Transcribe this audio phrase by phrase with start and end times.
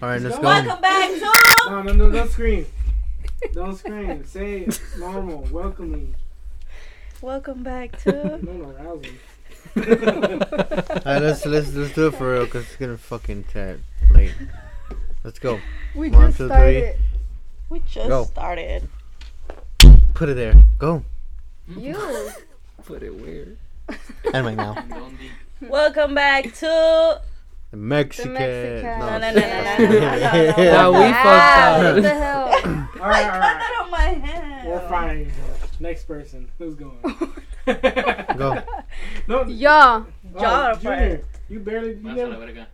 [0.00, 0.42] All right, let's go.
[0.42, 1.70] Welcome back to.
[1.70, 2.66] No, no, no, don't scream.
[3.52, 4.24] Don't scream.
[4.24, 6.14] Say it normal, welcoming.
[7.20, 8.38] Welcome back to.
[8.40, 9.18] No, no, arousing.
[9.76, 13.80] All right, let's let's let's do it for real, cause it's gonna fucking tear
[14.12, 14.34] late.
[15.24, 15.58] Let's go.
[15.96, 16.96] We One, just two, started.
[17.68, 18.24] We just Go.
[18.24, 18.88] started.
[20.14, 20.54] Put it there.
[20.78, 21.02] Go.
[21.66, 22.30] You.
[22.84, 23.58] Put it weird.
[24.32, 24.76] And right now.
[25.60, 27.20] Welcome back to.
[27.70, 28.32] The Mexican.
[28.32, 28.98] Mexican.
[28.98, 29.40] No, no, no, no, no,
[29.78, 30.92] no, no, no.
[30.92, 32.02] We fucked What up.
[32.02, 32.46] the hell?
[32.48, 33.58] All right, I all got right.
[33.58, 34.68] that on my hand.
[34.68, 35.32] We're fine.
[35.80, 36.50] Next person.
[36.58, 36.98] Who's going?
[37.70, 37.74] Oh
[38.38, 38.62] go.
[39.28, 40.04] No, Yeah.
[40.34, 42.66] oh, Y'all are Junior, you barely, you Más a la never, verga.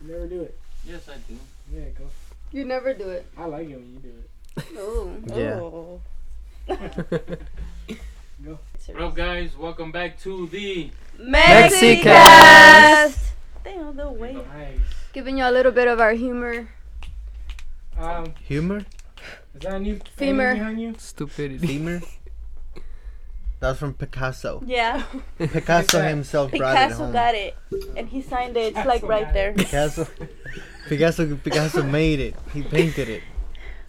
[0.00, 0.56] you never do it.
[0.86, 1.36] Yes, I do.
[1.74, 2.04] Yeah, go.
[2.52, 3.26] You never do it.
[3.36, 4.30] I like it when you do it.
[4.78, 6.00] Oh.
[8.38, 8.48] Yeah.
[8.86, 9.56] What up, guys?
[9.56, 10.90] Welcome back to the.
[11.18, 13.18] Mexicast.
[13.64, 14.34] Damn, the weight.
[14.34, 14.78] Nice.
[15.12, 16.68] Giving you a little bit of our humor.
[17.98, 18.78] Um, Humor.
[19.54, 20.54] is that a new Femur.
[20.54, 20.94] behind you?
[20.98, 21.66] Stupidity.
[21.66, 22.00] Femur.
[23.60, 24.62] That's from Picasso.
[24.66, 25.02] Yeah,
[25.38, 27.12] Picasso himself brought it Picasso home.
[27.12, 27.56] got it,
[27.96, 28.76] and he signed it.
[28.76, 29.54] It's like right there.
[29.54, 30.06] Picasso.
[30.88, 31.36] Picasso.
[31.36, 32.34] Picasso made it.
[32.52, 33.22] He painted it.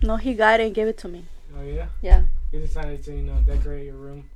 [0.02, 1.26] No, he got it and gave it to me.
[1.58, 1.88] Oh yeah.
[2.02, 4.30] Yeah, You decided to, you know, decorate your room.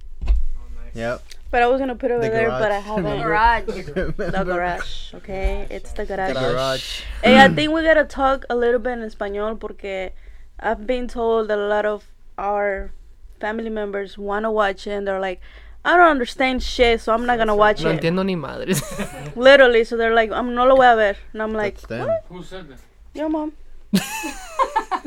[0.93, 0.95] Nice.
[0.95, 1.21] Yep.
[1.51, 3.21] but I was gonna put it over The there, but I haven't.
[3.21, 3.65] Garage.
[3.65, 5.67] The garage, okay?
[5.69, 6.33] It's the garage.
[6.33, 7.01] The Garage.
[7.23, 10.11] Hey, I think we gotta talk a little bit in español porque
[10.59, 12.05] I've been told that a lot of
[12.37, 12.91] our
[13.39, 15.41] family members wanna watch it and they're like,
[15.85, 18.01] I don't understand shit, so I'm not gonna watch No it.
[18.01, 18.81] entiendo ni madres.
[19.35, 22.09] Literally, so they're like, I'm no lo voy a ver, and I'm like, That's them.
[22.29, 22.79] Who said that?
[23.13, 23.53] your mom.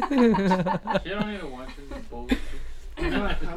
[0.08, 2.38] She don't need to watch this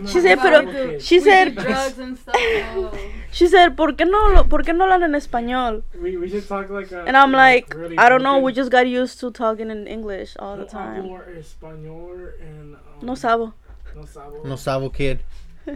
[0.08, 2.36] She said, a pero- She said, Drugs and stuff.
[3.32, 5.84] She said, ¿por qué no, lo, por qué no hablan en español?
[6.02, 7.04] We, we should talk like a.
[7.06, 10.36] And I'm like, really I don't know, we just got used to talking in English
[10.40, 11.04] all the No time.
[11.04, 12.76] hablo español and.
[12.76, 13.54] Um, No sabo.
[13.94, 14.44] No sabo.
[14.46, 15.20] No sabo kid.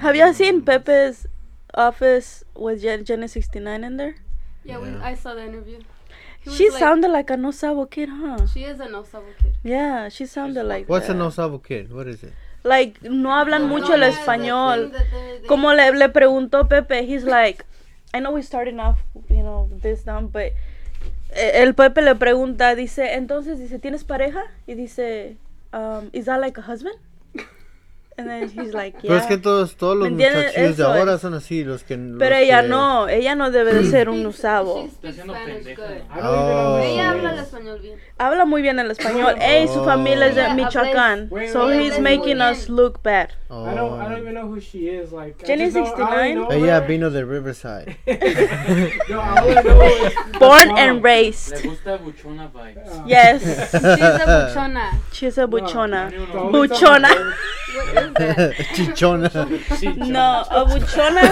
[0.00, 1.26] Have you seen Pepe's
[1.74, 4.16] office with Jen- Jenny 69 in there?
[4.64, 5.00] Yeah, we, Yeah.
[5.02, 5.78] I saw the interview.
[6.48, 8.46] She like- sounded like a no sabo kid, huh?
[8.52, 9.52] She is a no sabo kid.
[9.62, 11.18] Yeah, she sounded like What's a that.
[11.18, 11.92] no sabo kid?
[11.92, 12.32] What is it?
[12.64, 14.92] Like, no hablan mucho el No, español.
[14.92, 17.64] they- they- Como le, le preguntó Pepe, he's like,
[18.14, 20.52] I know we're starting off, you know, this down, but
[21.32, 24.42] eh, el Pepe le pregunta, dice, entonces, dice, ¿tienes pareja?
[24.66, 25.36] Y dice,
[25.72, 26.96] um, is that like a husband?
[28.20, 31.20] And then he's like, Pero es que todos, todos los muchachillos de ahora es.
[31.22, 31.96] son así, los que...
[31.96, 34.88] los Pero ella que- no, ella no debe de ser un usabo.
[35.02, 35.34] Know
[36.22, 36.78] Oh.
[36.82, 37.98] Ella habla el español bien.
[38.22, 39.36] Habla muy bien el español.
[39.40, 39.84] Ey, su Oh.
[39.86, 41.28] familia es de Michoacán.
[41.30, 43.30] Wait, So wait, he's wait, making us look bad.
[43.48, 43.64] Oh.
[43.64, 43.98] I don't.
[43.98, 45.10] I don't even know who she is.
[45.10, 46.38] Like Jenny just know- I 69?
[46.38, 47.96] only know Ella vino de Riverside.
[49.08, 51.52] no, Born and raised.
[51.64, 53.06] Le gusta buchona vibes.
[53.06, 53.42] Yes.
[53.72, 55.00] She's a buchona.
[55.12, 56.10] She's a buchona.
[56.52, 57.08] Buchona.
[58.74, 59.30] Chichona.
[60.08, 61.22] No, a buchona.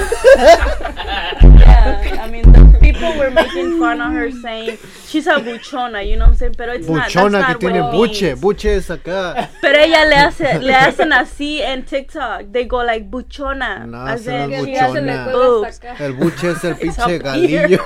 [1.60, 2.57] yeah, I mean, the
[2.98, 6.54] people were making fun of her saying she's a buchona, you know what I'm saying?
[6.56, 7.06] Pero it's Buchona not.
[7.06, 8.22] que That's not tiene what it buche.
[8.22, 8.40] means.
[8.40, 9.48] Buche es acá.
[9.60, 12.52] Pero ella le hace, le hacen así en TikTok.
[12.52, 13.86] They go like buchona.
[13.86, 15.32] No, as no in es Que she se has le buchona.
[15.32, 15.80] boobs.
[16.00, 17.84] El buche es el pinche galillo.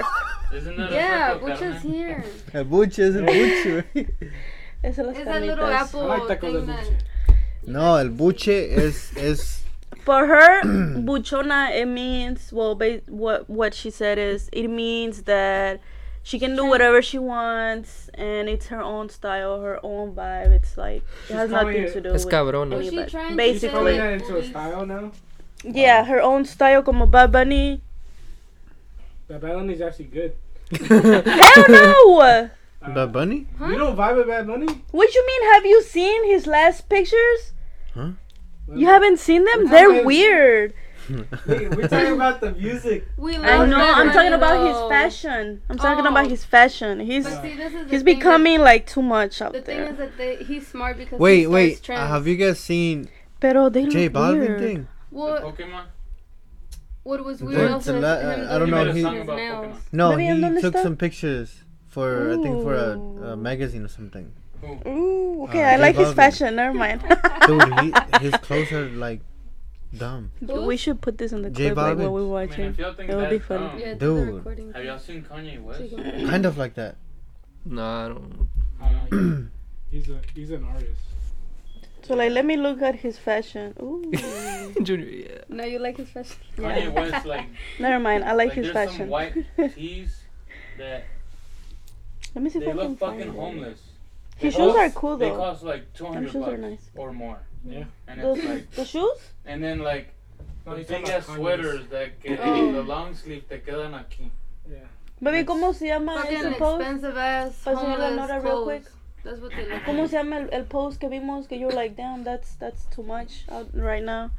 [0.90, 1.92] Yeah, Butcher's carne?
[1.94, 2.24] here.
[2.52, 3.84] El buche es el buche.
[4.84, 6.96] It's that little apple like buche.
[7.66, 9.61] No, el buche es es
[10.04, 10.62] For her,
[11.06, 15.80] buchona, it means well, ba- what what she said is it means that
[16.24, 20.50] she can do whatever she wants and it's her own style, her own vibe.
[20.50, 22.76] It's like it has nothing it- to do Es with cabrona.
[22.78, 23.10] Was she anybody.
[23.28, 25.12] She's Basically, turning say- that into a style now.
[25.64, 27.80] yeah, her own style, como Bad Bunny.
[29.28, 30.34] That Bad Bunny's actually good.
[30.88, 32.48] Hell no!
[32.82, 33.46] Uh, Bad Bunny?
[33.60, 34.66] You don't vibe with Bad Bunny?
[34.90, 35.52] What you mean?
[35.54, 37.52] Have you seen his last pictures?
[37.94, 38.18] Huh?
[38.74, 39.68] You haven't seen them?
[39.68, 40.74] They're weird.
[41.46, 43.04] Wait, we're talking about the music.
[43.16, 43.76] We I know.
[43.76, 45.60] I'm talking about his fashion.
[45.68, 46.10] I'm talking Oh.
[46.10, 47.00] about his fashion.
[47.00, 49.80] He's see, this is the he's thing becoming like too much That, out the thing
[49.80, 51.96] is that they, he's smart because he Wait, starts wait.
[51.98, 53.08] uh, have you guys seen
[53.40, 54.60] Pero they J look Balvin weird.
[54.60, 54.88] thing?
[55.10, 55.86] What Pokemon?
[57.02, 59.76] what was The- weird the also is la- him I don't know, he- Song nails.
[59.90, 60.82] No, he took está?
[60.84, 62.90] some pictures for I think for a,
[63.32, 64.32] a magazine or something.
[64.64, 66.56] Ooh, okay, Uh, I J like his fashion.
[66.56, 67.02] Never mind.
[67.46, 69.20] Dude, he, his clothes are like
[69.96, 70.30] dumb.
[70.40, 72.10] we should put this in the J clip like Balvin.
[72.10, 72.64] while we're I mean, watching.
[72.66, 72.78] if
[73.10, 73.66] It would be that's funny.
[73.68, 74.74] dumb, Yeah, Dude.
[74.74, 75.82] Have y'all seen Kanye West?
[76.30, 76.96] Kind of like that.
[77.64, 78.48] No, I don't.
[78.80, 79.48] I.
[79.92, 81.00] He's a he's an artist.
[82.02, 83.74] So like, let me look at his fashion.
[83.80, 84.10] Ooh.
[84.82, 85.38] Junior, yeah.
[85.50, 86.36] No, you like his fashion.
[86.56, 87.44] Kanye West, like,
[87.78, 88.24] Never mind.
[88.24, 88.98] I like, like his there's fashion.
[89.00, 89.34] some white
[89.74, 90.22] tees
[90.78, 91.04] that
[92.34, 93.76] Let me see they if I can look find fucking it.
[94.42, 94.54] Homeless.
[94.54, 95.30] His They shoes are cool though.
[95.30, 96.90] They cost like two Them hundred shoes are bucks nice.
[96.96, 97.38] or more.
[97.64, 97.84] Yeah.
[98.08, 99.18] And The, it's like, the shoes?
[99.46, 100.12] and then like
[100.66, 102.72] No, the he's talking big ass about sweaters that que, Oh.
[102.72, 104.30] the long sleeve te quedan aquí.
[104.70, 104.78] Yeah.
[105.20, 106.80] Baby, ¿cómo se llama Fucking ese post?
[106.80, 108.64] expensive ass Pa' enseñar la homeless nota real clothes.
[108.64, 108.84] quick.
[109.24, 110.08] That's what they look ¿Cómo like.
[110.10, 113.44] se llama el, el post que vimos que you're like, damn, that's that's too much
[113.48, 114.30] out right now?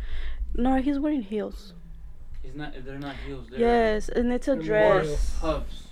[0.56, 1.74] No, he's wearing heels.
[2.42, 2.74] He's not.
[2.86, 3.48] They're not heels.
[3.50, 4.64] They're Yes, and it's a They're
[5.02, 5.38] dress.
[5.40, 5.88] hubs.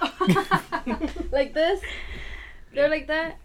[1.32, 1.80] like this?
[2.72, 3.38] They're like that?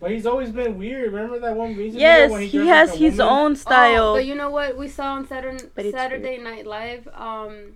[0.00, 1.12] But he's always been weird.
[1.12, 3.32] Remember that one music Yes, video when he, he dressed has like a his woman?
[3.36, 4.14] own Oh, style.
[4.14, 7.06] but you know what we saw on Saturday But Saturday Night Live?
[7.14, 7.74] Um,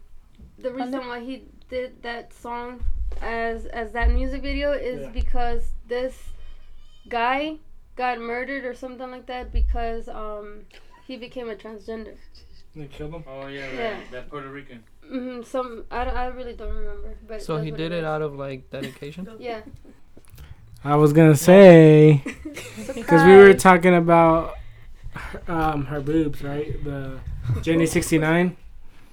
[0.58, 2.82] the reason why he did that song
[3.22, 5.10] as as that music video is Yeah.
[5.10, 6.14] because this
[7.08, 7.56] guy
[7.94, 10.62] got murdered or something like that because um
[11.06, 12.16] he became a transgender.
[12.74, 13.24] They killed him.
[13.26, 13.74] Oh yeah, right.
[13.74, 14.00] Yeah.
[14.10, 14.82] That Puerto Rican.
[15.08, 18.04] Hmm some I, I really don't remember, but So he did it was.
[18.04, 19.28] out of like dedication.
[19.38, 19.60] Yeah.
[20.84, 22.22] I was gonna say
[22.94, 24.54] because we were talking about
[25.48, 26.82] um her boobs, right?
[26.84, 27.18] The
[27.62, 28.56] Jenny sixty nine.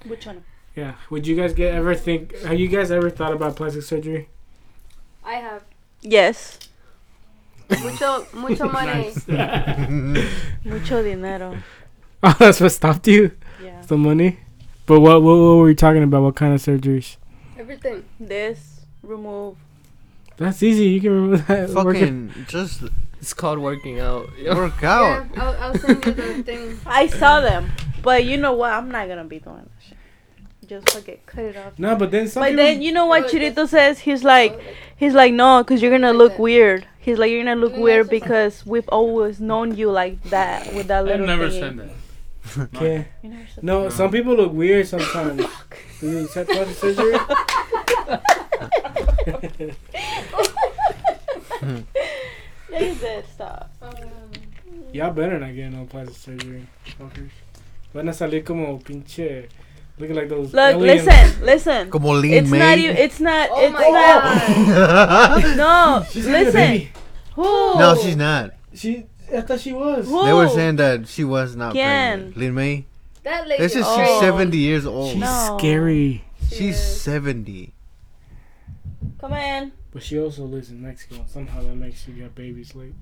[0.06, 0.44] Which one?
[0.76, 0.94] Yeah.
[1.10, 2.36] Would you guys get ever think?
[2.42, 4.28] Have you guys ever thought about plastic surgery?
[5.24, 5.62] I have
[6.02, 6.58] Yes,
[7.82, 9.10] mucho mucho money.
[9.26, 9.26] Nice.
[10.64, 11.56] mucho dinero.
[12.22, 13.30] oh, that's what stopped you.
[13.62, 13.80] Yeah.
[13.86, 14.38] The money.
[14.86, 16.22] But what, what what were we talking about?
[16.22, 17.16] What kind of surgeries?
[17.58, 18.04] Everything.
[18.20, 19.56] This remove.
[20.36, 20.86] That's easy.
[20.86, 21.70] You can remove that.
[21.70, 22.82] Working- Fucking just
[23.20, 24.28] It's called working out.
[24.46, 25.26] Work out.
[25.34, 26.80] Yeah, I'll, I'll send you the thing.
[26.86, 27.70] I saw them,
[28.02, 28.72] but you know what?
[28.72, 29.96] I'm not gonna be doing that shit.
[30.68, 31.78] Just fucking cut it off.
[31.78, 34.00] No, but then some But people- then you know what Oh, Chirito says?
[34.00, 34.58] He's like,
[34.96, 36.86] he's like, no, cause you're gonna look weird.
[36.98, 41.00] He's like, you're gonna look weird because we've always known you like that with that
[41.00, 41.26] I've little.
[41.26, 41.60] never thingy.
[41.60, 41.90] said that.
[42.58, 43.06] Okay.
[43.22, 45.44] You No, some people look weird sometimes.
[46.00, 47.12] Do you accept plastic surgery?
[48.04, 49.74] that.
[52.70, 53.24] Yeah, you did.
[53.32, 53.70] Stop.
[54.92, 56.66] Y'all better not get no plastic surgery.
[56.98, 57.30] Fuckers.
[57.92, 59.48] Van a salir como pinche.
[59.98, 60.52] Looking like those.
[60.52, 61.06] Look, aliens.
[61.06, 61.90] listen, listen.
[61.90, 62.90] Como lean It's not you.
[62.90, 63.48] It's not.
[63.52, 65.56] Oh it's my not.
[65.56, 66.88] No, She's having listen.
[67.36, 67.78] Who?
[67.78, 68.50] no, she's not.
[68.74, 69.06] She.
[69.34, 70.06] I thought she was.
[70.08, 70.24] Who?
[70.24, 71.82] They were saying that she was not ¿Quién?
[72.32, 72.36] pregnant.
[72.36, 72.84] Lyn May.
[73.24, 73.62] That lady.
[73.62, 73.96] This is Oh.
[74.04, 75.10] she's 70 years old.
[75.12, 75.56] She's No.
[75.58, 76.24] scary.
[76.50, 77.00] She's is.
[77.00, 77.72] 70.
[79.20, 79.72] Come in.
[79.92, 81.16] But she also lives in Mexico.
[81.16, 82.94] and Somehow that makes you get babies late.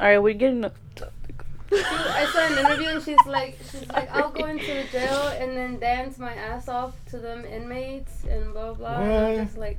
[0.00, 0.64] All right, we're getting.
[0.64, 1.42] a topic.
[1.74, 5.56] I saw an interview and she's like, she's like, I'll go into the jail and
[5.56, 9.00] then dance my ass off to them inmates and blah blah.
[9.00, 9.78] And I'm just like,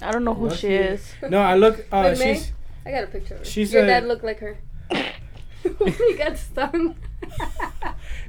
[0.00, 0.56] I don't know who Lucky.
[0.58, 1.12] she is.
[1.28, 1.86] No, I look.
[1.92, 2.34] Uh, Lyn May?
[2.34, 2.52] she's.
[2.84, 3.44] I got a picture of her.
[3.46, 4.56] She's Your a- dad looked like her.
[6.08, 6.96] he got stung.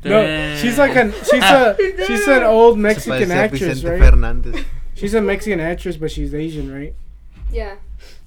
[0.05, 1.13] No, she's like an.
[1.13, 1.77] She's a.
[2.05, 3.99] She's an old Mexican actress, right?
[3.99, 4.65] Fernandez.
[4.95, 6.93] She's a Mexican actress, but she's Asian, right?
[7.49, 7.75] Yeah,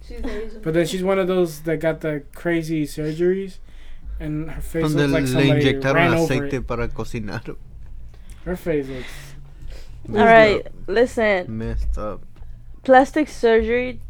[0.06, 0.60] she's Asian.
[0.62, 3.58] But then she's one of those that got the crazy surgeries,
[4.18, 6.66] and her face Donde looks like somebody inyectaron ran over it.
[6.66, 7.56] para cocinar.
[8.46, 9.34] Her face looks.
[10.08, 11.58] All right, listen.
[11.58, 12.22] Messed up.
[12.84, 14.00] Plastic surgery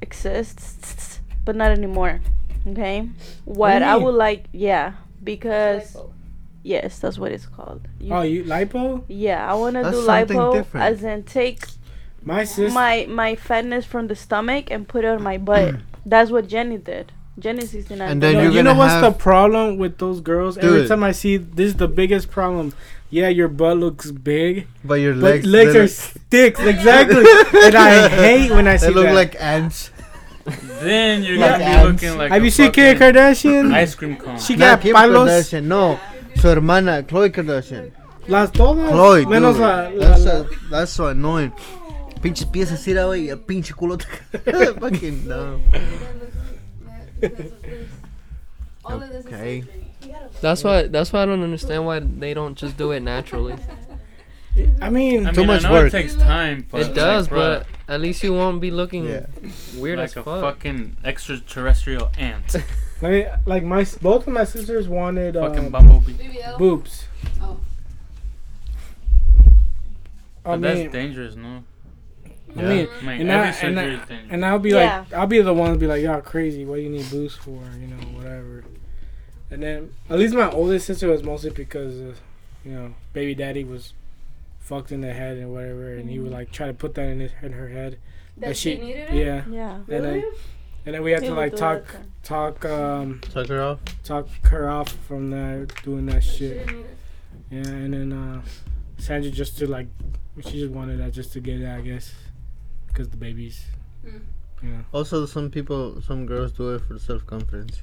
[0.00, 2.20] exists, but not anymore.
[2.66, 3.08] Okay.
[3.44, 6.10] What do you I would like, yeah, because Lipo.
[6.62, 7.82] yes, that's what it's called.
[8.00, 9.04] You- Oh, you lipo?
[9.08, 10.84] yeah, I want to do lipo, different.
[10.86, 11.64] as in take
[12.22, 12.72] My sister.
[12.72, 15.76] my my fatness from the stomach and put it on my butt.
[16.06, 17.12] That's what Jenny did.
[17.38, 18.10] Jenny sixty nine.
[18.10, 20.58] And then No, you're you know what's the problem with those girls?
[20.58, 22.72] Every time I see this is the biggest problem.
[23.10, 26.60] Yeah, your butt looks big, But your but legs, legs, are sticks.
[26.60, 27.24] Exactly,
[27.64, 29.14] and I hate when I see They look that.
[29.14, 29.90] like ants.
[30.80, 33.72] Then you're Like gonna be looking like Have a you seen Kim Kardashian?
[33.74, 34.38] Ice cream cone.
[34.38, 35.28] She got Kim palos.
[35.28, 35.98] Kardashian, no.
[36.36, 37.92] Su hermana, Khloe Kardashian.
[38.28, 38.90] Las todas.
[38.90, 39.60] Khloe, menos dude.
[39.62, 41.52] la, la, That's, la- so, that's so annoying.
[42.22, 43.98] Pinches pies así, era, güey, el pinche culo.
[44.80, 45.60] Fucking no.
[48.84, 49.64] All of this Okay.
[50.40, 50.86] That's why.
[50.88, 53.54] That's why I don't understand why they don't just do it naturally.
[54.80, 55.86] I mean, I Too mean, much I know work.
[55.88, 59.26] It takes time, but it does, like, but at least you won't be looking Yeah.
[59.76, 62.56] weird like as a fucking extraterrestrial ant,
[63.02, 66.12] like, like my both of my sisters wanted fucking uh, bumblebee.
[66.14, 66.58] BBL.
[66.58, 67.06] boobs.
[67.40, 67.58] Oh.
[70.44, 71.64] I But that's dangerous, no?
[72.56, 74.28] I mean, I mean, and every I- surgery and is dangerous.
[74.32, 75.00] and I'll be Yeah.
[75.00, 76.64] like, I'll be the one to be like, y'all crazy.
[76.64, 77.60] What do you need boost for?
[77.78, 78.64] You know, whatever.
[79.50, 82.14] And then at least my oldest sister was mostly because, uh,
[82.64, 83.92] you know, baby daddy was
[84.68, 87.20] fucked in the head and whatever, and he would like try to put that in
[87.20, 87.98] his in her head.
[88.36, 89.14] That But she she- needed it?
[89.14, 89.74] Yeah, Yeah.
[89.94, 90.24] and then
[90.86, 91.82] and then we had to like do talk
[92.22, 93.80] talk um Suck her off.
[94.04, 96.66] talk her off from that doing that That shit.
[96.66, 96.96] didn't need it.
[97.66, 98.42] Yeah, and then uh
[98.98, 99.88] Sandra just to like
[100.42, 102.14] she just wanted that just to get it, I guess.
[102.88, 103.64] because the babies.
[104.06, 104.20] Mm.
[104.62, 107.82] You know, Also, some people, some girls do it for self confidence.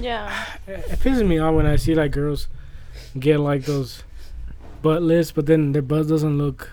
[0.00, 0.32] Yeah.
[0.66, 2.48] it, it pisses me off when I see like girls
[3.18, 4.02] get like those
[4.82, 6.70] butt lifts, but then their butt doesn't look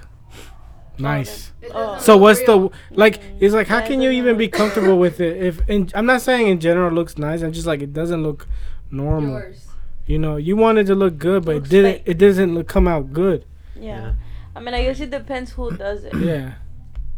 [0.97, 1.51] nice.
[1.73, 1.97] Oh.
[1.99, 2.69] So what's real.
[2.69, 3.19] the like?
[3.39, 5.37] It's like how can you even be comfortable with it?
[5.43, 7.41] If in, I'm not saying in general it looks nice.
[7.41, 8.47] I'm just like it doesn't look
[8.91, 9.31] normal.
[9.39, 9.67] yours?
[10.07, 11.93] You know, you wanted to look good, but it Looks didn't.
[11.95, 12.03] fake.
[12.05, 13.43] It doesn't look, come out good.
[13.75, 14.13] Yeah.
[14.55, 16.13] I mean, I guess it depends who does it.
[16.15, 16.53] Yeah.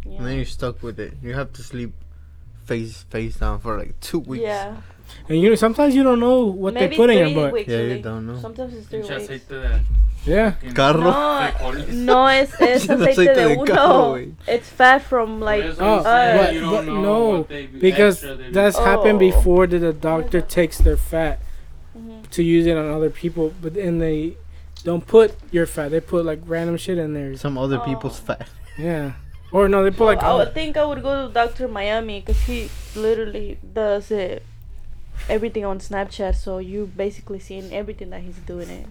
[0.05, 0.17] Yeah.
[0.19, 1.13] And then you're stuck with it.
[1.21, 1.93] You have to sleep
[2.65, 4.41] face face down for like two weeks.
[4.43, 4.77] Yeah.
[5.27, 7.53] And you know, sometimes you don't know what Maybe they put in three your butt.
[7.53, 8.39] weeks, Yeah, you don't know.
[8.39, 9.45] Sometimes it's three Pinche weeks.
[10.17, 10.51] Aceite de Yeah.
[10.51, 11.01] fucking Carro.
[11.01, 13.65] No, no, es, es No aceite aceite de de uno.
[13.65, 14.15] carro.
[14.47, 15.63] It's fat from like.
[15.65, 17.47] eso Oh, but- but no,
[17.79, 19.19] Because extra they- that's happened Oh.
[19.31, 21.39] before that the doctor takes their fat
[21.97, 22.29] Mhm.
[22.31, 24.35] to use it on other people, but then they
[24.83, 25.91] don't put your fat.
[25.91, 27.35] They put like random shit in there.
[27.37, 27.85] Some other Oh.
[27.85, 28.47] people's fat.
[28.77, 29.11] Yeah.
[29.51, 30.21] Or no, they put like.
[30.21, 31.67] I would think I would go to Dr.
[31.69, 34.43] Miami because he literally does it
[35.29, 36.35] everything on Snapchat.
[36.35, 38.85] So you basically seeing everything that he's doing it.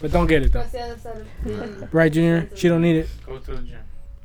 [0.00, 0.60] But don't get it though.
[0.60, 1.94] That's the other side of-.
[1.94, 2.48] Right, Junior?
[2.54, 3.08] She don't need it.
[3.26, 3.78] Go to the gym.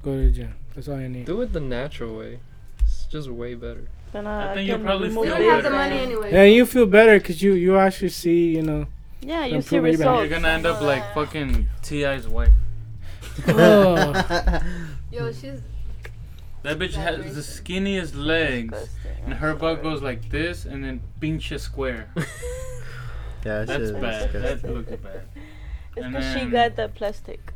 [0.03, 0.53] Go to the gym.
[0.75, 1.25] That's all you need.
[1.25, 2.39] Do it the natural way.
[2.82, 3.88] It's just way better.
[4.12, 5.89] Then I I, think you'll probably remove You feel don't have the better.
[5.89, 6.32] money anyway.
[6.34, 8.86] Yeah, you feel better because you you actually see, you know.
[9.22, 10.20] Yeah, you see results.
[10.20, 12.51] You're gonna end up like fucking T.I.'s wife.
[13.48, 14.13] Oh.
[15.12, 15.62] Yo, she's
[16.63, 18.89] That bitch has the skinniest legs.
[19.25, 22.10] And her butt goes like this and then pinche square.
[23.46, 24.32] yeah, That's shit, bad.
[24.34, 24.74] That disgusting.
[24.74, 25.22] looks bad.
[25.95, 27.53] It's And because she then- got the plastic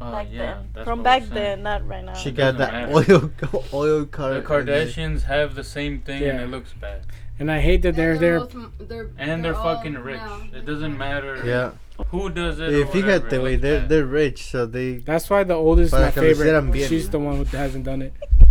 [0.00, 0.38] Oh back yeah.
[0.38, 0.56] then.
[0.74, 1.34] That's From what back I'm saying.
[1.34, 2.14] then, not right now.
[2.14, 3.30] She It got doesn't that oil
[3.72, 4.34] oil car.
[4.34, 6.44] The Kardashians have the same thing and Yeah.
[6.44, 7.00] it looks bad.
[7.40, 8.38] and I hate that they're and they're.
[8.40, 10.18] both m- they're And they're all fucking rich.
[10.20, 10.42] now.
[10.54, 11.70] It doesn't matter Yeah,
[12.10, 12.72] who does it.
[12.72, 13.88] if or you got whatever, the it way, looks they're bad.
[13.88, 16.72] they're rich, so they That's why the oldest is Para my que lo hicieran favorite.
[16.72, 16.88] bien.
[16.88, 18.12] She's the one who hasn't done it.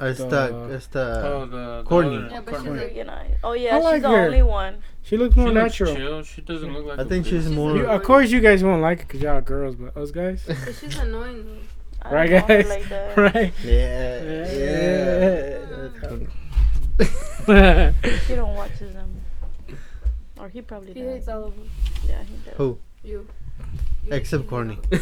[0.00, 2.16] esta The- esta Oh, the, the Corny.
[2.16, 2.80] other- Yeah, but she's Corny.
[2.80, 3.30] like- Pretty nice.
[3.44, 4.24] Oh yeah, I she's like the her.
[4.26, 4.76] only one.
[5.02, 5.94] She looks She more looks natural.
[5.94, 6.22] chill.
[6.24, 6.98] She doesn't look like.
[6.98, 7.76] I a think she's She's more.
[7.76, 10.44] You, of course, you guys won't like it because y'all are girls, but us guys,
[10.46, 11.62] But she's annoying though.
[12.10, 12.68] Right, don't know her guys?
[12.68, 13.16] Like that.
[13.34, 13.52] right?
[13.64, 15.58] Yeah, Yeah.
[16.98, 17.90] yeah.
[18.28, 18.96] He don't watch them.
[19.68, 19.76] Um,
[20.38, 21.14] or he probably He does.
[21.14, 21.68] hates all of them.
[22.06, 22.54] Yeah, he does.
[22.56, 22.78] Who?
[23.04, 23.26] You.
[24.04, 24.78] You- Except you corny.
[24.92, 24.98] know.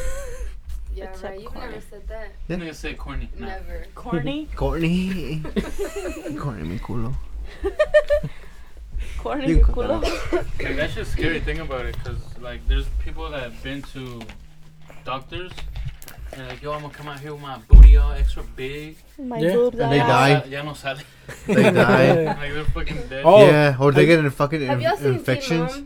[0.95, 1.41] Yeah, Except right.
[1.41, 1.67] You've corny.
[1.69, 2.29] never said that.
[2.49, 3.29] I'm gonna say corny.
[3.39, 3.47] No.
[3.47, 3.87] Never.
[3.95, 4.49] Corny?
[4.55, 5.43] Corny.
[6.39, 7.15] Corny mi culo.
[9.19, 10.03] Corny mi culo.
[10.63, 11.41] Like, that's just scary.
[11.41, 14.23] Think about it, cause like there's people that have been to
[15.05, 15.53] doctors.
[16.33, 18.97] And they're like, yo, I'm gonna come out here with my booty all extra big.
[19.19, 19.53] My Yeah.
[19.55, 20.45] boobs And they die.
[20.45, 20.99] Ya no sale.
[21.47, 22.25] They die.
[22.25, 23.23] like they're fucking dead.
[23.25, 25.83] Oh, yeah, or they I- get in fucking Have in- y'all seen Teen infections.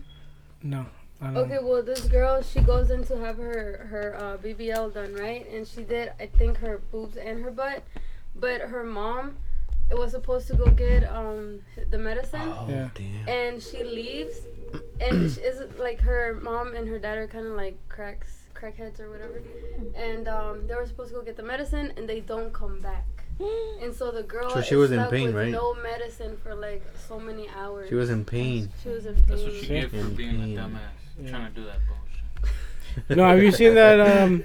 [0.62, 0.88] No, I don't.
[1.20, 5.48] Okay, well, this girl, she goes in to have her her uh, BBL done, right?
[5.50, 7.82] And she did, I think, her boobs and her butt.
[8.36, 9.36] But her mom,
[9.90, 11.60] it was supposed to go get um
[11.90, 12.88] the medicine, Oh Yeah.
[12.94, 13.28] damn.
[13.28, 14.42] and she leaves,
[15.00, 19.00] and she, is like her mom and her dad are kind of like cracks, crackheads
[19.00, 19.42] or whatever,
[19.96, 23.06] and um they were supposed to go get the medicine, and they don't come back.
[23.82, 25.50] And so the girl So she is was in pain, with right?
[25.52, 27.88] No medicine for like so many hours.
[27.88, 28.70] She was in pain.
[28.82, 29.24] She was in pain.
[29.28, 30.56] That's what she get for In being a pain.
[30.58, 31.07] dumbass.
[31.20, 31.30] Yeah.
[31.30, 32.54] Trying to do that bullshit.
[33.16, 34.00] No, have you seen that?
[34.00, 34.44] Um,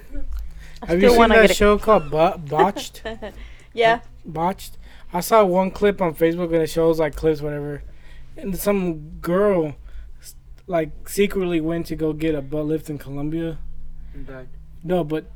[0.86, 1.56] have you seen wanna that get it.
[1.56, 3.02] show called Bo- Botched?
[3.72, 4.00] yeah.
[4.24, 4.78] Botched.
[5.12, 7.82] I saw one clip on Facebook and it shows like clips, whatever,
[8.36, 9.74] and some girl,
[10.66, 13.58] like secretly went to go get a butt lift in Colombia.
[14.26, 14.48] Died.
[14.82, 15.30] No, but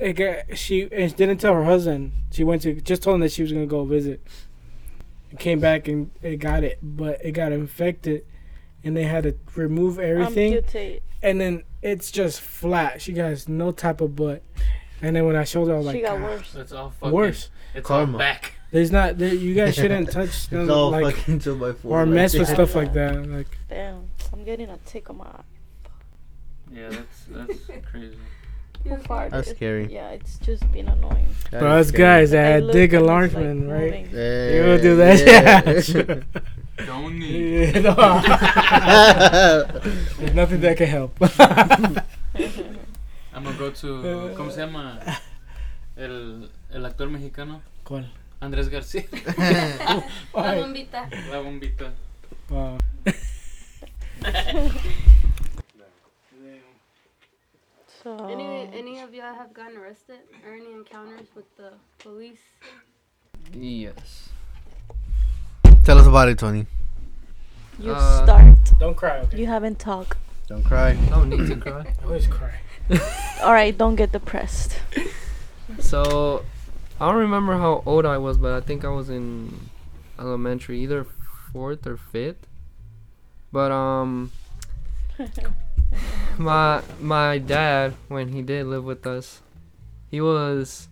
[0.00, 2.12] it got, she and she didn't tell her husband.
[2.30, 4.20] She went to just told him that she was gonna go visit.
[5.30, 8.24] It came back and it got it, but it got infected,
[8.88, 10.54] and they had to remove everything.
[10.54, 11.02] Amputate.
[11.22, 13.00] and then it's just flat.
[13.00, 14.42] She has no type of butt.
[15.00, 16.52] And then when I showed her, I was she like, got "God, worse.
[16.52, 17.14] That's all fucking.
[17.14, 17.50] worse.
[17.74, 18.12] It's Karma.
[18.14, 18.54] all back.
[18.72, 19.16] There's not.
[19.18, 22.00] There, you guys shouldn't touch them, It's all like fucking two by four.
[22.02, 22.54] or like mess with that.
[22.54, 23.26] stuff like that.
[23.28, 24.08] Like Damn.
[24.32, 25.26] I'm getting a tick on my
[26.72, 28.16] Yeah, that's that's crazy.
[28.88, 29.92] How far That's it- scary.
[29.92, 31.28] Yeah, it's just been annoying.
[31.50, 34.08] That for is us guys Like, I that dig and it's, alarmment, like, right?
[34.12, 35.86] Yeah, You will do that?
[35.94, 36.42] Yeah.
[36.78, 36.86] Sure.
[36.86, 37.74] Don't need.
[37.74, 37.94] Yeah, no.
[40.18, 41.16] There's nothing that can help.
[43.34, 44.34] I'm gonna go to.
[44.36, 44.98] ¿Cómo se llama?
[45.96, 47.62] El, el actor mexicano.
[47.84, 48.10] ¿Cuál?
[48.40, 49.04] Andrés García.
[50.34, 51.08] La bombita.
[51.30, 51.92] La bombita.
[52.50, 52.78] wow.
[58.02, 62.40] So Any any of y'all have gotten arrested or any encounters with the police?
[63.52, 64.30] Yes.
[65.88, 66.66] Tell us about it, Tony.
[67.80, 68.78] you Uh, start.
[68.78, 69.38] Don't cry, okay?
[69.38, 70.18] You haven't talked.
[70.46, 70.98] Don't cry.
[71.08, 71.80] No need to cry.
[71.80, 72.52] I always cry.
[73.42, 74.76] All right, don't get depressed.
[75.80, 76.44] So,
[77.00, 79.70] I don't remember how old I was, but I think I was in
[80.18, 81.06] elementary, either
[81.52, 82.46] fourth or fifth.
[83.50, 84.30] But um,
[86.36, 89.40] my my dad, when he did live with us,
[90.10, 90.88] he was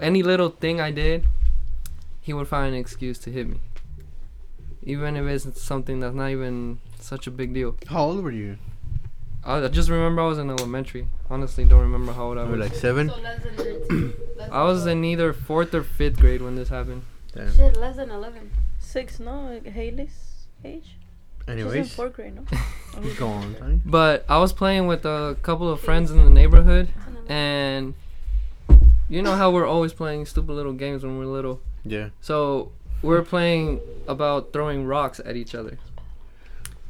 [0.00, 1.26] any little thing I did,
[2.20, 3.60] he would find an excuse to hit me.
[4.84, 7.76] Even if it's something that's not even such a big deal.
[7.88, 8.58] How old were you?
[9.44, 11.08] I I just remember I was in elementary.
[11.30, 12.70] Honestly, don't remember how old I You were was.
[12.70, 13.08] like seven.
[13.10, 14.14] So less than 13.
[14.36, 17.02] Less I was in either fourth or fifth grade when this happened.
[17.34, 17.52] Damn.
[17.54, 18.50] Shit, less than 11.
[18.78, 20.84] Six, no, like Haley's age.
[20.84, 22.42] She's in Anyways, fourth grade, no.
[23.18, 23.80] go on, Tony.
[23.84, 26.88] But I was playing with a couple of friends in the neighborhood,
[27.28, 27.94] and
[29.08, 31.60] you know how we're always playing stupid little games when we're little.
[31.84, 32.10] Yeah.
[32.22, 32.72] So
[33.04, 35.78] we're playing about throwing rocks at each other.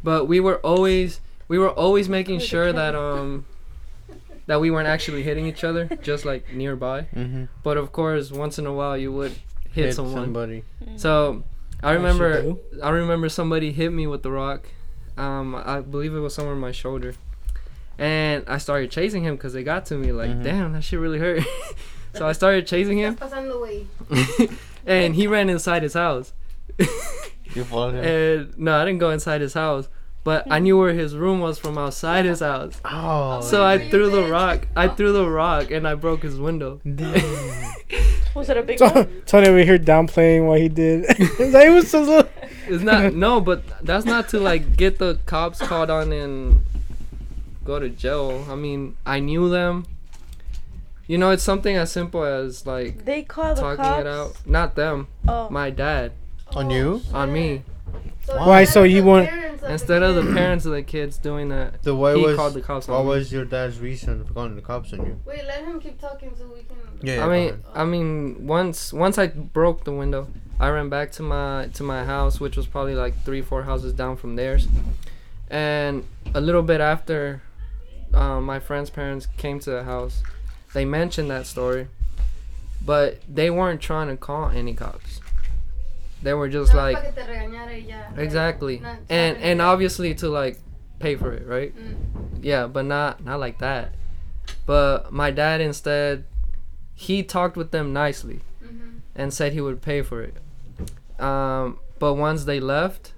[0.02, 3.46] But we were always we were always making sure that um
[4.46, 7.06] that we weren't actually hitting each other, just like nearby.
[7.14, 7.44] Mm-hmm.
[7.62, 9.32] But of course, once in a while you would
[9.72, 10.14] hit, someone.
[10.24, 10.64] somebody.
[10.96, 11.42] So
[11.82, 12.58] I remember dude.
[12.82, 14.68] I remember somebody hit me with the rock.
[15.16, 17.14] Um, I believe it was somewhere on my shoulder,
[17.98, 20.10] and I started chasing him because they got to me.
[20.12, 20.42] Like, Mhm.
[20.42, 21.42] damn, that shit really hurt.
[22.14, 23.86] so I started chasing him, Estás pasando, güey.
[24.86, 26.32] and he ran inside his house.
[27.54, 28.04] You followed him.
[28.04, 29.88] and no, I didn't go inside his house,
[30.24, 32.80] but I knew where his room was from outside his house.
[32.84, 33.40] oh.
[33.42, 34.66] So I threw the rock.
[34.74, 36.80] I threw the rock, and I broke his window.
[36.84, 37.74] Damn.
[38.34, 39.22] Was it a big So, one?
[39.26, 41.04] Tony over here downplaying what he did.
[41.38, 42.28] Like, it was so little.
[42.66, 46.64] It's not no, but that's not to like get the cops called on and
[47.64, 48.44] go to jail.
[48.50, 49.86] I mean, I knew them.
[51.06, 54.00] You know, it's something as simple as like They call the talking cops.
[54.00, 54.32] it out.
[54.46, 55.48] Not them, Oh.
[55.50, 56.12] my dad
[56.54, 57.02] On you?
[57.12, 57.62] on me.
[58.24, 59.28] So Why, so of you want-
[59.68, 62.60] Instead of the parents of the kids doing that, The what he was called the
[62.60, 63.08] cops what on me.
[63.10, 65.18] was your dad's reason for calling the cops on you?
[65.24, 66.76] Wait, let him keep talking so we can.
[67.00, 67.24] Yeah.
[67.24, 67.62] I mean, ahead.
[67.74, 70.28] I mean, once once I broke the window,
[70.60, 73.94] I ran back to my to my house, which was probably like three, four houses
[73.94, 74.68] down from theirs.
[75.50, 77.40] And a little bit after,
[78.12, 80.22] um, my friend's parents came to the house.
[80.74, 81.88] They mentioned that story,
[82.84, 85.20] but they weren't trying to call any cops.
[86.22, 89.62] They were just más like pa' que te regañara y ya, like, exactly, and and
[89.62, 90.58] obviously to like
[90.98, 91.74] pay for it, right?
[91.76, 92.40] Mm.
[92.42, 93.94] Yeah, but not not like that.
[94.66, 96.24] But my dad instead,
[96.94, 99.00] he talked with them nicely Mhm.
[99.14, 100.34] and said he would pay for it.
[101.20, 103.12] Um, but once they left,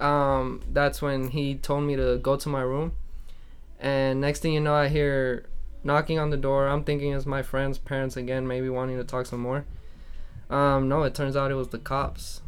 [0.00, 2.92] um, that's when he told me to go to my room.
[3.80, 5.46] And next thing you know, I hear
[5.84, 6.68] knocking on the door.
[6.68, 9.64] I'm thinking it's my friend's parents again, maybe wanting to talk some more.
[10.50, 12.42] Um, no, it turns out it was the cops.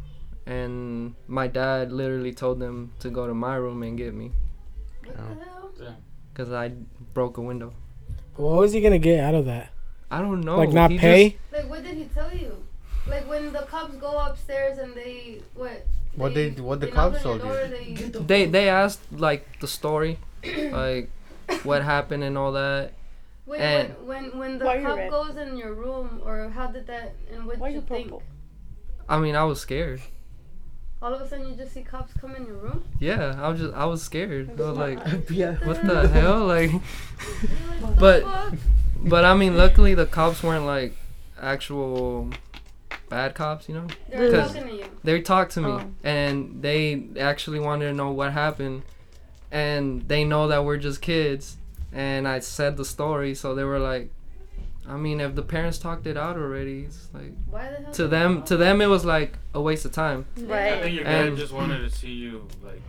[0.45, 4.31] And my dad literally told them to go to my room and get me
[5.03, 5.95] What the hell?
[6.31, 6.73] because I
[7.13, 7.73] broke a window.
[8.35, 9.69] What was he gonna get out of that?
[10.11, 10.57] I don't know.
[10.57, 11.37] like not he pay?
[11.51, 12.63] Like, what did he tell you?
[13.07, 15.41] Like, when the cops go upstairs and they.
[15.55, 15.85] What?
[16.15, 18.07] What they- what the they cops told you?
[18.11, 20.19] They, they they asked like the story,
[20.71, 21.09] like
[21.63, 22.93] what happened and all that.
[23.45, 25.11] Wait, And- when, when, when the Why are you cop red?
[25.11, 28.05] goes in your room, or how did that, and what Why are you you think?
[28.07, 28.23] purple?
[29.07, 30.01] I mean, I was scared.
[31.01, 32.83] All of a sudden, you just see cops come in your room?
[32.99, 34.59] Yeah, I was just I was scared.
[34.59, 35.55] I was like, yeah.
[35.63, 36.45] what the hell?
[36.47, 36.81] Like, You're
[37.81, 38.53] like, But- "The fuck?"
[39.03, 40.95] but I mean, luckily the cops weren't like
[41.39, 42.31] actual
[43.09, 43.69] bad cops.
[43.69, 44.85] You know, They were Because- talking to you.
[45.03, 45.91] they talked to me Oh.
[46.03, 48.81] and they actually wanted to know what happened,
[49.51, 51.57] and they know that we're just kids,
[51.95, 54.11] and I said the story, so they were like.
[54.87, 57.93] I mean, if the parents talked it out already, it's like Why the hell?
[57.93, 60.27] to them you- to them it was like a waste of time.
[60.37, 60.43] Right.
[60.43, 60.93] I think Right.
[60.93, 62.83] your dad And- just wanted to see you like.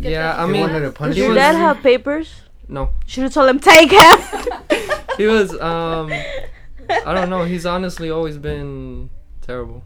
[0.00, 2.42] Get Yeah, that I He mean, wanted to punish he Your was- dad have papers?
[2.68, 2.90] No.
[3.06, 4.18] Should have told him take him.
[5.16, 6.12] he was um
[6.88, 7.42] I don't know.
[7.42, 9.82] He's honestly always been terrible.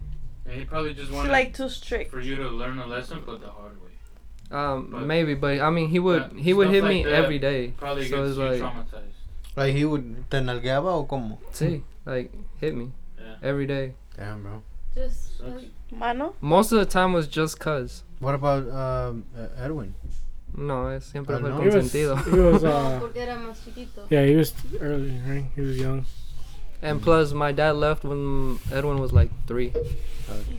[0.47, 2.11] Yeah, he probably just She wanted like too strict.
[2.11, 3.78] for you to learn a lesson, but the hard way.
[4.51, 7.39] Um, But- maybe, but I mean, he would he would hit like me that every
[7.39, 7.75] day.
[7.77, 9.17] Probably So gets it's you like, traumatized.
[9.57, 11.39] Like he would te nalgueaba o como?
[11.53, 13.37] see, like hit me Yeah.
[13.43, 13.95] every day.
[14.17, 14.63] Damn, bro.
[14.95, 15.37] Just.
[15.39, 15.51] Sucks.
[15.63, 16.35] like, Mano?
[16.41, 18.05] Most of the time was just cuz.
[18.21, 19.95] What about um, uh, Edwin?
[20.57, 21.61] No, es siempre Ah, fue no.
[21.61, 22.17] He was, consentido.
[22.25, 24.07] he was, uh, porque era más chiquito.
[24.11, 25.45] yeah, he was early, right?
[25.55, 26.05] He was young.
[26.83, 29.73] And plus, my dad left when Edwin was like three,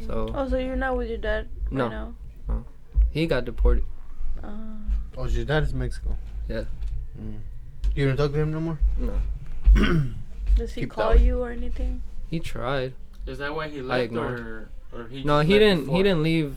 [0.05, 1.83] so Oh, so you're not with your dad No.
[1.85, 2.13] right now?
[3.11, 3.83] He got deported.
[4.43, 4.49] Uh,
[5.17, 6.15] Oh, your dad is Mexico.
[6.47, 6.63] Yeah.
[7.19, 7.39] Mm.
[7.95, 8.79] You don't talk to him no more?
[8.97, 9.19] No,
[10.55, 11.19] does he Keep call that.
[11.19, 12.01] you or anything?
[12.29, 12.93] he tried.
[13.25, 15.23] Is that why he left, or or he?
[15.23, 15.81] No, he didn't.
[15.81, 15.97] before?
[15.97, 16.55] He didn't leave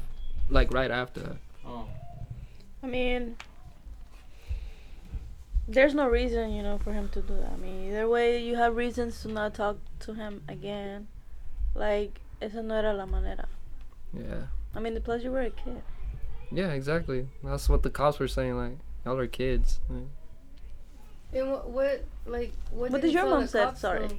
[0.48, 1.36] like right after that.
[1.66, 1.88] Oh,
[2.82, 3.36] I mean,
[5.68, 7.52] there's no reason, you know, for him to do that.
[7.52, 11.08] I mean, either way, you have reasons to not talk to him again.
[11.74, 13.48] Like, esa no era la manera.
[14.12, 14.46] Yeah.
[14.74, 15.82] I mean, plus you were a kid.
[16.52, 17.28] Yeah, exactly.
[17.42, 18.56] That's what the cops were saying.
[18.56, 19.80] Like, y'all are kids.
[19.88, 20.02] Like,
[21.32, 23.78] And what, what like, what, What did did he your mom the said?
[23.78, 24.06] Sorry.
[24.08, 24.16] though?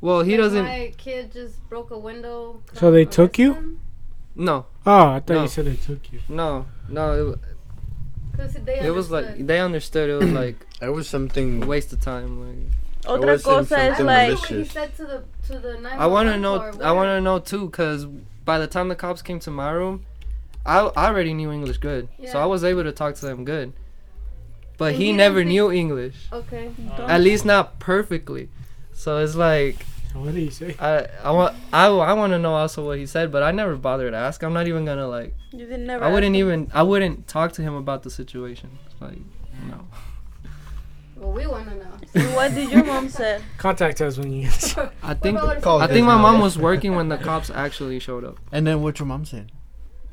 [0.00, 0.64] well, he Like, doesn't.
[0.64, 2.62] My kid just broke a window.
[2.72, 3.54] So they took you?
[3.54, 3.80] him?
[4.34, 5.42] No, Oh, I thought No.
[5.42, 6.20] you said they took you.
[6.28, 7.30] no, no.
[7.32, 7.38] It,
[8.36, 10.08] 'Cause they it was like they understood.
[10.08, 11.66] It was like it was something.
[11.66, 12.40] waste of time.
[12.40, 14.72] Like, Otra was saying cosa es something like, he malicious.
[14.72, 16.54] said to the to the I want to know.
[16.82, 18.06] I want to know too, cause
[18.46, 20.06] by the time the cops came to my room,
[20.64, 23.72] I, I already knew English good, so I was able to talk to them good.
[24.76, 26.70] But And he, he never didn't knew English, Okay.
[26.98, 28.48] Uh, at least not perfectly.
[28.92, 30.74] So it's like What did he say?
[30.78, 33.76] I I want I, I want to know also what he said, but I never
[33.76, 34.42] bothered to ask.
[34.42, 35.34] I'm not even gonna like.
[35.52, 36.04] you didn't never.
[36.04, 36.48] I wouldn't ask him.
[36.48, 38.70] even I wouldn't talk to him about the situation.
[39.00, 39.18] Like
[39.68, 39.86] no.
[41.16, 41.86] Well, we want to know.
[42.12, 43.40] So what did your mom say?
[43.58, 44.48] Contact us when you.
[45.02, 48.38] I think I think my mom was working when the cops actually showed up.
[48.50, 49.52] And then what your mom said?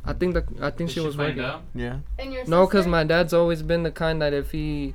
[0.08, 1.44] I think the I think Did she was find working.
[1.44, 1.62] out?
[1.76, 2.00] Yeah.
[2.18, 4.94] And your No, because my dad's always been the kind that if he.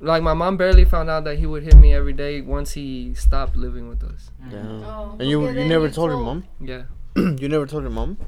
[0.00, 3.14] Like, my mom barely found out that he would hit me every day once he
[3.14, 4.30] stopped living with us.
[4.50, 4.82] Damn.
[4.82, 6.44] Oh, And you porque you never you told your mom?
[6.60, 6.82] Yeah.
[7.16, 8.18] you never told your mom?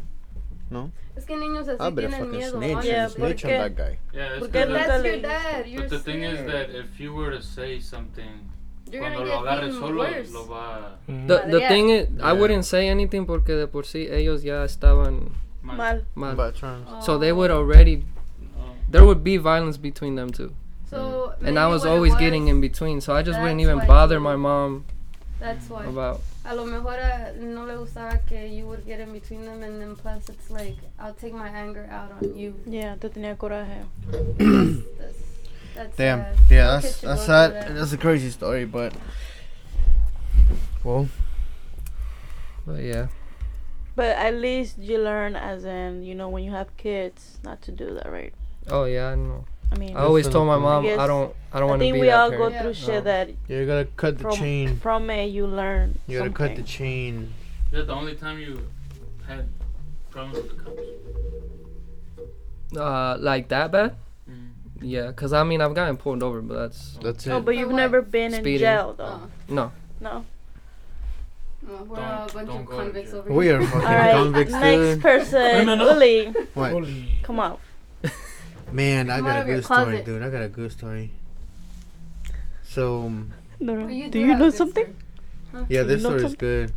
[0.70, 0.92] No.
[1.16, 2.52] Es que niños así ah, I better tienen fucking miedo.
[2.58, 2.84] snitch.
[2.84, 3.98] Yeah, snitch on that guy.
[4.12, 5.66] Yeah, it's Porque good nunca that- That's your dad.
[5.68, 8.50] You're But the thing is that if you were to say something,
[8.94, 10.32] You're cuando lo agarre solo, worse.
[10.32, 11.26] lo va Mm.
[11.26, 11.68] The, the Yeah.
[11.68, 15.30] thing is, I wouldn't say anything porque de por sí ellos ya estaban
[15.62, 15.76] mal.
[15.76, 16.04] Mal.
[16.14, 16.36] mal.
[16.36, 16.88] Bad terms.
[17.04, 17.58] So they would Oh.
[17.58, 18.04] already.
[18.56, 18.72] Oh.
[18.90, 20.52] There would be violence between them two.
[20.88, 23.00] So And I was always was, getting in between.
[23.00, 24.84] So I just wouldn't even bother my mom
[25.40, 25.84] That's why.
[25.86, 26.20] about.
[26.46, 29.80] A lo mejor uh, no le gustaba que you would get in between them, and
[29.80, 32.54] then plus it's like I'll take my anger out on you.
[32.66, 33.82] Yeah, te tenía coraje.
[34.38, 35.23] That's, that's
[35.74, 36.20] Damn.
[36.20, 36.36] sad.
[36.50, 37.52] Yeah, No that's kid should that's go sad.
[37.54, 37.74] that.
[37.74, 38.94] That's a crazy story, but
[40.84, 41.08] well,
[42.66, 43.08] But yeah.
[43.96, 47.72] But at least you learn, as in, you know, when you have kids, not to
[47.72, 48.32] do that, right?
[48.68, 49.44] Oh yeah, I know.
[49.72, 51.80] I mean, I always told my mom I guess- I don't I don't I want
[51.80, 52.54] to i think be we that all go parent.
[52.54, 52.62] Yeah.
[52.62, 53.00] through shit No.
[53.02, 54.76] that you gotta cut the from chain.
[54.78, 55.98] from it you learn.
[56.06, 56.64] You gotta cut the something.
[56.66, 57.34] chain.
[57.72, 58.60] Is that the only time you
[59.26, 59.48] had
[60.10, 60.80] problems with the cops?
[62.76, 63.96] Uh, like that bad?
[64.84, 67.30] Yeah, cause I mean I've gotten pulled over, but that's That's it.
[67.32, 67.76] Oh, but you've what?
[67.76, 68.58] never been in Speeding.
[68.60, 69.20] jail though.
[69.22, 69.72] Oh, no.
[70.00, 70.24] No.
[71.66, 73.20] no, we're Don't- all a bunch of convicts jail.
[73.20, 74.12] over we are fucking All right.
[74.12, 75.00] convicts, Next dude.
[75.02, 75.84] person, no, no.
[75.86, 76.70] Willie, What?
[76.72, 77.18] Holy.
[77.22, 77.56] come on.
[78.72, 80.04] Man, I Come got out a of your good story, closet.
[80.04, 80.22] dude.
[80.22, 81.10] I got a good story.
[82.64, 83.86] So, um, No, no.
[83.86, 84.96] Well, Do do you have know good something?
[85.50, 85.66] story.
[85.68, 86.38] yeah, this you story is something?
[86.38, 86.72] good.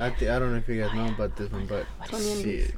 [0.00, 2.42] I th- I don't know if you guys know about this one, but Tony and
[2.42, 2.74] shit, Oh, okay.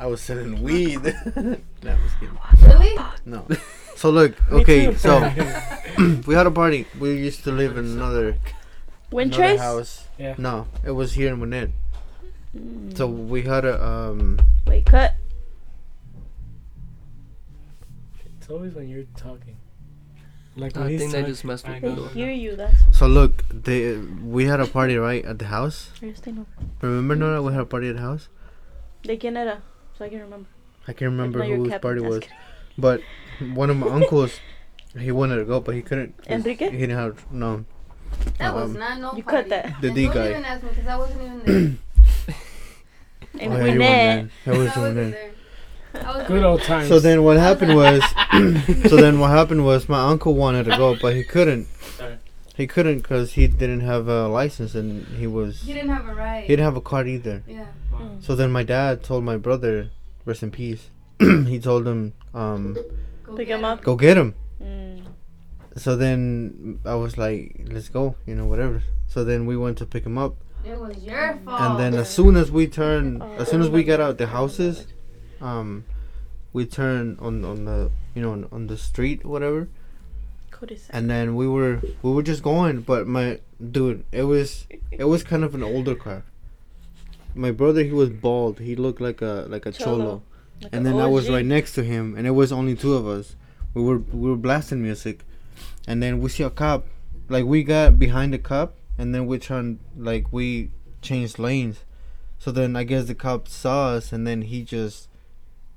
[0.00, 1.02] I was selling weed.
[1.36, 2.38] no, I'm just kidding.
[2.62, 2.96] Really?
[3.26, 3.46] No.
[3.96, 5.20] So look, okay, so
[6.26, 6.86] we had a party.
[6.98, 8.38] We used to live in another, another
[9.12, 9.58] Windtrace?
[9.58, 10.08] house.
[10.16, 10.36] Yeah.
[10.38, 11.70] No, it was here in Winnet.
[12.56, 12.96] Mm.
[12.96, 14.40] So we had a um.
[14.66, 15.12] Wait, cut.
[18.38, 19.56] It's always when you're talking.
[20.56, 21.32] Like I when he's think they talking.
[21.34, 22.08] just messed with I They me.
[22.08, 22.56] hear you.
[22.56, 25.90] That's So look, they we had a party right at the house.
[26.00, 26.46] Are you?
[26.80, 27.42] Remember, Nora?
[27.42, 28.30] We had a party at the house.
[29.02, 29.60] ¿De quién era?
[30.00, 30.48] So I can remember.
[30.88, 32.34] I can't remember No, you're whose party was, kidding.
[32.78, 33.02] but
[33.52, 34.40] one of my uncles,
[34.98, 36.14] he wanted to go, but he couldn't.
[36.26, 36.70] Enrique?
[36.70, 37.66] He didn't have no.
[38.38, 39.42] That was Um, not no You party.
[39.42, 39.80] cut that.
[39.82, 40.30] The And D don't guy.
[40.30, 42.34] even ask me because I wasn't even there.
[43.40, 45.12] And Oh, yeah, you weren't That I wasn't Winnet.
[45.92, 46.24] there.
[46.28, 46.88] Good old times.
[46.88, 48.02] So then what happened was,
[48.88, 51.68] so then what happened was my uncle wanted to go, but he couldn't.
[51.98, 52.16] Sorry.
[52.56, 55.60] He couldn't because he didn't have a license and he was.
[55.60, 56.40] He didn't have a right.
[56.44, 57.42] He didn't have a card either.
[57.46, 57.66] Yeah.
[58.20, 59.90] So then my dad told my brother,
[60.24, 60.90] rest in peace.
[61.20, 62.74] he told him, um,
[63.24, 63.82] Go Pick him up.
[63.82, 64.34] go get him.
[64.62, 65.02] Mm.
[65.76, 68.82] So then I was like, let's go, you know, whatever.
[69.06, 70.34] So then we went to pick him up,
[70.64, 71.60] It was your fault.
[71.62, 74.86] and then as soon as we turn, as soon as we got out the houses,
[75.40, 75.84] um,
[76.52, 79.68] we turn on on the you know on, on the street whatever,
[80.50, 80.86] Codice.
[80.90, 82.80] and then we were we were just going.
[82.82, 86.24] But my dude, it was it was kind of an older car.
[87.34, 88.58] My brother, he was bald.
[88.60, 89.96] He looked like a like a cholo.
[89.98, 90.22] Cholo.
[90.62, 92.94] Like and a then I was right next to him, and it was only two
[92.94, 93.36] of us.
[93.74, 95.24] We were we were blasting music,
[95.86, 96.86] and then we see a cop.
[97.28, 100.70] Like we got behind the cop, and then we turned like we
[101.02, 101.84] changed lanes.
[102.38, 105.08] So then I guess the cop saw us, and then he just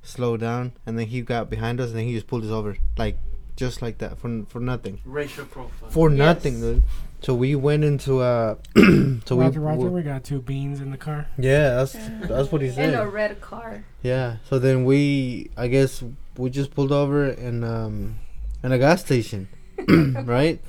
[0.01, 2.75] slowed down, and then he got behind us, and then he just pulled us over,
[2.97, 3.17] like
[3.55, 5.89] just like that for for nothing, Racial profile.
[5.89, 6.17] for Yes.
[6.17, 6.83] nothing, dude.
[7.23, 10.91] So we went into uh, so Roger, we, Roger, we we got two beans in
[10.91, 11.27] the car.
[11.37, 11.93] yeah, that's
[12.27, 12.89] that's what he said.
[12.89, 13.85] in a red car.
[14.01, 14.37] Yeah.
[14.49, 16.03] So then we, I guess,
[16.37, 18.19] we just pulled over and um,
[18.61, 19.47] in a gas station,
[19.87, 20.59] right?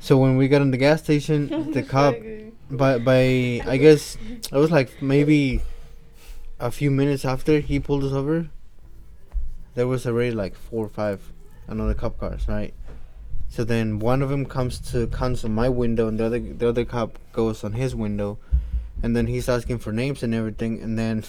[0.00, 2.14] So when we got in the gas station, the cop
[2.70, 4.18] by by I guess
[4.52, 5.62] it was like maybe
[6.60, 8.50] a few minutes after he pulled us over.
[9.74, 11.32] There was already like four or five
[11.68, 12.74] another cop cars, right?
[13.48, 16.68] So then one of them comes to comes on my window, and the other the
[16.68, 18.38] other cop goes on his window,
[19.02, 21.24] and then he's asking for names and everything, and then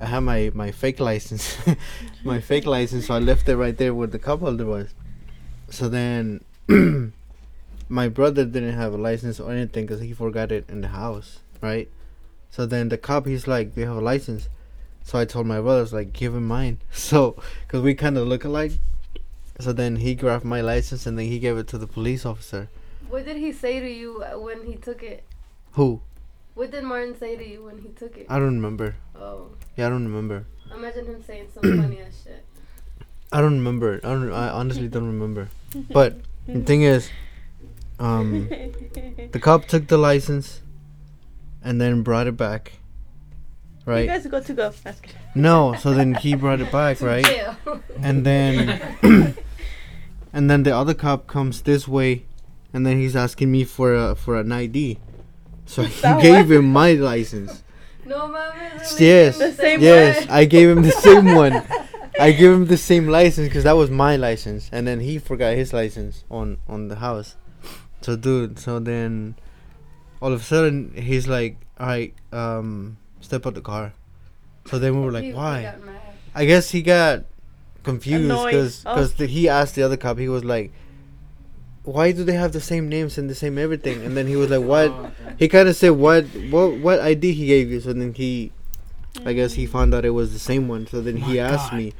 [0.00, 1.56] I have my my fake license,
[2.24, 4.94] my fake license, so I left it right there where the cup holder was.
[5.70, 6.44] So then
[7.88, 11.40] my brother didn't have a license or anything because he forgot it in the house,
[11.60, 11.88] right?
[12.50, 14.48] So then the cop, he's like, "Do you have a license?"
[15.02, 17.36] So I told my brother, was like, "Give him mine." So,
[17.68, 18.78] cause we kind of look alike.
[19.60, 22.68] So then he grabbed my license and then he gave it to the police officer.
[23.08, 25.24] What did he say to you uh, when he took it?
[25.72, 26.00] Who?
[26.54, 28.26] What did Martin say to you when he took it?
[28.28, 28.96] I don't remember.
[29.14, 30.46] Oh, Yeah, I don't remember.
[30.74, 32.44] imagine him saying some funny ass shit.
[33.32, 34.00] I don't remember.
[34.04, 34.32] I don't.
[34.32, 35.48] I honestly don't remember.
[35.90, 37.10] But the thing is,
[37.98, 38.48] um,
[39.32, 40.62] the cop took the license,
[41.62, 42.74] and then brought it back.
[43.86, 44.02] Right.
[44.02, 44.72] You guys got to go.
[44.84, 45.00] That's.
[45.34, 45.74] No.
[45.74, 47.26] So then he brought it back, right?
[47.28, 47.56] Yeah.
[48.00, 48.80] And then,
[50.34, 52.26] and then the other cop comes this way,
[52.74, 54.98] and then he's asking me for a for an ID.
[55.64, 56.56] So he gave what?
[56.58, 57.62] him my license.
[58.04, 59.00] no mames.
[59.00, 59.38] Yes.
[59.38, 60.36] The same Yes, one.
[60.36, 61.62] I gave him the same one.
[62.20, 65.54] I gave him the same license because that was my license, and then he forgot
[65.56, 67.36] his license on on the house.
[68.02, 69.36] So, dude, so then
[70.20, 73.94] all of a sudden he's like, "All right, um, step out the car."
[74.66, 75.74] So then we were like, "Why?"
[76.34, 77.24] I guess he got
[77.84, 78.50] confused Annoyed.
[78.50, 79.26] because Oh.
[79.26, 80.18] he asked the other cop.
[80.18, 80.72] He was like,
[81.84, 84.50] "Why do they have the same names and the same everything?" And then he was
[84.50, 85.34] like, "What?" Oh, okay.
[85.38, 86.24] He kind of said, "What?
[86.50, 86.78] What?
[86.78, 88.50] What ID he gave you?" So then he,
[89.24, 90.86] I guess he found out it was the same one.
[90.86, 91.78] So then he asked God.
[91.78, 91.92] me.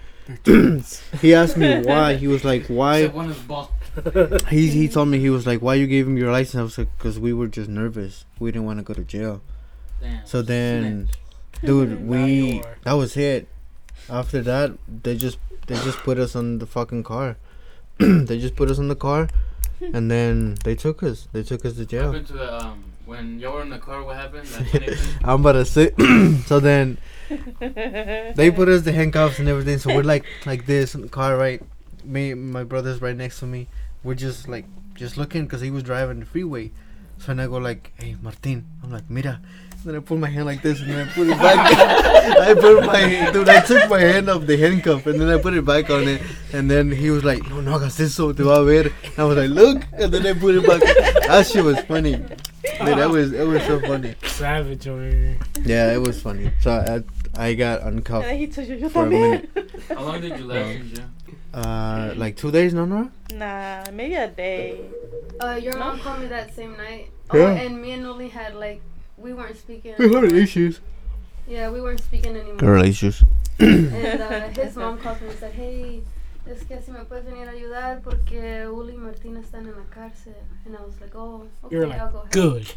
[1.21, 2.15] he asked me why.
[2.17, 3.69] He was like, "Why?" Except one is bald.
[4.49, 6.79] He he told me he was like, "Why you gave him your license?" I was
[6.79, 8.25] like, "Cause we were just nervous.
[8.41, 9.43] We didn't want to go to jail."
[10.01, 10.27] Damn.
[10.27, 11.09] So then,
[11.61, 11.67] Snitch.
[11.69, 13.47] dude, we that was it.
[14.09, 14.73] After that,
[15.05, 17.37] they just they just put us on the fucking car.
[17.99, 19.29] they just put us on the car,
[19.81, 21.29] and then they took us.
[21.33, 22.05] They took us to What jail.
[22.13, 24.03] happened to the um when y'all were in the car?
[24.03, 24.47] What happened?
[24.49, 25.15] That funny thing?
[25.25, 25.93] I'm about to say.
[26.47, 26.99] so then
[28.35, 29.79] they put us the handcuffs and everything.
[29.79, 31.63] So we're like like this in the car, right?
[32.05, 33.67] Me, my brother's right next to me.
[34.03, 36.71] We're just like just looking because he was driving the freeway.
[37.19, 39.41] So then I go like, "Hey, Martin." I'm like, "Mira."
[39.85, 41.59] Then I put my hand like this and then I put it back.
[42.49, 43.49] I put my dude.
[43.49, 46.23] I took my hand off the handcuff and then I put it back on it.
[46.53, 49.25] And then he was like, "No, no hagas eso, te va a ver." And I
[49.25, 50.81] was like, "Look," and then I put it back.
[51.29, 52.13] That shit was funny.
[52.17, 54.15] Dude, that was it was so funny.
[54.25, 55.39] Savage over here.
[55.65, 56.51] Yeah, it was funny.
[56.61, 57.03] So I
[57.37, 58.25] I got And uncuffed.
[58.27, 59.49] then he told you, For a también.
[59.89, 61.11] How long did you last in jail?
[61.53, 63.11] Uh, like two days, no, no.
[63.35, 64.81] Nah, maybe a day.
[65.41, 67.11] Uh, your mom called me that same night.
[67.31, 67.51] Oh, Yeah.
[67.63, 68.81] and me and Noli had like
[69.25, 69.95] we weren't speaking.
[69.99, 70.81] We had issues.
[71.49, 72.57] Yeah, we weren't speaking anymore.
[72.57, 73.25] Girl issues.
[73.59, 76.03] And uh, his mom called me and said, hey,
[76.47, 79.85] es que si me puedes venir a ayudar porque Uli y Martina están en la
[79.91, 80.35] cárcel.
[80.67, 82.31] And I was like, oh, okay, You're like, I'll go help.
[82.31, 82.75] Good.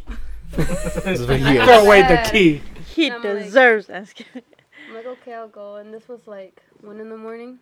[1.28, 2.62] what he Throw away the key.
[2.96, 3.88] He I'm deserves.
[3.88, 4.44] That's good.
[4.88, 5.76] I'm like, okay, I'll go.
[5.76, 7.60] And this was like one in the morning.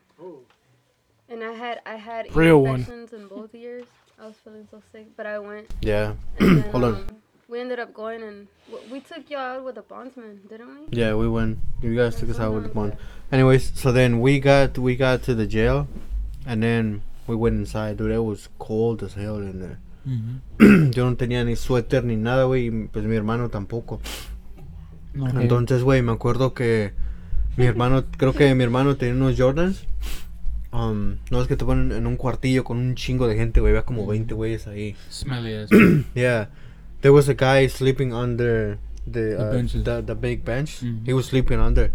[1.28, 2.86] And I had I had ear Real one.
[3.12, 3.86] in both ears.
[4.22, 5.68] I was feeling so sick, but I went.
[5.82, 6.14] Yeah.
[6.40, 6.94] And then, Hold on.
[6.96, 7.08] um,
[7.48, 10.98] we ended up going and w- we took y'all out with a bondsman, didn't we?
[10.98, 11.60] Yeah, we went.
[11.82, 12.94] You guys took us out with the bond.
[13.32, 15.88] Anyways, so then we got we got to the jail,
[16.46, 17.98] and then we went inside.
[17.98, 19.80] Dude, it was cold as hell in there.
[20.92, 22.68] Yo no tenía ni suéter ni nada, güey.
[22.68, 24.00] y Pues mi hermano tampoco.
[25.16, 26.92] Entonces, güey, me acuerdo que
[27.58, 29.86] mi hermano, creo que mi hermano tenía unos Jordans.
[30.74, 33.72] Um, no es que te ponen en un cuartillo con un chingo de gente, güey.
[33.72, 34.96] Había como 20 güeyes ahí.
[35.10, 35.70] Smelly as.
[36.16, 36.50] Yeah,
[37.06, 39.84] there was a guy sleeping under the The uh, benches.
[39.86, 40.82] the, the big bench.
[40.82, 41.06] Mhm.
[41.06, 41.92] He was sleeping under.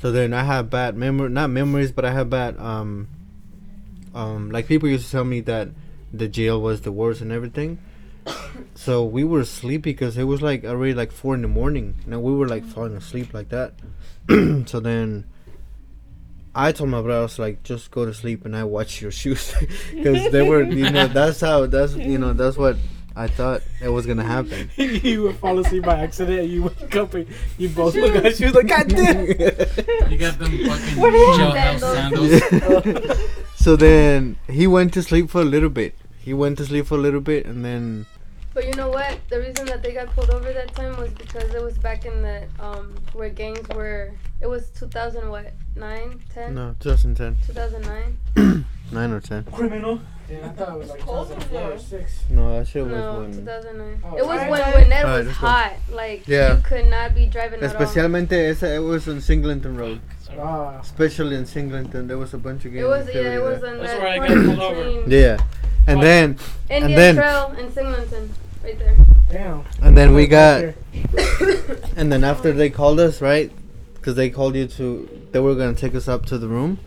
[0.00, 3.08] So then I have bad memory, not memories, but I have bad um
[4.14, 5.68] um like people used to tell me that
[6.20, 7.76] the jail was the worst and everything.
[8.74, 11.86] so we were sleepy because it was like already like four in the morning.
[12.08, 13.74] and we were like falling asleep like that.
[14.72, 15.26] so then.
[16.58, 19.12] I told my brother, I was like, just go to sleep and I watch your
[19.20, 19.52] shoes.
[19.92, 22.78] Because they were, you know, that's how, that's, you know, that's what
[23.18, 24.70] I thought it was going to happen.
[24.76, 26.40] you would fall asleep by accident.
[26.40, 27.26] And you wake up and
[27.56, 29.26] you both look at she was like, God damn.
[30.10, 32.42] You got them fucking What is jailhouse Sandals.
[32.42, 33.18] sandals.
[33.56, 35.94] so then he went to sleep for a little bit.
[36.20, 38.04] He went to sleep for a little bit and then
[38.52, 39.18] But you know what?
[39.30, 42.20] The reason that they got pulled over that time was because it was back in
[42.20, 44.12] the um where gangs were.
[44.40, 45.52] It was 2000 what?
[45.76, 47.36] 9, 10, no, 2010.
[47.46, 48.64] 2009.
[48.92, 49.44] nine or ten.
[49.44, 50.00] Criminal.
[50.30, 52.24] Yeah, I thought it was like 2004 or 6.
[52.30, 53.32] No, that shit was No, when.
[53.32, 54.02] 2009.
[54.04, 55.72] Oh, it was when, when Ned was let's hot.
[55.90, 56.56] Like, Yeah.
[56.56, 57.82] you could not be driving at all.
[57.86, 60.00] Especialmente ese, it was on Singleton Road.
[60.38, 62.84] Ah, Especially in Singleton, there was a bunch of games.
[62.84, 63.70] It was, yeah, it was there.
[63.70, 65.10] on That's that where I got pulled over.
[65.10, 65.38] Yeah,
[65.86, 66.36] and then
[66.68, 68.96] Indian then- Trail in Singleton, right there.
[69.30, 69.64] damn.
[69.80, 70.62] and then we got
[71.96, 73.50] and then after they called us right,
[74.06, 76.78] because they called you to they were gonna take us up to the room.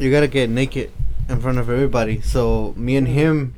[0.00, 0.90] You gotta get naked
[1.28, 2.20] in front of everybody.
[2.20, 3.54] So me and him,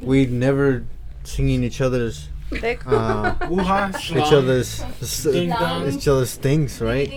[0.00, 0.86] we never
[1.24, 2.30] singing each other's
[2.86, 5.92] uh, each other's s- Ding dong.
[5.92, 7.10] each other's things, right?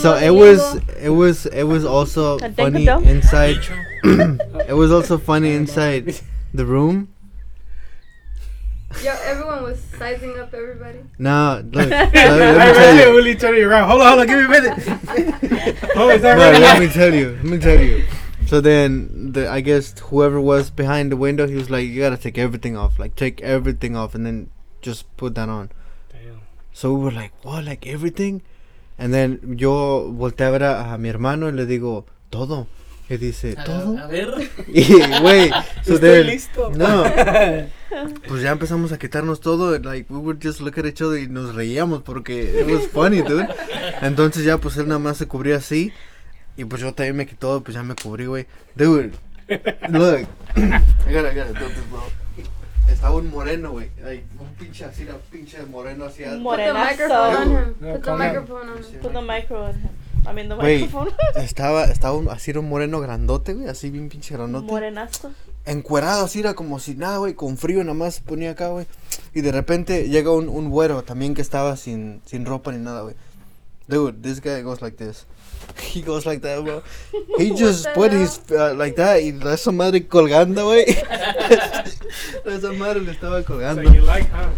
[0.00, 3.58] So it was it was it was also funny inside.
[4.04, 6.18] it was also funny inside
[6.54, 7.08] the room.
[9.04, 10.98] Yo, everyone was sizing up everybody.
[11.18, 13.16] Nah, look, let, I let me tell read it you.
[13.16, 13.88] really turning around.
[13.88, 14.78] Hold on, hold on, give me a minute.
[15.96, 16.60] oh, is that No, right?
[16.60, 17.30] let me tell you.
[17.42, 18.04] Let me tell you.
[18.46, 22.18] So then, the I guess whoever was behind the window, he was like, "You gotta
[22.18, 22.98] take everything off.
[22.98, 24.50] Like, take everything off, and then
[24.82, 25.70] just put that on."
[26.10, 26.40] Damn.
[26.72, 27.64] So we were like, "What?
[27.64, 28.42] Like everything?"
[28.98, 32.66] And then yo volteé a ver a, a mi hermano y le digo, "Todo."
[33.12, 34.50] Y dice, "Todo." A ver.
[34.68, 34.84] Y
[35.20, 35.50] güey,
[35.84, 36.70] so Estoy listo.
[36.74, 37.04] no,
[38.28, 39.78] pues ya empezamos a quitarnos todo.
[39.78, 43.20] Like we would just look at each other y nos reíamos porque it was funny,
[43.20, 43.46] dude.
[44.00, 45.92] Entonces ya pues él nada más se cubría así
[46.56, 48.46] y pues yo también me quitó, pues ya me cubrí, güey.
[48.76, 49.10] Dude,
[49.90, 50.20] look,
[50.56, 50.60] I
[51.12, 52.02] gotta, I gotta do this, bro.
[52.88, 56.24] Estaba un moreno, güey, like, un pinche así, un pinche moreno así.
[56.24, 57.74] Put the microphone on him.
[57.74, 59.00] Put the microphone on him.
[59.00, 59.88] Put the micro on him.
[60.24, 60.82] I mean the Wait.
[60.82, 61.10] microphone.
[61.36, 64.66] Estaba, estaba un, así era un moreno grandote, güey, así bien pinche grandote.
[64.66, 65.32] Morenazo.
[65.66, 68.86] encuerado así era como si nada, güey, con frío nada más se ponía acá, güey.
[69.34, 73.02] Y de repente llega un, un güero también que estaba sin, sin ropa ni nada,
[73.02, 73.14] güey.
[73.88, 75.26] Dude, this guy goes like this.
[75.94, 76.82] He goes like that, bro.
[77.38, 80.84] He just put his, uh, like that, y la esa madre colgando, güey.
[82.44, 83.82] esa madre le estaba So colgando.
[83.82, 84.48] you like, huh?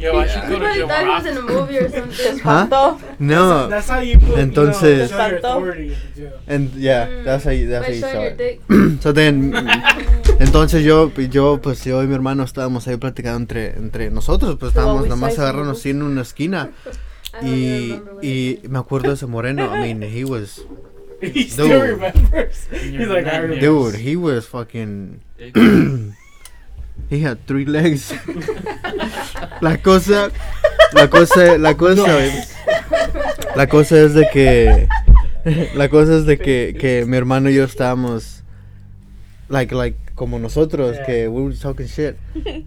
[0.00, 1.26] Yo, I should You go to probably Jim thought he was Rock.
[1.26, 2.38] in a movie or something.
[2.40, 2.66] Huh?
[2.66, 3.00] Espantó.
[3.18, 3.68] No.
[3.68, 5.38] That's how you put, Entonces- you know, show your Espanto.
[5.38, 5.96] authority.
[6.16, 6.28] Yeah.
[6.46, 8.60] And yeah, Mm, that's how you, that's how you saw it.
[9.02, 9.52] So then,
[10.40, 14.70] entonces yo, yo, pues yo y mi hermano estábamos ahí platicando entre, entre nosotros, pues
[14.72, 16.70] estábamos nada más agarrarnos así en una esquina.
[17.44, 20.62] Y, y me acuerdo de ese moreno, I mean, he was,
[21.22, 21.92] He still Dude.
[21.92, 22.66] remembers.
[22.72, 23.60] He's like, I remember.
[23.60, 25.20] dude, he was fucking,
[27.10, 28.12] he had three legs.
[29.60, 30.30] La cosa,
[30.94, 32.30] la cosa, la cosa, güey,
[33.56, 34.88] la cosa es de que,
[35.74, 38.42] la cosa es de que, que mi hermano y yo estábamos,
[39.50, 41.06] like, like, como nosotros, Yeah.
[41.06, 42.16] que we were talking shit.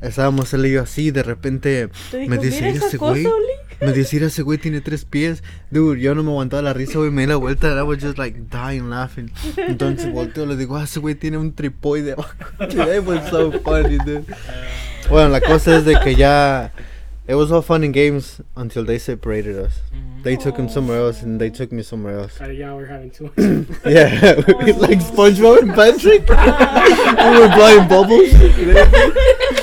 [0.01, 3.45] Estábamos él y yo así, de repente, Te me dice, mira ese cosa, güey, Oli.
[3.86, 5.43] Me dice, "Mira, ese güey tiene tres pies.
[5.72, 8.00] Dude, yo no me aguantaba la risa, güey, me di la vuelta, and I was
[8.00, 9.32] just like dying laughing.
[9.58, 12.34] Entonces volteo, le digo, ah, ese güey tiene un tripoide abajo.
[12.60, 14.26] It was so funny, dude.
[15.10, 16.72] Bueno, la cosa es de que ya,
[17.28, 19.82] it was all fun and games until they separated us.
[20.24, 22.39] They took him somewhere else and they took me somewhere else.
[22.39, 23.36] Uh, yeah, we're having too much.
[23.86, 24.36] Yeah,
[24.80, 26.30] like SpongeBob and Patrick.
[26.30, 29.60] we were blowing bubbles.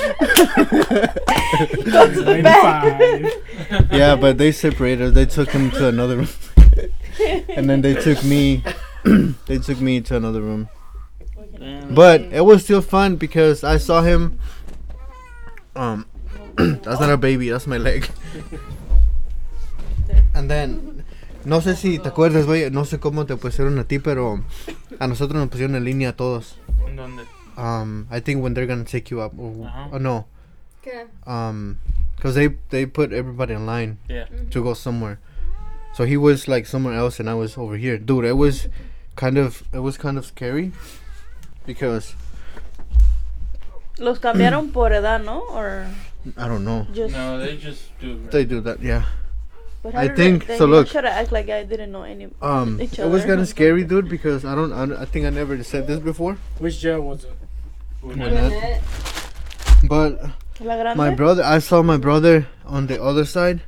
[1.91, 3.91] Go to the back.
[3.91, 5.13] yeah, but they separated.
[5.13, 6.29] They took him to another room,
[7.49, 8.63] and then they took me.
[9.47, 10.69] they took me to another room.
[11.89, 14.39] But it was still fun because I saw him.
[15.75, 16.05] Um,
[16.55, 17.49] that's not a baby.
[17.49, 18.09] That's my leg.
[20.33, 21.03] And then,
[21.45, 22.69] no sé si te acuerdas, güey.
[22.71, 24.43] No sé cómo te pusieron a ti, pero
[24.99, 26.55] a nosotros nos pusieron en línea a todos.
[26.87, 27.23] ¿En dónde?
[27.61, 29.33] Um, I think when they're gonna take you up.
[29.37, 29.89] Or, Uh-huh.
[29.93, 30.25] oh no.
[30.81, 31.05] Okay.
[31.27, 31.77] Um,
[32.19, 34.25] cause they they put everybody in line Yeah.
[34.49, 35.19] to go somewhere.
[35.93, 37.97] So he was like somewhere else and I was over here.
[37.99, 38.67] Dude, it was
[39.15, 40.71] kind of it was kind of scary
[41.65, 42.15] because
[43.99, 45.41] Los cambiaron por edad, ¿no?
[45.51, 45.85] Or
[46.37, 46.87] I don't know.
[46.93, 47.13] just.
[47.13, 48.17] No, they just do.
[48.31, 49.03] They do that, yeah.
[49.83, 50.87] But I how think- they, so look.
[50.87, 52.29] Should I act like I didn't know any?
[52.41, 55.25] Um, Each it was kind of scary, dude, because I don't, I don't I think
[55.25, 57.33] I never said this before, Which jail was it?
[58.01, 58.81] Gwinnett.
[59.87, 60.19] but
[60.95, 63.61] my brother, I saw my brother on the other side,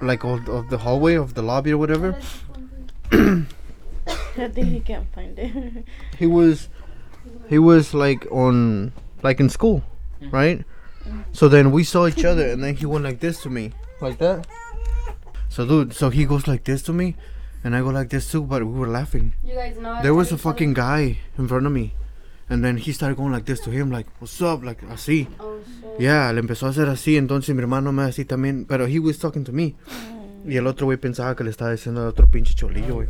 [0.00, 2.18] like of, of the hallway of the lobby or whatever.
[3.12, 5.84] I think he can't find it.
[6.18, 6.68] he was
[7.48, 9.82] he was like on like in school
[10.20, 10.30] mm-hmm.
[10.30, 10.64] right?
[11.32, 13.72] So then we saw each other and then he went like this to me.
[14.00, 14.46] Like that.
[15.48, 17.16] So dude so he goes like this to me
[17.64, 19.34] and i go like this too but we were laughing.
[19.44, 20.02] You guys know.
[20.02, 21.94] there was a fucking guy in front of me
[22.48, 25.58] and then he started going like this to him like what's up like así Oh
[25.64, 26.00] shit.
[26.00, 29.18] yeah le empezó a hacer así entonces mi hermano me así también pero he was
[29.18, 29.74] talking to me
[30.46, 33.08] y el otro güey pensaba que le estaba diciendo al otro pinche cholillo güey.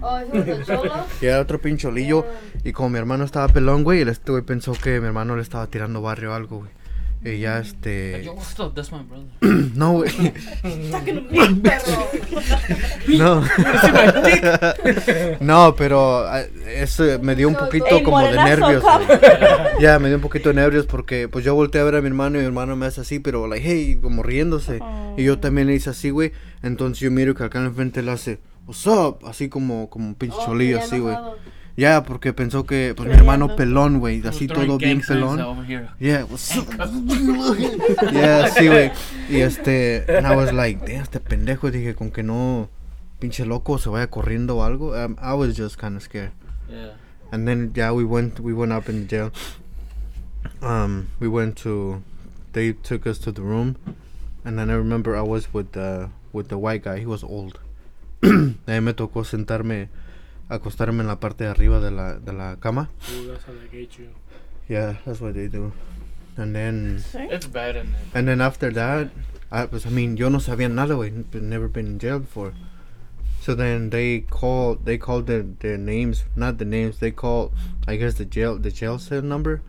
[0.00, 0.20] Oh.
[1.20, 2.26] Y era otro pincholillo.
[2.64, 5.66] Y como mi hermano estaba pelón, güey, este güey pensó que mi hermano le estaba
[5.68, 6.70] tirando barrio o algo, güey.
[7.24, 8.22] Y ya este.
[8.22, 8.74] Yo, what's up?
[8.74, 9.26] That's my brother.
[9.74, 10.10] No, güey.
[11.62, 12.08] Perro.
[13.08, 13.42] No.
[15.40, 18.84] no, pero ah, eso me dio un poquito como de nervios.
[19.80, 22.08] Ya, me dio un poquito de nervios porque pues yo volteé a ver a mi
[22.08, 24.80] hermano y mi hermano me hace así, pero like, hey, como riéndose.
[25.16, 26.32] Y yo también le hice así, güey.
[26.62, 29.26] Entonces yo miro que acá en el frente le hace, what's up?
[29.26, 31.16] Así como, como un pinche Oh, cholillo, así, güey.
[31.76, 35.66] Ya, porque pensó que pues mi hermano pelón, güey, así todo bien pelón.
[35.98, 36.30] Yeah, up?
[38.12, 38.92] yeah, sí, güey.
[39.28, 41.72] Y este, and I was like, damn, este pendejo.
[41.72, 42.68] Dije, con que no,
[43.18, 44.94] pinche loco, se vaya corriendo o algo.
[44.94, 46.30] Um, I was just kind of scared.
[46.68, 46.92] Yeah.
[47.32, 49.32] And then, yeah, we went, we went up in the jail.
[50.62, 52.02] Um, we went to,
[52.52, 53.76] they took us to the room,
[54.44, 57.00] and then I remember I was with the, with the white guy.
[57.00, 57.58] He was old.
[58.22, 59.88] Ahí me tocó sentarme,
[60.48, 62.88] acostarme en la parte de arriba de la, de la cama.
[63.12, 64.08] Ooh, that's how they get you.
[64.68, 65.72] Yeah, that's what they do.
[66.36, 67.02] And then.
[67.14, 68.00] It's bad in there.
[68.14, 69.10] And then after that,
[69.52, 71.08] I was, I mean, yo no sabía nada, güey.
[71.08, 72.52] n- Never been in jail before.
[73.40, 77.52] So then they called, they called their, their names, not the names, they called,
[77.86, 79.60] I guess the jail, the jail cell number.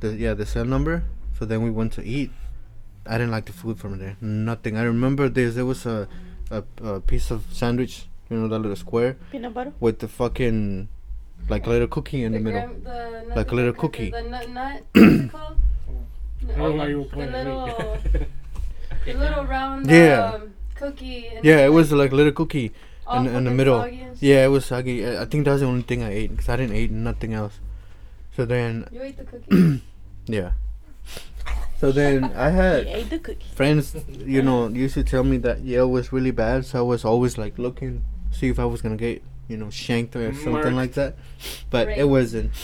[0.00, 1.04] The, yeah, the cell number.
[1.38, 2.32] So then we went to eat.
[3.06, 4.16] I didn't like the food from there.
[4.20, 4.76] Nothing.
[4.76, 6.08] I remember this, there was a,
[6.50, 9.72] a, a piece of sandwich, you know, that little square Peanut butter.
[9.80, 10.88] with the fucking,
[11.48, 12.60] like a little cookie in the, middle.
[12.60, 14.10] gram- the nut- Like a little nut- cookie.
[14.10, 15.56] The nut, nut what's it called?
[16.42, 17.98] I don't know why you were The pointing at little,
[19.06, 20.32] the little round Yeah.
[20.34, 21.26] um, cookie.
[21.28, 22.72] And Yeah, it was like a little cookie.
[23.12, 23.80] in- in the middle.
[23.80, 24.22] soggy and shit.
[24.28, 25.06] Yeah, it was soggy.
[25.06, 27.32] I I think that was the only thing I ate because I didn't eat nothing
[27.32, 27.58] else.
[28.36, 29.82] So then, You ate the cookie.
[30.26, 30.52] yeah.
[31.80, 36.12] So then I had the friends, you know, used to tell me that jail was
[36.12, 36.66] really bad.
[36.66, 40.14] So I was always like looking, see if I was gonna get, you know, shanked
[40.16, 40.72] or something Marked.
[40.72, 41.16] like that.
[41.70, 42.52] But it wasn't.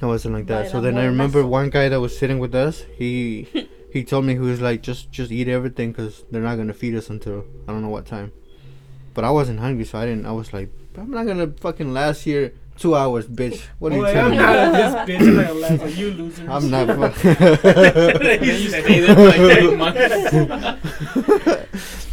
[0.00, 0.66] It wasn't like that.
[0.66, 1.48] By So then I remember morenazo.
[1.48, 2.84] one guy that was sitting with us.
[2.96, 3.48] He
[3.92, 6.94] he told me he was like, just just eat everything because they're not gonna feed
[6.94, 8.32] us until I don't know what time.
[9.14, 10.24] But I wasn't hungry, so I didn't.
[10.26, 13.62] I was like, I'm not gonna fucking last here two hours, bitch.
[13.78, 14.78] What are you Boy, telling I'm me?
[14.78, 15.20] not this bitch.
[15.20, 16.48] I'm not gonna laugh at you losers.
[16.48, 16.86] I'm not.
[18.20, 19.76] Then you stay there for like three
[21.36, 22.06] months.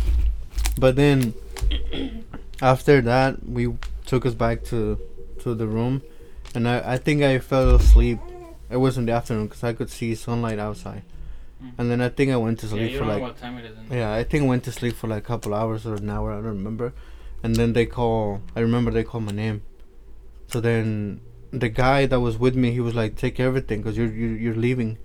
[0.80, 1.34] but then
[2.62, 3.74] after that, we
[4.06, 4.98] took us back to
[5.40, 6.02] to the room,
[6.56, 8.20] and I I think I fell asleep.
[8.70, 11.04] It was in the afternoon because I could see sunlight outside,
[11.64, 11.72] Mm.
[11.78, 13.38] and then I think I went to Yeah, sleep you for don't like know what
[13.38, 13.78] time it is.
[13.92, 13.98] In.
[13.98, 16.32] Yeah, I think I went to sleep for like a couple hours or an hour.
[16.32, 16.94] I don't remember.
[17.44, 18.42] And then they call.
[18.56, 19.62] I remember they called my name.
[20.48, 24.12] So then the guy that was with me, he was like, "Take everything, cause you're
[24.12, 24.98] you're, you're leaving."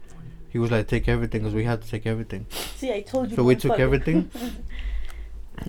[0.51, 2.47] He was like, "Take everything, cause we had to take everything."
[2.77, 3.37] See, I told you.
[3.37, 3.79] So we took motherfucker.
[3.81, 4.31] everything.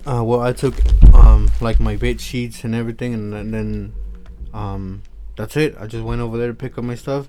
[0.06, 0.74] Uh, well, I took
[1.14, 3.92] um like my bed sheets and everything, and, then- then
[4.52, 5.02] um
[5.36, 5.74] that's it.
[5.78, 7.28] I just went over there to pick up my stuff,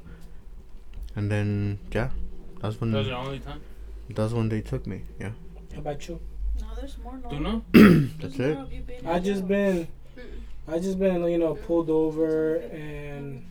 [1.15, 2.09] and then yeah,
[2.61, 3.61] that's when That was your only time.
[4.09, 5.01] that's when they took me.
[5.19, 5.31] Yeah,
[5.73, 6.19] How about you?
[6.61, 7.17] No, there's more.
[7.29, 7.63] Do you know?
[8.21, 8.57] that's it.
[9.05, 9.87] I just been,
[10.67, 13.45] I just been you know pulled over and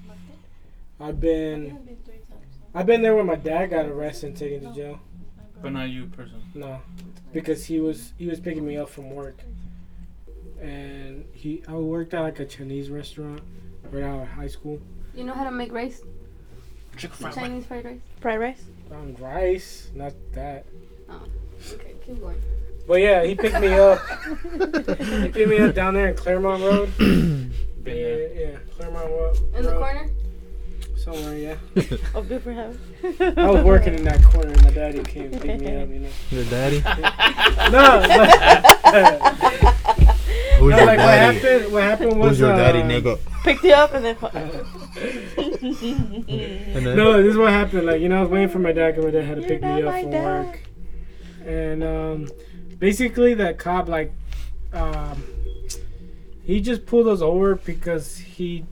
[1.01, 1.97] I've been,
[2.75, 5.01] I've been there when my dad got arrested and taken to jail.
[5.61, 6.43] But not you, person.
[6.55, 6.81] No,
[7.35, 9.37] because he was he was picking me up from work,
[10.63, 13.43] and he I worked at like a Chinese restaurant
[13.91, 14.81] right out of high school.
[15.15, 16.01] You know how to make rice?
[16.97, 18.01] Fried Chinese fried rice?
[18.21, 18.63] Fried rice.
[18.93, 20.65] On rice, not that.
[21.11, 21.27] Oh,
[21.73, 22.41] okay, keep going.
[22.87, 23.99] But yeah, he picked me up.
[24.53, 26.97] he picked me up down there in Clairmont Road.
[26.99, 27.53] Been
[27.85, 29.39] Yeah, yeah, Clairmont Road.
[29.57, 30.09] In the corner?
[31.05, 31.57] Somewhere, yeah.
[32.15, 32.79] Oh, good for him.
[33.37, 35.89] I was working in that corner, and my daddy came and picked me up.
[35.91, 36.09] You know.
[36.31, 36.83] Your daddy?
[37.71, 38.31] No, like,
[40.59, 41.73] Who's no, your like what happened?
[41.73, 43.19] What happened was Who's your daddy, uh, nigga?
[43.43, 44.17] Picked you up and then.
[46.75, 47.85] And then- No, this is what happened.
[47.87, 49.51] Like, you know, I was waiting for my dad because my dad had to You're
[49.51, 50.25] pick me up from dad.
[50.25, 50.61] work.
[51.47, 52.29] And um,
[52.79, 54.13] basically, that cop, like,
[54.73, 55.23] um,
[56.43, 58.65] he just pulled us over because he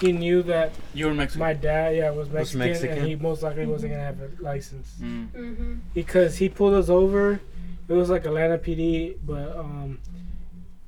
[0.00, 1.40] he knew that You were Mexican.
[1.40, 2.98] my dad, yeah, was Mexican, Mexican.
[2.98, 5.28] and he most likely wasn't gonna have a license Mm.
[5.30, 5.74] Mm-hmm.
[5.94, 7.40] because he pulled us over.
[7.88, 9.98] It was like Atlanta PD, but um,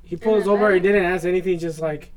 [0.03, 0.73] he pulled us over.
[0.73, 1.59] He didn't ask anything.
[1.59, 2.11] Just like,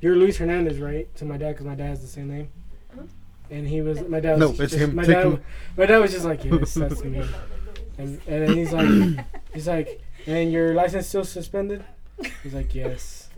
[0.00, 2.48] "You're Luis Hernandez, right?" To my dad, because my dad has the same name.
[2.92, 3.02] Uh-huh.
[3.50, 4.32] And he was my dad.
[4.32, 4.94] Was No, Was it's just- him.
[4.94, 5.42] My Take dad, him.
[5.76, 7.22] my dad was just like, "Yes, that's me."
[7.98, 11.84] And and then he's like, he's like, "And your license still suspended?"
[12.42, 13.28] He's like, "Yes."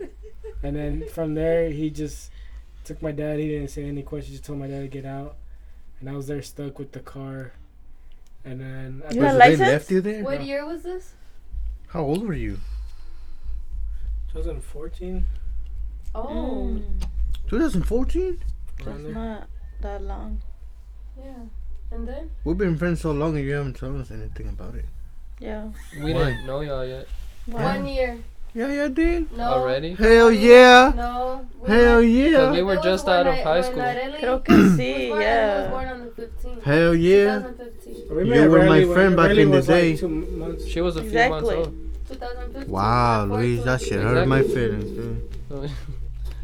[0.61, 2.29] And then from there, he just
[2.83, 3.39] took my dad.
[3.39, 4.35] He didn't say any questions.
[4.37, 5.35] Just told my dad to get out,
[5.99, 7.53] and I was there stuck with the car.
[8.45, 9.59] And then I You But had so license?
[9.59, 10.23] they left you there?
[10.23, 10.45] What No.
[10.45, 11.13] year was this?
[11.87, 12.57] How old were you?
[14.31, 15.25] 2014.
[16.15, 16.83] Oh, Mm,
[17.47, 18.39] 2014.
[18.83, 19.47] that's not
[19.81, 20.41] that long.
[21.17, 21.33] yeah.
[21.91, 24.85] And then We've been friends so long and you haven't told us anything about it.
[25.39, 25.69] Yeah.
[26.01, 26.25] We Why?
[26.31, 27.07] didn't know y'all yet.
[27.45, 28.17] one year.
[28.55, 29.31] Yeah, yeah, did.
[29.35, 29.43] No.
[29.43, 29.95] Already?
[29.95, 30.93] Hell yeah.
[30.95, 31.47] No.
[31.65, 32.29] Hell yeah.
[32.29, 33.81] Because we were just out of high school.
[33.81, 35.67] Creo que sí, born, I was yeah.
[35.71, 36.63] born on the 15th.
[36.63, 37.39] Hell yeah.
[37.39, 38.25] 2015.
[38.27, 39.95] You were my friend back in the day.
[40.69, 41.55] She was a few Exactly.
[41.55, 41.71] months
[42.09, 42.71] 2015.
[42.71, 43.89] Wow, Four, Luis, two, that three.
[43.89, 44.61] shit hurt my Exactly.
[44.61, 44.91] feelings,
[45.49, 45.71] dude.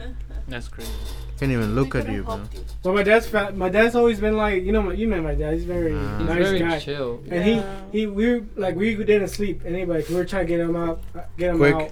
[0.48, 0.92] That's crazy.
[1.40, 2.38] Can't even look at you, bro.
[2.38, 2.62] helped you.
[2.84, 5.36] But my dad's fa- my dad's always been like you know my, you met my
[5.36, 5.54] dad.
[5.54, 6.80] He's very Uh, He's nice very guy.
[6.80, 7.22] chill.
[7.30, 7.66] And Yeah.
[7.92, 10.04] he he we were, like we didn't sleep anybody.
[10.10, 11.76] We were trying to get him out, uh, get him Quick.
[11.76, 11.92] out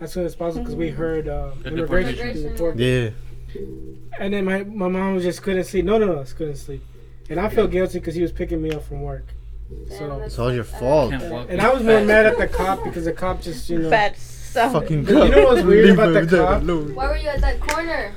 [0.00, 2.76] as soon as possible because we heard uh, The immigration report.
[2.76, 3.10] Yeah.
[4.18, 5.84] And then my my mom just couldn't sleep.
[5.84, 6.82] No, no, no, just couldn't sleep.
[7.28, 9.26] And I felt guilty because he was picking me up from work.
[9.88, 11.12] So It's all your fault.
[11.12, 13.90] And I was more mad at the cop because the cop just you know.
[13.90, 14.72] Fat son.
[14.72, 16.94] Fucking You know what's weird Leave about the him cop?
[16.94, 18.12] Why were you at that corner?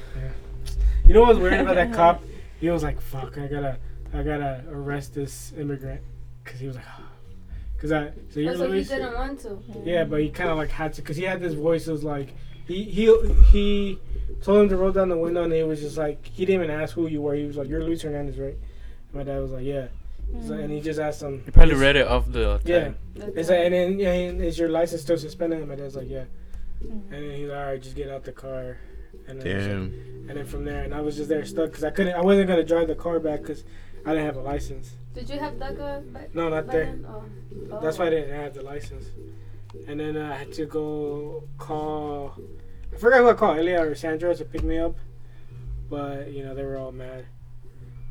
[1.06, 2.24] You know what's weird about that cop?
[2.60, 3.78] He was like, "Fuck, I gotta,
[4.14, 6.02] I gotta arrest this immigrant,"
[6.44, 6.86] because he was like,
[7.80, 9.58] "Cause I." So you're Oh, so he didn't want to.
[9.86, 11.88] Yeah, but he kind of like had to, cause he had this voice.
[11.88, 12.34] It was like
[12.68, 13.06] he he
[13.52, 14.00] he
[14.44, 16.76] told him to roll down the window, and he was just like he didn't even
[16.82, 17.36] ask who you were.
[17.36, 19.88] He was like, "You're Luis Hernandez, right?" And my dad was like, "Yeah,"
[20.34, 21.42] He's like- and he just asked him.
[21.46, 22.60] He probably read it off the.
[22.66, 22.80] Yeah.
[22.80, 22.96] tag.
[23.16, 25.60] That's It's like, and then yeah, and is your license still suspended?
[25.60, 26.26] And my dad's like, "Yeah,"
[26.84, 26.92] Mhm.
[27.12, 28.78] and then he's like, "All right, just get out the car."
[29.28, 30.26] And then, it was like- Damn.
[30.30, 32.48] and then from there, and I was just there stuck because I couldn't, I wasn't
[32.48, 33.64] gonna drive the car back because
[34.06, 34.96] I didn't have a license.
[35.14, 36.86] Did you have DACA by, No, not by there.
[36.86, 37.06] then?
[37.10, 37.24] Oh.
[37.72, 37.80] oh.
[37.82, 39.06] That's why I didn't have the license.
[39.88, 42.36] And then uh, I had to go call.
[42.94, 44.96] I forgot who I called, Elia or Sandra, to pick me up.
[45.90, 47.26] But you know they were all mad.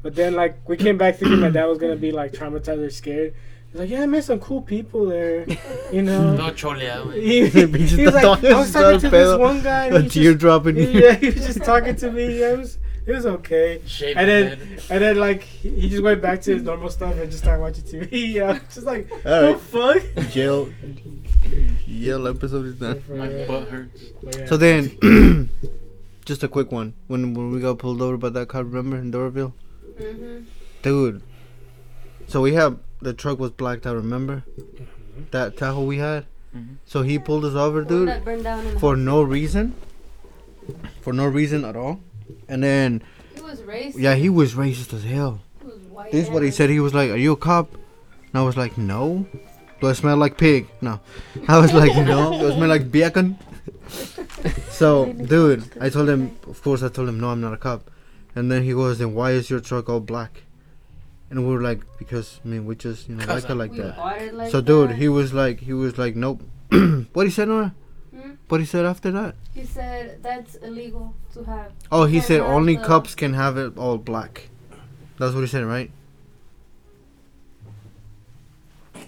[0.03, 2.91] But then like we came back thinking my dad was gonna be like traumatized or
[2.91, 3.35] scared.
[3.71, 5.47] He's like, yeah, I met some cool people there.
[5.93, 6.35] You know.
[6.37, 9.87] No cholea, he, he was like, I was talking to this one guy.
[9.87, 12.41] and A he tear just- yeah, he was just talking to me.
[12.41, 12.79] Yeah, was
[13.09, 13.81] it was okay.
[13.87, 14.83] Shave And then- head.
[14.91, 17.63] And then like he, he just went back to his normal stuff and just started
[17.63, 18.09] watching TV.
[18.35, 20.31] Yeah, just like All the fuck.
[20.31, 20.69] Jail.
[21.89, 23.03] Jail episode is done.
[23.09, 24.03] My butt hurts.
[24.23, 24.47] Yeah.
[24.47, 25.49] So then,
[26.25, 26.95] just a quick one.
[27.07, 29.53] When when we got pulled over by that cop, remember in Doraville,
[29.99, 30.45] Mm-hmm.
[30.83, 31.23] dude.
[32.29, 33.97] So we have the truck was blacked out.
[33.97, 34.45] Remember
[35.31, 36.27] that Tahoe we had.
[36.55, 36.77] Mhm.
[36.85, 39.75] So he pulled us over, dude, that burned down in the for no reason.
[41.01, 42.01] For no reason at all.
[42.49, 43.03] And then
[43.35, 43.95] He was racist.
[43.99, 45.41] yeah, he was racist as hell.
[45.61, 46.13] He was white.
[46.13, 46.71] This is what he said.
[46.71, 49.27] He was like, "Are you a cop?" And I was like, "No."
[49.81, 50.67] Do I smell like pig?
[50.81, 51.01] No.
[51.47, 53.39] I was like, "No." Do I smell like bacon?
[54.71, 56.37] so, dude, I told him.
[56.47, 57.91] Of course, I told him, "No, I'm not a cop."
[58.35, 60.43] And then he goes, "Then why is your truck all black?"
[61.31, 63.99] And we were like, "Because I mean, we just you know like it like that."
[64.35, 64.97] like So, dude, that.
[64.97, 66.43] he was like, he was like, "Nope."
[67.13, 67.75] what he said, Nora?
[68.49, 69.35] What he said after that?
[69.55, 71.73] He said that's illegal to have.
[71.93, 74.49] Oh, he said only the- cops can have it all black.
[75.19, 75.91] That's what he said, right?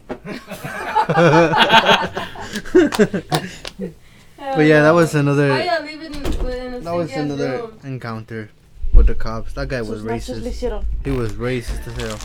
[4.38, 5.50] But yeah, that was another.
[5.50, 7.78] Why y'all living within a That was another room?
[7.84, 8.50] encounter
[8.92, 9.52] with the cops.
[9.52, 10.84] That guy was Sus machos le racist.
[11.04, 12.18] He was racist as hell,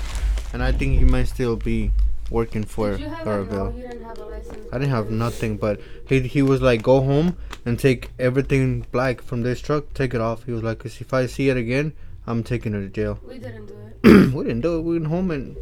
[0.53, 1.91] and I think he might still be
[2.32, 3.76] working for Did you have a, no, Doraville.
[3.78, 4.67] you didn't have a license.
[4.73, 9.21] I didn't have nothing, but he he was like, go home and take everything black
[9.21, 10.43] from this truck, take it off.
[10.45, 11.93] He was like, 'cause if I see it again,
[12.28, 13.19] I'm taking her to jail.
[13.28, 14.34] We didn't do it.
[14.34, 14.82] we didn't do it.
[14.82, 15.55] We went home and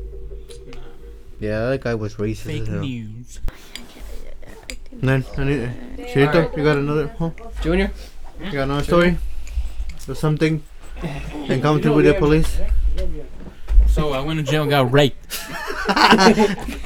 [1.39, 2.80] yeah, that guy was racist Fake as hell.
[2.80, 3.39] news.
[4.93, 7.07] Then I need, Chirito, you got another?
[7.20, 7.32] Huh?
[7.61, 7.91] Junior?
[8.39, 9.18] You got another story?
[10.07, 10.64] Or something?
[11.49, 12.57] Encounter with the police?
[13.93, 15.17] So I went to jail and got raped.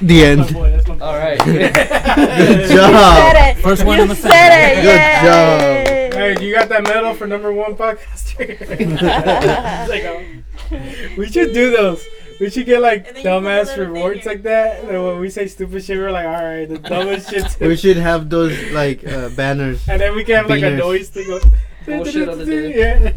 [0.01, 0.39] The end.
[0.41, 1.05] My boy, that's my boy.
[1.05, 1.39] All right.
[1.45, 3.17] Good You job.
[3.17, 3.57] said it.
[3.61, 4.89] First one you in the said family.
[4.89, 6.11] it.
[6.11, 6.35] Good Yay.
[6.35, 8.57] Hey, you got that medal for number one podcaster?
[8.59, 9.91] It's
[10.71, 12.03] like, we should do those.
[12.39, 14.83] We should get like And then you put a dumbass rewards like that.
[14.83, 17.59] And when we say stupid shit, we're like, all right, the dumbest shit.
[17.59, 19.87] We should have those like uh, banners.
[19.87, 20.77] And then we can have like a Beaners.
[20.79, 21.39] noise thing.
[21.88, 22.77] Of, Bullshit of the day.
[22.77, 23.13] Yeah.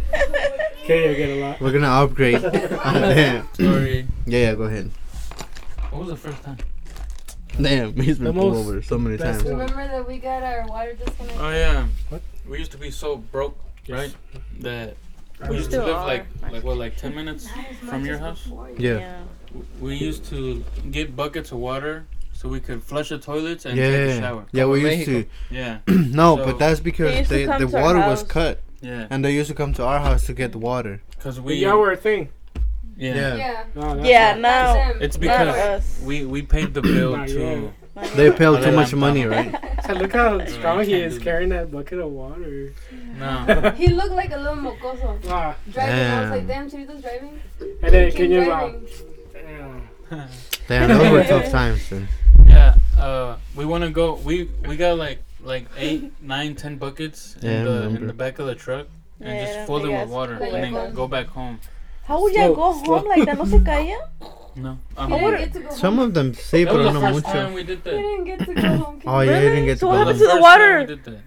[0.84, 1.60] Okay, I get a lot.
[1.60, 2.40] We're gonna upgrade.
[2.40, 3.52] Damn.
[3.54, 4.06] Story.
[4.26, 4.90] Yeah, yeah, go ahead.
[5.90, 6.56] What was the first time?
[7.60, 9.50] Damn, he's been The pulled most over so many best times.
[9.50, 9.58] one.
[9.60, 11.40] Remember that we got our water disconnected?
[11.40, 11.86] Oh yeah.
[12.10, 12.22] What?
[12.48, 13.58] We used to be so broke,
[13.88, 14.14] right?
[14.60, 14.94] That
[15.42, 16.52] we We used to still live like are.
[16.52, 17.48] like what like ten minutes
[17.88, 18.44] from your house.
[18.44, 18.70] before.
[18.78, 19.22] Yeah.
[19.80, 22.06] We used to get buckets of water
[22.40, 24.46] so we could flush the toilets and take a shower.
[24.52, 25.24] yeah, we Como used to.
[25.50, 29.06] Yeah, no, So- but that's because used to they, the water was cut, yeah.
[29.10, 31.02] and they used to come to our house to get the water.
[31.18, 32.30] Cause We we y'all were a thing.
[32.96, 33.14] yeah.
[33.14, 33.36] Yeah.
[33.36, 33.64] Yeah.
[33.74, 34.92] No, Yeah, not- now.
[35.00, 37.72] It's because we we paid the bill Not to.
[38.16, 39.52] They paid too much money, right?
[40.00, 42.72] Look how strong he is carrying that bucket of water.
[43.18, 43.74] No.
[43.76, 45.94] He looked like a little mocoso Ah, driving.
[45.94, 46.68] I was like, Damn.
[46.68, 47.40] damn, Chirito's driving.
[47.82, 48.86] and then Keep can you driving.
[49.34, 50.28] Damn.
[50.68, 52.08] Damn, those were tough times, dude.
[53.00, 53.06] Yeah.
[53.06, 54.14] Uh, we want to go.
[54.14, 58.38] We we got like like eight, nine, ten buckets Yeah, in the in the back
[58.38, 58.86] of the truck,
[59.20, 60.94] and Yeah, just fill them with water, Like and then that.
[60.94, 61.60] go back home.
[62.04, 62.98] How would you Slow, go slow.
[62.98, 63.38] home like that?
[63.38, 63.98] No se caía?
[64.56, 64.78] No.
[64.96, 66.06] He Um, didn't to go Some home.
[66.08, 67.54] of them sí, that was pero the no first time mucho.
[67.54, 67.96] we did He that.
[67.96, 69.00] didn't get to go home.
[69.06, 70.06] Oh, yeah, I didn't get to So go what home.
[70.06, 70.86] happened to the water?
[70.86, 71.22] did that.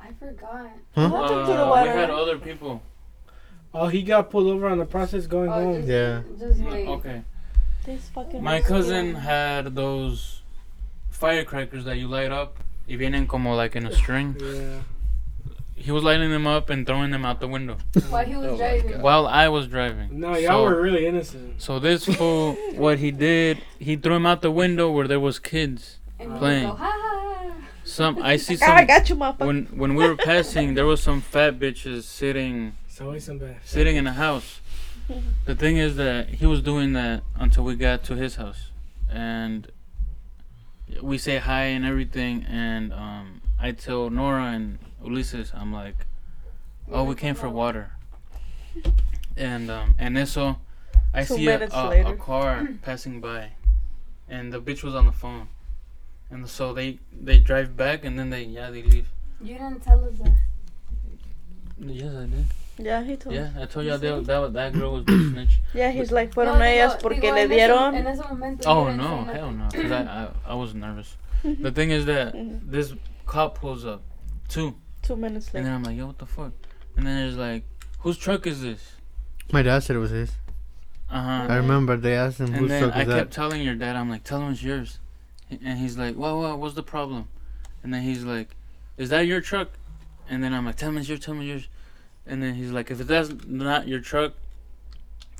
[0.00, 0.70] I forgot.
[0.94, 1.08] Huh?
[1.08, 1.90] What happened to the Uh, water?
[1.92, 2.82] We had other people.
[3.74, 5.74] Oh, he got pulled over on the process going Oh, home.
[5.76, 6.22] just, Yeah.
[6.38, 6.86] Just wait.
[6.88, 7.22] Okay.
[7.84, 10.39] This fucking My cousin had those
[11.20, 12.56] firecrackers that you light up.
[12.88, 14.36] Y vienen como like in a string.
[14.40, 14.80] Yeah.
[15.76, 17.78] He was lighting them up and throwing them out the window
[18.10, 19.00] While he was Oh driving.
[19.00, 20.20] While I was driving.
[20.20, 21.62] No, y'all So- were really innocent.
[21.62, 25.38] So this fool, what he did, he threw him out the window where there was
[25.38, 25.98] kids.
[26.18, 26.68] And Playing.
[26.68, 27.46] go, ha ha.
[27.48, 27.54] ha."
[27.84, 29.46] Some I see Ah, I some got you, motherfucker.
[29.46, 33.18] when when we were passing, there was some fat bitches sitting some
[33.64, 34.60] sitting in a house.
[35.46, 38.70] The thing is that he was doing that until we got to his house,
[39.10, 39.66] and
[41.02, 42.44] we say hi and everything.
[42.48, 46.06] And um, I tell Nora and Ulises, I'm like,
[46.90, 47.92] "Oh, we came for water."
[49.36, 50.56] And um, and so,
[51.14, 53.52] I Two see a, a, a car passing by,
[54.28, 55.48] and the bitch was on the phone,
[56.30, 59.08] and so they they drive back and then they yeah they leave.
[59.40, 60.36] You didn't tell us that.
[61.78, 62.46] Yes, I did.
[62.82, 65.58] Yeah, he told Yeah, I told y'all that that, that girl was the snitch.
[65.74, 68.06] Yeah, he's like, No, fueron digo- ellas porque digo, le en En dieron.
[68.06, 68.68] ese momento.
[68.68, 69.82] Oh no, hell nothing.
[69.88, 70.02] no, 'cause I,
[70.48, 71.16] I I was nervous.
[71.42, 72.60] The thing is that Mhm.
[72.70, 72.94] this
[73.26, 74.02] cop pulls up,
[74.48, 75.58] too, Two minutes later.
[75.58, 76.52] and then I'm like, yo, what the fuck?
[76.96, 77.64] And then there's like,
[78.00, 78.92] whose truck is this?
[79.52, 80.32] My dad said it was his.
[81.10, 81.46] Uh huh.
[81.48, 83.32] I remember they asked him And whose then truck I is kept that.
[83.34, 84.98] telling your dad, I'm like, tell him it's yours,
[85.50, 87.28] and he's like, what what what's the problem?
[87.82, 88.54] And then he's like,
[88.98, 89.70] is that your truck?
[90.28, 91.68] And then I'm like, tell him it's yours, tell him it's yours.
[92.30, 94.34] And then he's like, if that's not your truck,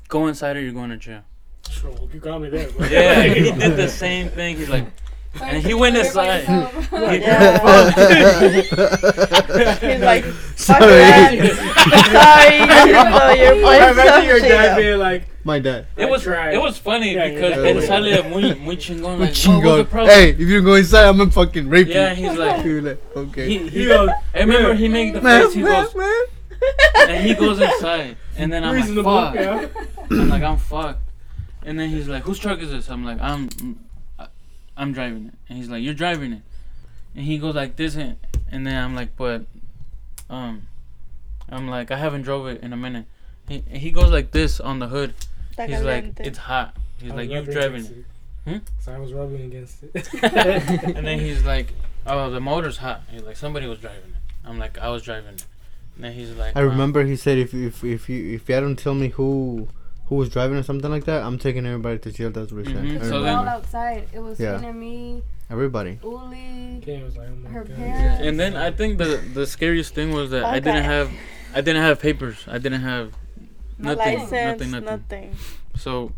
[0.09, 1.21] go inside or you're going to jail.
[1.69, 2.69] Sure, you got me there.
[2.71, 2.87] Bro.
[2.87, 4.57] Yeah, he did the same thing.
[4.57, 4.85] He's like,
[5.41, 6.43] And he went inside.
[6.91, 7.91] Yeah.
[9.79, 10.89] He's like, fuck Sorry.
[10.99, 11.55] that.
[12.11, 15.87] Sorry, so you're I playing imagine your dad being like, My dad.
[15.95, 16.53] It I was tried.
[16.53, 17.71] it was funny Yeah, because yeah.
[17.71, 19.89] él sale muy muy chingón Muy like, "Oh, what's the chingón.
[19.89, 21.93] problem?" Hey, if you go inside, I'm gonna fucking rape you.
[21.93, 22.65] Yeah, he's like
[23.15, 23.47] okay.
[23.47, 26.23] he, he he goes, I remember he made the man, face he man, goes man.
[27.07, 29.11] And he goes inside and then I'm like reasonable.
[29.13, 29.67] fuck Yeah.
[30.11, 31.01] I'm like I'm fucked
[31.63, 33.49] and then he's like whose truck is this I'm like I'm
[34.19, 34.27] I-
[34.77, 36.41] I'm driving it and he's like you're driving it
[37.15, 38.17] and he goes like this and,
[38.51, 39.45] and then I'm like but
[40.29, 40.67] um
[41.49, 43.05] I'm like I haven't drove it in a minute
[43.47, 45.13] he he goes like this on the hood
[45.57, 48.05] Está he's like it's hot he's I like was you've rubbing driven against it it.
[48.43, 48.57] Hmm?
[48.79, 50.13] So I was rubbing against it.
[50.95, 51.73] and then he's like,
[52.07, 55.35] "Oh, the motor's hot." He's like, "Somebody was driving it." I'm like, "I was driving
[55.35, 55.45] it."
[56.03, 58.75] And he's like, I "Uh, remember he said if if if you if you don't
[58.77, 59.67] tell me who
[60.07, 62.31] who was driving or something like that, I'm taking everybody to jail.
[62.31, 62.83] That's what he said.
[62.83, 64.07] Mhm, I so We were then- all outside.
[64.13, 64.57] It was Yeah.
[64.57, 65.99] Finn and me, Everybody.
[66.03, 68.21] Uli, Kane was like, oh my her parents.
[68.25, 71.11] And then I think the the scariest thing was that I didn't have,
[71.53, 72.37] I didn't have papers.
[72.47, 73.11] I didn't have
[73.77, 74.85] nothing, license, nothing, nothing.
[74.85, 75.35] nothing.
[75.75, 76.13] So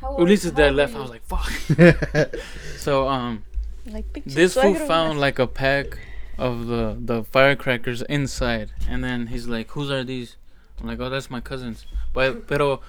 [0.00, 0.94] How old- Ulises' dad left.
[0.96, 1.50] I was like, "Fuck."
[2.78, 3.44] So um,
[3.86, 5.98] Like, this fool found like a pack
[6.40, 10.36] of the the firecrackers inside, and then he's like, "Whose are these?"
[10.80, 12.80] I'm like, "Oh, that's my cousin's." But pero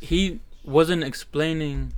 [0.00, 1.92] he wasn't explaining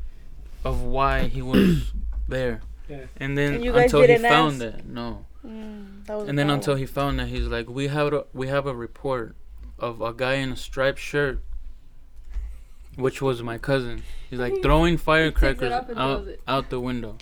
[0.65, 1.93] of why he was
[2.29, 2.61] there.
[2.89, 3.07] Yeah.
[3.17, 4.75] And then And until he didn't found ask?
[4.79, 5.25] it, no.
[5.47, 6.81] Mm, that was And then bad until one.
[6.81, 9.35] he found that, he's like, "We have a, we have a report
[9.79, 11.41] of a guy in a striped shirt."
[12.97, 14.03] Which was my cousin.
[14.31, 17.17] He's like throwing firecrackers up out out the window.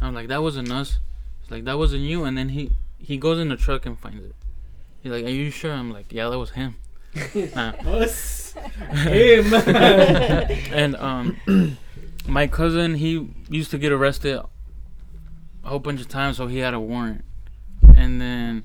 [0.00, 0.98] I'm like, that wasn't us.
[1.52, 2.24] He's like, that wasn't you.
[2.24, 4.34] And then he he goes in the truck and finds it.
[5.02, 5.72] He's like, are you sure?
[5.72, 6.76] I'm like, yeah, that was him.
[7.54, 7.72] Nah.
[7.84, 8.54] Us.
[8.92, 9.52] Him.
[10.72, 11.36] And um,
[12.26, 16.72] my cousin he used to get arrested a whole bunch of times, so he had
[16.72, 17.22] a warrant.
[17.96, 18.64] And then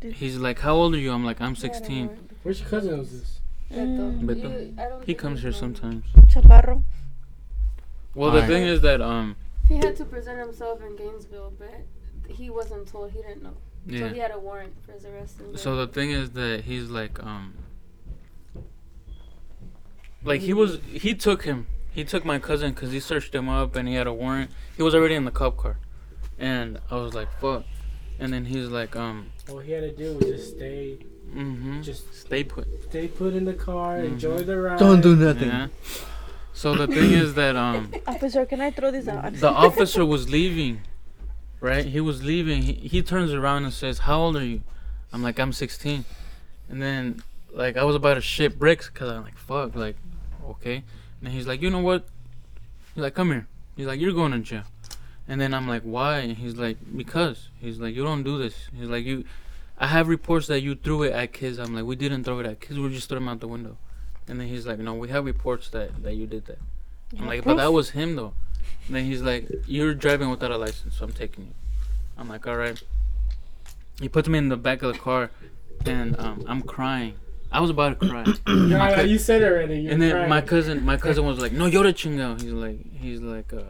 [0.00, 1.10] he's like, how old are you?
[1.10, 2.06] I'm like, I'm Yeah, I don't 16.
[2.06, 2.12] know.
[2.44, 3.40] Which cousin was this?
[3.72, 4.48] Mm, Beto.
[4.76, 6.04] You- He comes here sometimes.
[6.28, 6.84] Chaparro.
[8.14, 8.48] Well, the Alright.
[8.48, 9.34] thing is that um,
[9.66, 11.84] He had to present himself in Gainesville, but
[12.28, 13.10] he wasn't told.
[13.12, 13.56] He didn't know.
[13.86, 14.00] Yeah.
[14.00, 15.40] So he had a warrant for his arrest.
[15.40, 17.54] and So the thing is that he's like um,
[20.24, 21.66] like he was he took him.
[21.90, 24.50] He took my cousin because he searched him up and he had a warrant.
[24.76, 25.78] He was already in the cop car,
[26.38, 27.64] and I was like, "Fuck!"
[28.20, 30.98] And then he's like, "Um, All he had to do was just stay,
[31.34, 34.78] mm-hmm, just stay put." stay put in the car, enjoy the ride.
[34.78, 35.48] Don't do nothing.
[35.48, 35.68] Yeah.
[36.52, 39.32] So the thing is that um, Officer, can I throw this out?
[39.34, 40.80] the officer was leaving,
[41.60, 41.84] right?
[41.84, 42.62] He was leaving.
[42.62, 44.62] He, he turns around and says, "How old are you?"
[45.12, 46.04] I'm like, "I'm 16."
[46.68, 49.96] And then like I was about to shit bricks because I'm like, "Fuck," like,
[50.50, 50.84] okay.
[51.22, 52.06] And he's like, "You know what?"
[52.94, 53.46] He's like, "Come here."
[53.76, 54.64] He's like, "You're going to jail."
[55.26, 58.54] And then I'm like, "Why?" And he's like, "Because." He's like, "You don't do this."
[58.76, 59.24] He's like, "You."
[59.80, 61.58] I have reports that you threw it at kids.
[61.58, 62.78] I'm like, we didn't throw it at kids.
[62.78, 63.76] We just threw them out the window.
[64.26, 66.58] And then he's like, no, we have reports that, that you did that.
[67.18, 68.34] I'm like, but that was him though.
[68.88, 71.52] And then he's like, you're driving without a license, so I'm taking you.
[72.16, 72.82] I'm like, all right.
[74.00, 75.30] He puts me in the back of the car,
[75.84, 77.14] and um, I'm crying.
[77.52, 78.24] I was about to cry.
[78.46, 79.80] No, My no, you said it already.
[79.80, 80.28] You're and then crying.
[80.28, 83.62] my cousin, my cousin was like, "No, llora chingao." He's like, he's like, uh,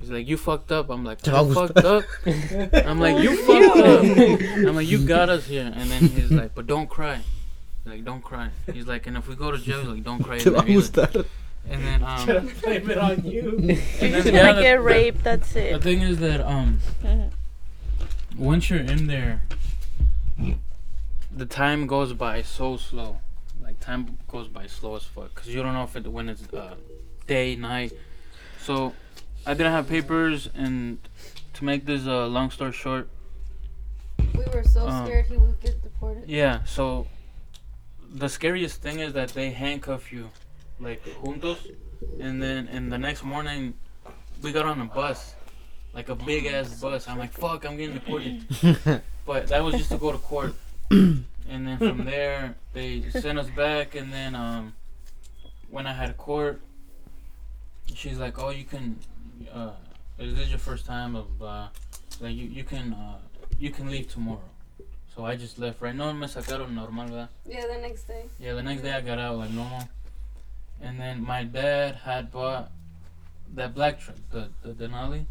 [0.00, 2.04] he's like, "You fucked up." I'm like, Te "I fucked up."
[2.86, 4.02] I'm like, "You fucked up."
[4.68, 7.16] I'm like, "You got us here." And then he's like, "But don't cry."
[7.84, 10.22] He's like, "Don't cry." He's like, "And if we go to jail, he's like, don't
[10.22, 10.50] cry." Te
[11.70, 12.40] in va a there either." gustar.
[12.40, 13.48] And then um, blame it on you.
[13.58, 15.24] and You're then, just yeah, gonna get the- raped.
[15.24, 15.70] That's it.
[15.70, 15.82] The it.
[15.82, 17.30] thing is that um, Mhm.
[18.36, 19.42] once you're in there,
[21.30, 23.18] the time goes by so slow.
[23.62, 26.42] Like time goes by slow as fuck, cause you don't know if it when it's
[26.52, 26.74] uh,
[27.26, 27.92] day, night.
[28.60, 28.92] So
[29.46, 30.98] I didn't have papers, and
[31.54, 33.08] to make this uh, long story short,
[34.34, 36.24] We were so Um, scared he would get deported.
[36.28, 36.64] yeah.
[36.64, 37.06] So
[38.12, 40.30] the scariest thing is that they handcuff you,
[40.82, 41.58] like juntos,
[42.20, 43.74] and then in the next morning,
[44.42, 45.34] we got on a bus,
[45.94, 47.08] like a big ass bus.
[47.08, 49.02] I'm like, fuck, I'm getting deported.
[49.24, 50.52] But that was just to go to court.
[50.90, 53.94] and then from there, they sent us back.
[53.94, 54.74] And then um,
[55.70, 56.60] when I had court,
[57.94, 58.98] she's like, "Oh, you can.
[59.52, 59.70] Uh,
[60.18, 61.68] is this your first time of uh,
[62.20, 63.18] like you you can uh,
[63.58, 64.50] you can leave tomorrow."
[65.14, 65.80] So I just left.
[65.80, 67.28] Right, no me sacaron normal, ¿verdad?
[67.46, 68.24] Yeah, the next day.
[68.40, 69.88] Yeah, the next day I got out like normal.
[70.82, 72.70] And then my dad had bought
[73.54, 75.26] that black truck, the the Denali.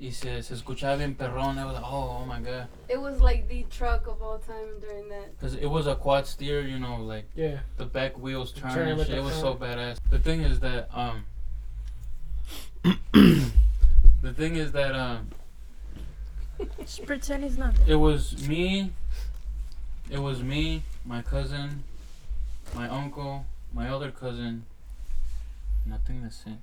[0.00, 1.58] Y se, se escuchaba bien perrón.
[1.58, 2.68] I was like, oh, oh my god.
[2.88, 5.38] It was like the truck of all time during that.
[5.38, 7.58] Because it was a quad steer, you know, like Yeah.
[7.76, 9.18] the back wheels turn Turn and shit.
[9.18, 9.98] It was so badass.
[10.08, 11.24] The thing is that, um,
[13.12, 15.28] the thing is that, um,
[16.78, 17.74] Just pretend he's not.
[17.86, 18.92] it was me,
[20.10, 21.84] it was me, my cousin,
[22.74, 24.64] my uncle, my other cousin,
[25.84, 26.58] and I think that's it.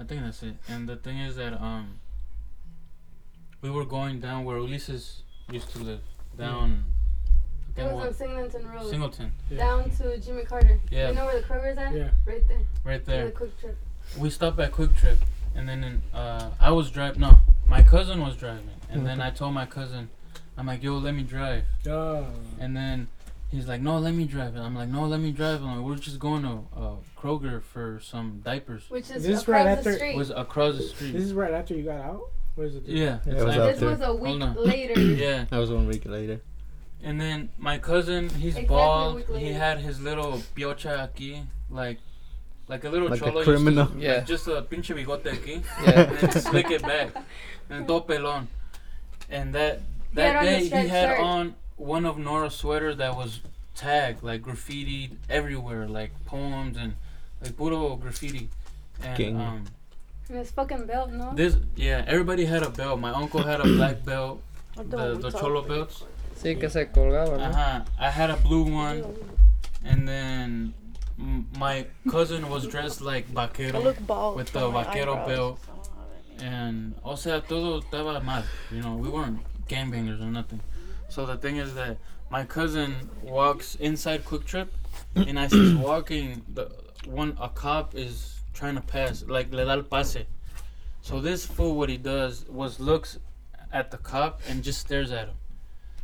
[0.00, 0.54] I think that's it.
[0.68, 1.98] And the thing is that, um,
[3.60, 5.20] we were going down where Ulises
[5.50, 6.00] used to live,
[6.36, 6.84] down,
[7.76, 8.90] I It think was on Singleton Road.
[8.90, 9.32] Singleton.
[9.50, 9.58] Yeah.
[9.58, 10.80] Down to Jimmy Carter.
[10.90, 11.08] Yeah.
[11.10, 11.94] You know where the Kroger's at?
[11.94, 12.10] Yeah.
[12.26, 12.60] Right there.
[12.84, 13.26] Right there.
[13.26, 13.74] the QuikTrip.
[14.18, 15.16] we stopped at QuikTrip,
[15.54, 17.20] and then in, uh, I was driving.
[17.20, 20.10] No, my cousin was driving, and then I told my cousin,
[20.58, 22.26] I'm like, "Yo, let me drive." Oh.
[22.58, 23.08] And then
[23.52, 25.84] he's like, "No, let me drive." And I'm like, "No, let me drive." I'm like,
[25.86, 29.64] "We're just going to uh, Kroger for some diapers." Which is This is across right
[29.64, 30.16] the after- It street.
[30.16, 31.12] was across the street.
[31.12, 32.22] This is right after you got out?
[32.56, 32.82] Where is it?
[32.86, 33.88] yeah, Yeah, it's it was after- out this there.
[33.90, 34.54] was a Hold week on.
[34.56, 35.00] later.
[35.24, 35.44] yeah.
[35.50, 36.40] That was one week later.
[37.04, 39.22] And then my cousin, he's Exactly bald.
[39.38, 41.98] He had his little piocha aquí, like,
[42.68, 43.38] like a little Like a cholo.
[43.40, 43.88] used to- criminal.
[43.98, 44.14] Yeah.
[44.16, 45.62] like just a pinche bigote aquí.
[45.84, 46.02] Yeah.
[46.02, 47.08] and then slick it back,
[47.70, 48.46] and todo pelón.
[49.30, 49.80] And that
[50.14, 51.20] He had that on day he had shirt.
[51.20, 53.40] on one of Nora's sweaters that was
[53.74, 56.94] tagged, like graffitied everywhere, like poems and
[57.40, 58.48] like puro graffiti.
[59.02, 59.36] And King.
[59.40, 59.64] um,
[60.28, 61.32] And his fucking belt, no?
[61.34, 63.00] this yeah, everybody had a belt.
[63.00, 64.40] My uncle had a black belt,
[64.76, 66.04] the the cholo belts.
[66.36, 67.80] Sí, que se colgaba, Uh-huh.
[67.98, 69.04] I had a blue one,
[69.84, 70.74] and then
[71.58, 73.80] my cousin was dressed like I vaquero.
[73.80, 74.36] look bald.
[74.36, 75.58] With the vaquero belt.
[75.62, 76.56] so I don't have any.
[76.56, 80.60] and o sea todo estaba mal you know we weren't gangbangers or nothing
[81.12, 81.98] so the thing is that
[82.30, 82.90] my cousin
[83.22, 84.68] walks inside QuikTrip
[85.14, 86.66] and as he's walking the
[87.06, 90.22] one a cop is trying to pass like le da el pase
[91.08, 93.18] so this fool what he does was looks
[93.80, 95.36] at the cop and just stares at him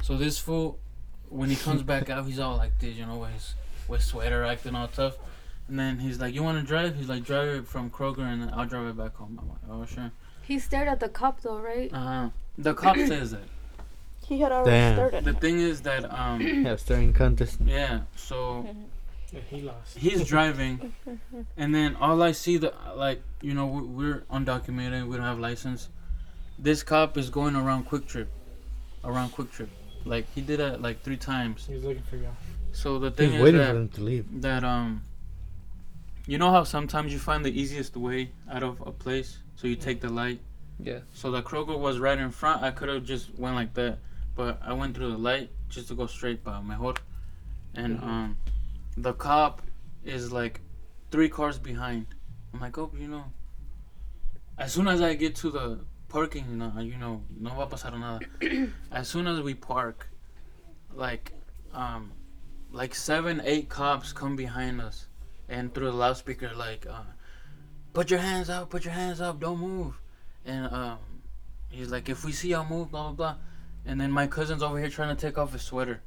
[0.02, 0.78] so this fool
[1.40, 3.54] when he comes back out he's all like this you know with his
[3.90, 5.16] with sweater acting all tough
[5.68, 8.50] and then he's like you want to drive he's like drive it from kroger and
[8.56, 10.10] i'll drive it back home i'm like oh sure
[10.50, 11.90] He stared at the cop though, right?
[11.92, 12.28] uh huh.
[12.66, 13.48] The cop says that.
[14.28, 14.94] He had already Damn.
[14.96, 15.24] started.
[15.24, 17.58] The thing is that um Yeah, staring contest.
[17.64, 18.66] yeah, so
[19.32, 19.96] Yeah, he lost.
[19.98, 20.92] he's driving,
[21.56, 25.38] and then all I see the like you know we- we're undocumented, we don't have
[25.38, 25.88] license.
[26.58, 28.26] This cop is going around QuikTrip,
[29.04, 29.68] around QuikTrip,
[30.04, 31.66] like he did it like three times.
[31.66, 32.28] He's looking for you.
[32.72, 34.24] So the He's thing is waiting that for them to leave.
[34.42, 35.02] that um
[36.26, 39.76] you know how sometimes you find the easiest way out of a place, so you
[39.76, 40.40] take the light.
[40.78, 41.00] Yeah.
[41.12, 42.62] So the Kroger was right in front.
[42.62, 43.98] I could have just went like that,
[44.38, 46.94] but I went through the light just to go straight by mejor.
[47.74, 48.08] And Mhm.
[48.10, 48.36] um,
[48.96, 49.62] the cop
[50.04, 50.60] is like
[51.10, 52.06] three cars behind.
[52.54, 53.24] I'm like, oh, you know.
[54.56, 55.66] As soon as I get to the
[56.08, 58.70] parking, you know, you know, no va a pasar nada.
[58.92, 60.08] as soon as we park,
[60.94, 61.32] like,
[61.72, 62.12] um,
[62.70, 65.08] like seven, eight cops come behind us,
[65.48, 67.10] and through the loudspeaker, like, uh,
[67.92, 70.00] put your hands up, put your hands up, don't move,
[70.44, 70.98] and um,
[71.70, 73.36] he's like, if we see y'all move, blah blah blah,
[73.88, 76.02] and then my cousin's over here trying to take off his sweater,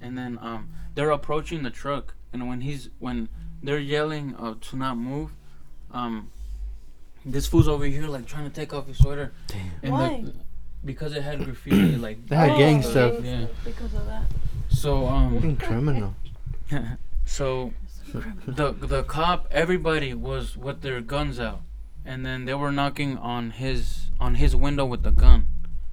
[0.00, 3.28] and then um, they're approaching the truck, and when he's when
[3.62, 5.30] they're yelling uh, to not move,
[5.90, 6.30] um,
[7.24, 9.32] this fool's over here like trying to take off his sweater.
[9.46, 9.70] Damn.
[9.82, 10.22] And Why?
[10.22, 10.34] The,
[10.84, 12.26] because it had graffiti like.
[12.26, 13.24] They had Oh, gang stuff.
[13.24, 13.46] Yeah.
[13.64, 14.24] Because of that.
[14.68, 15.34] So um.
[15.36, 16.14] Fucking criminal.
[17.24, 17.72] so
[18.46, 21.62] the the cop everybody was with their guns out
[22.04, 25.46] and then they were knocking on his on his window with the gun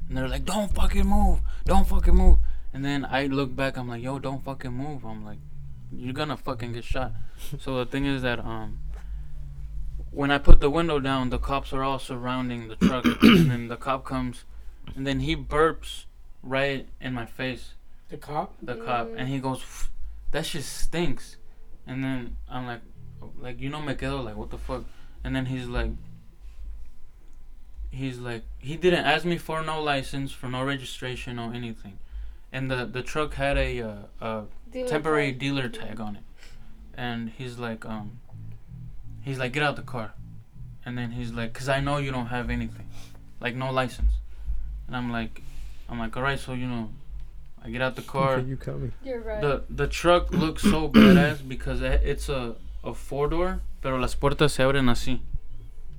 [0.10, 2.38] and they're like don't fucking move don't fucking move
[2.74, 5.38] and then i look back i'm like yo don't fucking move i'm like
[5.92, 7.14] you're gonna fucking get shot
[7.60, 8.80] so the thing is that um
[10.12, 13.68] when i put the window down the cops are all surrounding the truck and then
[13.68, 14.44] the cop comes
[14.96, 16.06] and then he burps
[16.42, 17.74] right in my face
[18.10, 18.56] The cop.
[18.62, 19.62] the cop, and he goes,
[20.32, 21.38] "That shit stinks."
[21.86, 22.82] And then I'm like,
[23.40, 24.84] like you know, me quedo like, what the fuck?
[25.24, 25.92] And then he's like,
[27.92, 31.98] he's like, he didn't ask me for no license, for no registration or anything,
[32.52, 35.40] and the the truck had a uh, a Dealer temporary tag.
[35.40, 36.24] dealer tag on it,
[36.96, 38.20] and he's like, um,
[39.22, 40.14] he's like, get out the car,
[40.86, 42.88] and then he's like, cause I know you don't have anything,
[43.40, 44.12] like no license,
[44.88, 45.42] and I'm like,
[45.90, 46.90] I'm like, all right, so you know,
[47.64, 48.40] I get out the car.
[48.40, 48.94] you coming?
[49.04, 49.42] You're right.
[49.42, 54.52] The the truck looks so badass because it's a a four door, pero las puertas
[54.52, 55.20] se abren así,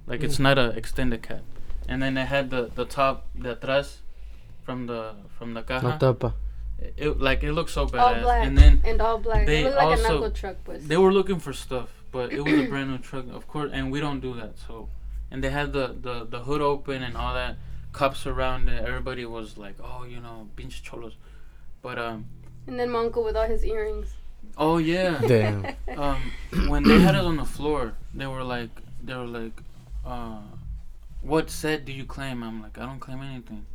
[0.07, 1.43] like it's not a extended cab.
[1.89, 3.97] And then it had the the top de atrás
[4.63, 5.97] from the from the No caja.
[5.99, 6.35] tapa.
[6.79, 8.23] It, it- like it looks so all badass.
[8.23, 8.47] black.
[8.47, 9.47] And then and all black.
[9.47, 12.33] they it looked like a also- knuckle truck, but they were looking for stuff, but
[12.33, 14.59] it was a brand new truck, of course, and we don't do that.
[14.67, 14.89] So,
[15.31, 17.57] and they had the the the hood open and all that.
[17.93, 18.85] Cops around it.
[18.85, 21.15] Everybody was like, oh, you know, pinche cholos.
[21.83, 22.27] But um,
[22.69, 24.15] and then my uncle with all his earrings.
[24.57, 25.19] oh yeah.
[25.27, 25.67] Damn.
[25.99, 26.21] um,
[26.69, 28.71] when they had it on the floor, they were like,
[29.03, 29.61] they were like,
[30.07, 30.39] uh,
[31.23, 32.43] what set do you claim?
[32.43, 33.67] I'm like, I don't claim anything.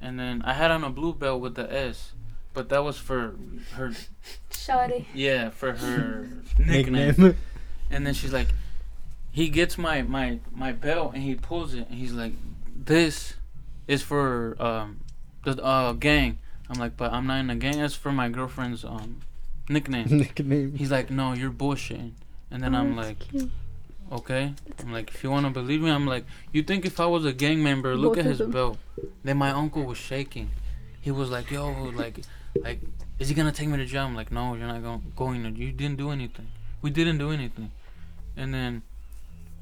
[0.00, 2.12] And then I had on a blue belt with the S,
[2.54, 3.34] but that was for
[3.74, 3.92] her,
[4.50, 5.04] Shawty.
[5.14, 6.28] yeah, for her
[6.58, 7.36] nickname.
[7.90, 8.48] And then she's like,
[9.32, 12.32] he gets my my my belt and he pulls it and he's like,
[12.74, 13.34] this
[13.86, 15.00] is for um
[15.44, 16.38] the uh gang.
[16.68, 17.78] I'm like, but I'm not in the gang.
[17.80, 19.20] It's for my girlfriend's um
[19.68, 20.06] nickname.
[20.10, 20.74] Nickname.
[20.76, 22.12] He's like, no, you're bullshitting.
[22.50, 23.18] And then I'm like,
[24.10, 24.54] okay.
[24.80, 27.24] I'm like, if you want to believe me, I'm like, you think if I was
[27.24, 28.50] a gang member, look Both at his them.
[28.50, 28.78] belt.
[29.22, 30.50] Then my uncle was shaking.
[31.00, 32.20] He was like, yo, like,
[32.62, 32.80] like,
[33.18, 34.04] is he gonna take me to jail?
[34.04, 35.50] I'm like, no, you're not going going to.
[35.50, 36.48] You didn't do anything.
[36.82, 37.70] We didn't do anything.
[38.36, 38.82] And then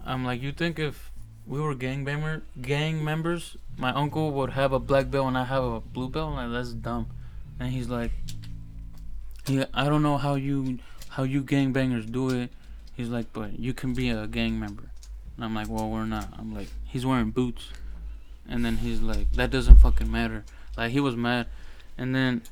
[0.05, 1.11] I'm like, you think if
[1.47, 5.45] we were gang member gang members, my uncle would have a black belt and I
[5.45, 6.31] have a blue belt?
[6.31, 7.09] I'm like, that's dumb.
[7.61, 8.13] And he's like,
[9.47, 10.79] yeah, I don't know how you
[11.11, 12.53] how you gangbangers do it.
[12.99, 14.91] He's like, but you can be a gang member.
[15.37, 16.29] And I'm like, well, we're not.
[16.37, 17.69] I'm like, he's wearing boots.
[18.49, 20.45] And then he's like, that doesn't fucking matter.
[20.77, 21.47] Like he was mad.
[21.97, 22.43] And then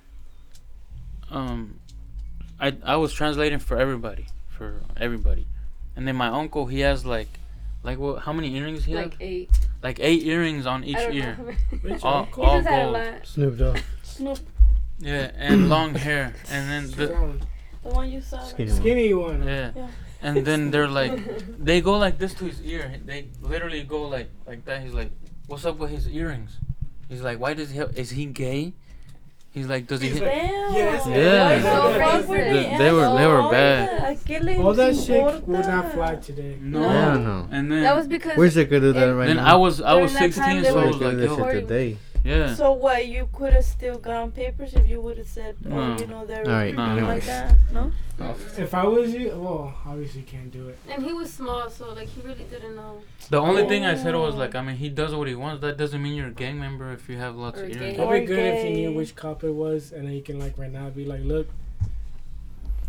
[1.31, 1.81] um
[2.61, 5.47] I I was translating for everybody, for everybody.
[5.97, 7.29] And then my uncle, he has like
[7.83, 9.05] like what how many earrings he has?
[9.05, 9.21] Like has?
[9.23, 9.51] eight.
[9.83, 11.37] Like 8 earrings on each I don't ear.
[11.39, 11.79] know.
[11.83, 12.95] Which All, he all just had a gold.
[12.95, 13.27] lot.
[13.27, 13.79] Snoop Dogg.
[14.03, 14.39] Snoop,
[14.99, 16.35] Yeah, and long hair.
[16.51, 17.07] And then the
[17.85, 18.41] the one you saw.
[18.43, 18.73] Skinny right?
[18.73, 18.81] one.
[18.83, 19.43] Skinny one.
[19.47, 19.71] yeah.
[19.77, 19.87] Yeah.
[20.27, 21.15] And then they're like
[21.63, 22.83] they go like this to his ear.
[23.05, 24.83] They literally go like like that.
[24.83, 25.11] He's like,
[25.47, 26.59] "What's up with his earrings?"
[27.09, 27.79] He's like, "Why does he?
[27.79, 28.73] Have, is he gay?"
[29.57, 30.75] He's like, "Does he?" He's hit- like, Damn.
[30.75, 31.07] Yes.
[31.07, 31.63] Yeah.
[31.63, 32.71] So So fuck with racist.
[32.73, 33.89] the They were- they were oh, bad.
[34.03, 35.47] ¿A qué le All that shit importa?
[35.47, 36.59] would not fly today.
[36.61, 36.83] no.
[36.83, 37.49] Yeah, no.
[37.51, 39.55] And then That was because Where's they could do that right then now?
[39.55, 41.29] I was I was During that time, 16, so I were was like, could do
[41.37, 41.97] that "Yo, today.
[42.27, 43.07] Yeah." So what?
[43.07, 45.97] You could have still gotten papers if you would have said, oh, No.
[45.99, 47.07] you know, they're All right, no.
[47.15, 47.55] like that.
[47.73, 47.93] No.
[48.59, 50.79] If I was you, well, obviously can't do it.
[50.91, 52.95] and he was small, so like he really didn't know.
[53.31, 54.39] The only thing I said was Oh.
[54.39, 55.61] like, I mean, he does what he wants.
[55.61, 57.79] That doesn't mean you're a gang member if you have lots Or of gay.
[57.79, 57.99] earrings.
[57.99, 60.57] It'd be good if you knew which cop it was, and then you can like
[60.59, 61.47] right now be like, look,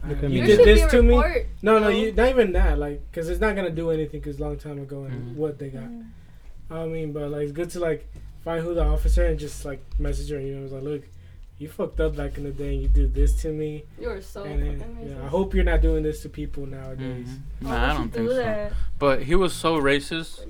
[0.04, 1.10] uh, Look you did this to me.
[1.18, 1.48] report.
[1.62, 1.90] No, no, No.
[1.90, 2.78] you not even that.
[2.80, 4.22] Like, cause it's not gonna do anything.
[4.22, 5.36] Cause long time ago and Mhm.
[5.36, 5.84] what they got.
[5.84, 6.06] Mm.
[6.72, 8.08] I mean, but like, it's good to like
[8.48, 10.40] find who the officer and just like message her.
[10.40, 11.02] You know, it's like, look,
[11.60, 12.76] you fucked up back in the day.
[12.76, 15.26] and You did this to me, You were so and then, fucking yeah.
[15.26, 17.28] I hope you're not doing this to people nowadays.
[17.28, 17.42] Mhm.
[17.68, 18.36] Nah, I don't think do so.
[18.38, 18.72] that?
[19.00, 20.46] But he was so racist,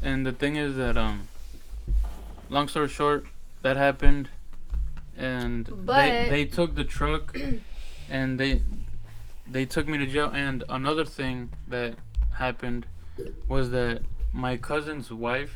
[0.00, 1.26] and the thing is that um,
[2.48, 3.26] long story short,
[3.62, 4.28] that happened,
[5.16, 7.36] and they they took the truck,
[8.08, 8.62] and they
[9.50, 10.30] they took me to jail.
[10.32, 11.96] And another thing that
[12.44, 12.86] happened
[13.48, 15.54] was that my cousin's wife,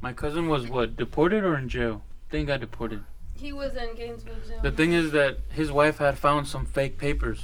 [0.00, 2.02] my cousin was what deported or in jail.
[2.28, 3.02] I think got deported.
[3.36, 4.60] He was in Gainesville jail.
[4.62, 7.40] The thing is that his wife had found some fake papers.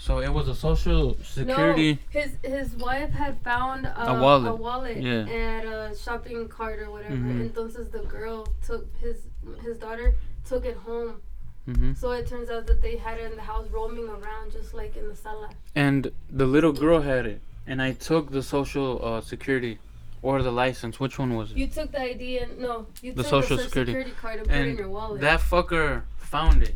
[0.00, 1.94] So it was a social security.
[2.14, 4.52] No, his his wife had found uh, A wallet.
[4.52, 5.22] a wallet Yeah.
[5.28, 7.14] at a shopping cart or whatever.
[7.16, 7.50] Mhm.
[7.50, 9.16] Entonces the girl took his
[9.62, 10.14] his daughter
[10.48, 11.20] took it home.
[11.66, 14.72] hmm So it turns out that they had it in the house roaming around just
[14.72, 15.50] like in the sala.
[15.74, 19.78] And the little girl had it, and I took the social uh, security
[20.22, 20.98] or the license.
[21.00, 21.58] Which one was it?
[21.58, 23.92] You took the ID and no, you The took Social the Security.
[23.92, 25.20] security card and put it in your wallet.
[25.20, 26.74] That fucker found it,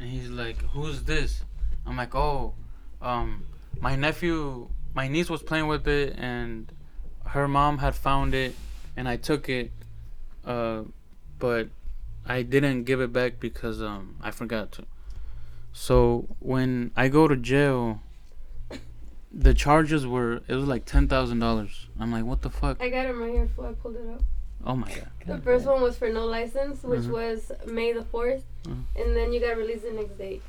[0.00, 1.42] and he's like, "Who's this?"
[1.86, 2.54] I'm like, "Oh,
[3.02, 3.44] um,
[3.80, 6.70] my nephew, my niece was playing with it, and
[7.26, 8.54] her mom had found it,
[8.96, 9.70] and I took it,
[10.44, 10.82] uh,
[11.38, 11.68] but
[12.24, 14.84] I didn't give it back because um I forgot to.
[15.72, 18.00] So when I go to jail,
[19.38, 21.86] the charges were it was like ten thousand dollars.
[22.00, 22.80] I'm like, what the fuck?
[22.80, 23.48] I got it right here.
[23.54, 23.66] fool.
[23.66, 24.22] I pulled it up.
[24.64, 25.08] Oh my god.
[25.26, 27.10] The first one was for no license, which Mhm.
[27.10, 28.84] was May the 4th, Mhm.
[28.96, 30.40] and then you got released the next day.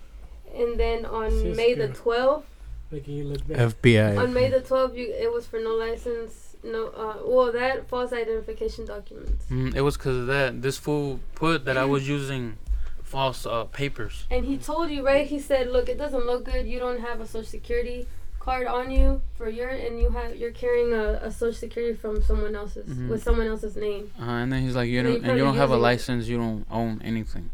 [0.55, 1.55] And then on Sister.
[1.55, 2.45] May the 12th,
[2.89, 3.59] Making you look bad.
[3.59, 4.15] FBI.
[4.17, 8.13] on May the 12th, you, it was for no license, no, uh, well, that false
[8.13, 9.45] identification documents.
[9.51, 10.61] Mm, it was because of that.
[10.61, 12.57] This fool put that I was using
[13.03, 14.25] false uh, papers.
[14.31, 15.27] And he told you, right?
[15.27, 16.65] He said, look, it doesn't look good.
[16.65, 18.07] You don't have a social security
[18.47, 22.23] card on you for your, and you have, you're carrying a, a social security from
[22.23, 23.09] someone else's, Mhm.
[23.09, 24.09] with someone else's name.
[24.19, 25.79] Uh, and then he's like, you And don't, you and you don't have a using
[25.83, 25.89] it.
[25.91, 26.27] license.
[26.27, 27.49] You don't own anything.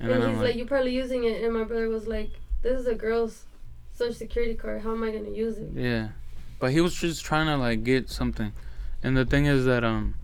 [0.00, 1.44] And, And, then he's I'm like, like, you're probably using it.
[1.44, 2.30] And my brother was like,
[2.62, 3.44] this is a girl's
[3.94, 4.82] social security card.
[4.82, 5.70] How am I going to use it?
[5.74, 6.08] yeah,
[6.58, 8.50] but he was just trying to like get something.
[9.04, 10.14] And the thing is that um,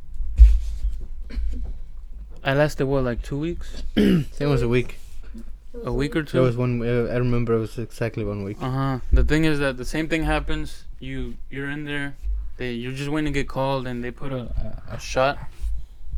[2.44, 4.96] I lasted what like two weeks, it was a week.
[5.74, 6.42] It was a week or It two.
[6.42, 6.82] was one.
[6.82, 8.58] Uh, I remember it was exactly one week.
[8.60, 8.98] Uh huh.
[9.12, 10.84] The thing is that the same thing happens.
[11.00, 12.14] You you're in there.
[12.58, 14.42] They you're just waiting to get called, and they put a
[14.90, 15.38] a, a shot.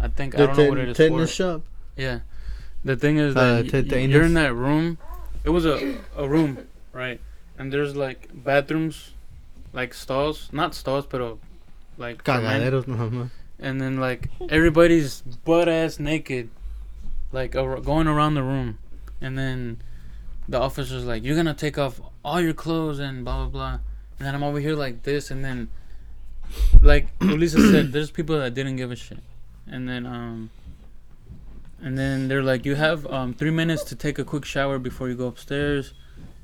[0.00, 1.34] I think I don't know what it is tetanus for.
[1.36, 1.62] shop.
[1.96, 2.20] Yeah.
[2.84, 4.98] The thing is Uh, that y- y- you're in that room.
[5.44, 6.58] It was a a room,
[6.92, 7.20] right?
[7.56, 9.12] And there's like bathrooms,
[9.72, 11.34] like stalls, not stalls, but uh,
[11.96, 12.60] like for men.
[12.60, 13.30] Cagaderos, no, no.
[13.60, 16.50] And then like everybody's butt ass naked,
[17.32, 18.78] like ar- going around the room.
[19.24, 19.78] And then
[20.48, 23.78] the officer's like, "You're gonna take off all your clothes and blah blah blah."
[24.18, 25.68] And then I'm over here like this, and then
[26.82, 29.18] like Lisa said, there's people that didn't give a shit.
[29.66, 30.50] And then um.
[31.82, 35.08] And then they're like, "You have um three minutes to take a quick shower before
[35.08, 35.94] you go upstairs."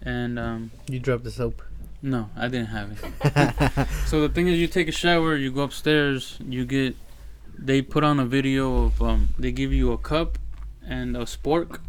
[0.02, 1.62] And um, You dropped the soap.
[2.02, 3.86] no, I didn't have it.
[4.10, 6.96] So the thing is, you take a shower, you go upstairs, you get.
[7.58, 9.28] They put on a video of um.
[9.38, 10.38] They give you a cup
[10.86, 11.80] and a spork,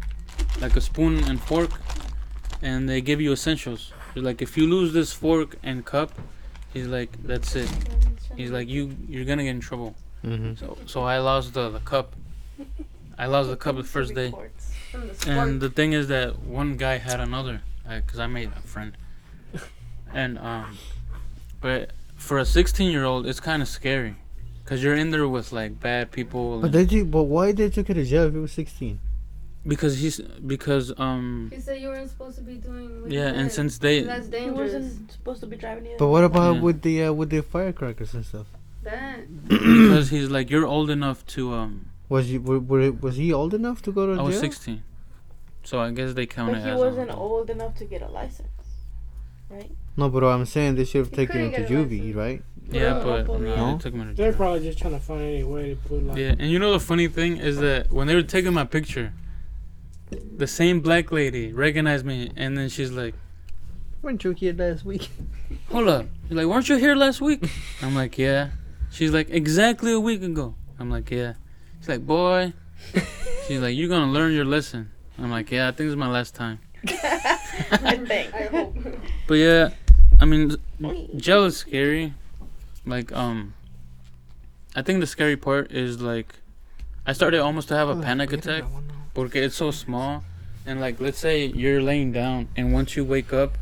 [0.60, 1.70] like a spoon and fork,
[2.62, 3.92] and they give you essentials.
[4.14, 6.12] They're like, if you lose this fork and cup,
[6.72, 7.70] he's like, that's it.
[8.36, 9.94] He's like, you you're gonna get in trouble.
[10.22, 12.14] hmm So so I lost the, the cup.
[13.18, 14.32] I lost the cup the first day.
[15.26, 18.96] And the thing is that one guy had another, because I made a friend.
[20.14, 20.76] And um,
[21.62, 24.14] but for a 16 year old, it's kind of scary,
[24.62, 26.60] because you're in there with like bad people.
[26.60, 27.06] But did you?
[27.06, 28.98] But why they took you to jail if you were 16?
[29.66, 33.04] Because he's because um He said you weren't supposed to be doing.
[33.10, 33.52] yeah, and did.
[33.54, 35.96] since they that's He wasn't supposed to be driving either.
[35.98, 36.60] But what about Yeah.
[36.62, 38.46] with the uh, with the firecrackers and stuff?
[38.82, 43.32] That because he's like you're old enough to um Was you were, were was he
[43.32, 44.24] old enough to go to I jail?
[44.26, 44.82] was 16,
[45.62, 48.08] so I guess they count But it he as wasn't old enough to get a
[48.08, 48.48] license,
[49.48, 49.70] right?
[49.96, 52.16] No, but I'm saying they should have He taken him to juvie, license.
[52.16, 52.42] right?
[52.70, 53.72] Yeah, No, but no, no, no.
[53.72, 54.36] they took me to They're jail.
[54.36, 56.16] probably just trying to find any way to put like.
[56.16, 59.12] Yeah, and you know the funny thing is that when they were taking my picture,
[60.36, 63.14] the same black lady recognized me, and then she's like,
[64.02, 65.10] Weren't you here last week?
[65.70, 67.48] "Hold up!" She's like, "Weren't you here last week?"
[67.82, 68.50] I'm like, "Yeah."
[68.90, 71.34] She's like, "Exactly a week ago." I'm like, "Yeah."
[71.78, 72.52] She's like, "Boy,"
[73.46, 76.34] she's like, "You're gonna learn your lesson." I'm like, "Yeah, I think it's my last
[76.34, 78.34] time." I think.
[78.34, 78.76] I hope.
[79.26, 79.70] But yeah,
[80.20, 80.56] I mean,
[81.16, 82.14] jail is scary.
[82.84, 83.54] Like, um,
[84.74, 86.34] I think the scary part is like,
[87.06, 88.64] I started almost to have a panic attack.
[89.14, 90.24] Porque it's so small.
[90.64, 93.58] And like let's say you're laying down and once you wake up,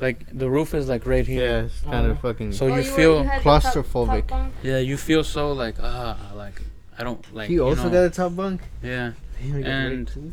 [0.00, 1.64] like the roof is like right here Yeah, here.
[1.66, 2.10] it's kind Oh.
[2.10, 2.52] of fucking.
[2.52, 4.50] So Oh, you were- feel had the top- top claustrophobic.
[4.62, 6.62] yeah, you feel so like ah like
[6.98, 8.60] I don't like you also know, got a top bunk.
[8.82, 9.12] Yeah.
[9.42, 10.32] Damn, you got And-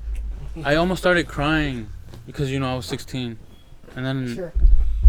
[0.63, 1.87] I almost started crying
[2.25, 3.37] because you know I was 16.
[3.95, 4.53] And then Sure.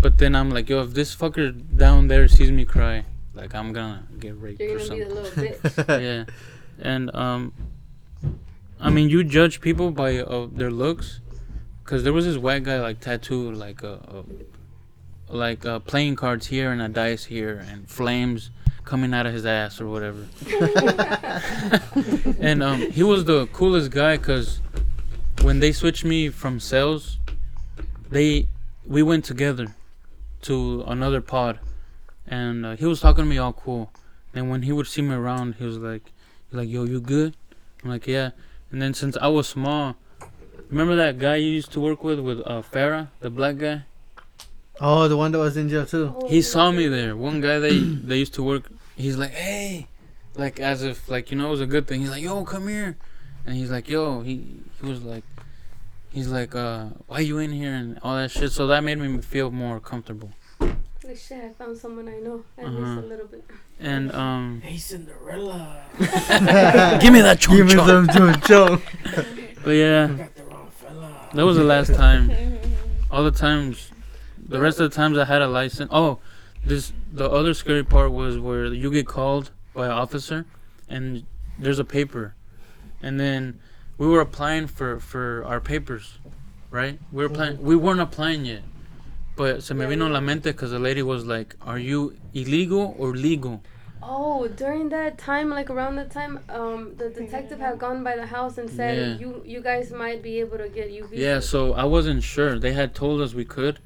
[0.01, 3.73] but then I'm like, yo, if this fucker down there sees me cry, like I'm
[3.73, 5.45] gonna get raped You're or gonna be the something.
[5.45, 6.01] little bitch.
[6.03, 6.25] yeah.
[6.81, 7.53] And um
[8.81, 11.21] I mean, you judge people by uh, their looks
[11.85, 13.95] cuz there was this white guy like tattooed like a,
[15.29, 18.51] a like uh, playing cards here and a dice here and flames
[18.85, 20.27] coming out of his ass or whatever.
[22.41, 24.61] and um, he was the coolest guy because
[25.43, 27.19] when they switched me from sales,
[28.11, 28.49] they
[28.87, 29.75] we went together
[30.43, 31.59] to another pod,
[32.27, 33.93] and uh, he was talking to me all cool.
[34.35, 36.13] And when he would see me around, he was like,
[36.53, 37.37] like, "Yo, you good?"
[37.83, 38.31] I'm like, "Yeah."
[38.71, 39.97] And then since I was small,
[40.69, 43.85] remember that guy you used to work with with uh, Farah, the black guy?
[44.81, 46.15] Oh, the one that was in jail too.
[46.29, 47.17] He saw me there.
[47.17, 48.71] One guy they they used to work.
[48.97, 49.89] He's like, "Hey,"
[50.37, 52.01] like as if like you know it was a good thing.
[52.01, 52.97] He's like, "Yo, come here,"
[53.45, 55.25] and he's like, "Yo," he he was like,
[56.11, 58.53] he's like, uh, "Why you in here?" and all that shit.
[58.53, 60.31] So that made me feel more comfortable.
[61.09, 62.79] Like shit, I found someone I know at Uh-huh.
[62.79, 63.43] least a little bit.
[63.81, 65.81] And um, Hey, Cinderella.
[67.01, 68.83] give me that chon Give me some chon chon.
[69.65, 71.31] But yeah, got the wrong fella.
[71.33, 72.31] that was the last time.
[73.11, 73.91] All the times,
[74.39, 75.89] the rest of the times I had a license.
[75.93, 76.19] Oh,
[76.65, 80.45] this the other scary part was where you get called by an officer,
[80.91, 81.25] and
[81.59, 82.35] there's a paper,
[83.03, 83.59] and then
[83.97, 86.19] we were applying for for our papers,
[86.71, 86.99] right?
[87.11, 87.61] We were applying.
[87.63, 88.63] We weren't applying yet,
[89.39, 92.01] but se me vino la mente because the lady was like, "Are you
[92.35, 93.63] illegal or legal?"
[94.11, 98.27] Oh, during that time, like around that time, um, the detective had gone by the
[98.37, 99.19] house and said Yeah.
[99.23, 101.11] you you guys might be able to get UV.
[101.27, 102.59] Yeah, so I wasn't sure.
[102.67, 103.77] They had told us we could,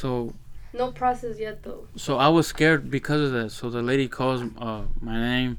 [0.00, 0.08] so
[0.82, 1.82] No process yet though.
[2.06, 3.50] so I was scared because of that.
[3.58, 5.52] So the lady calls uh, my name,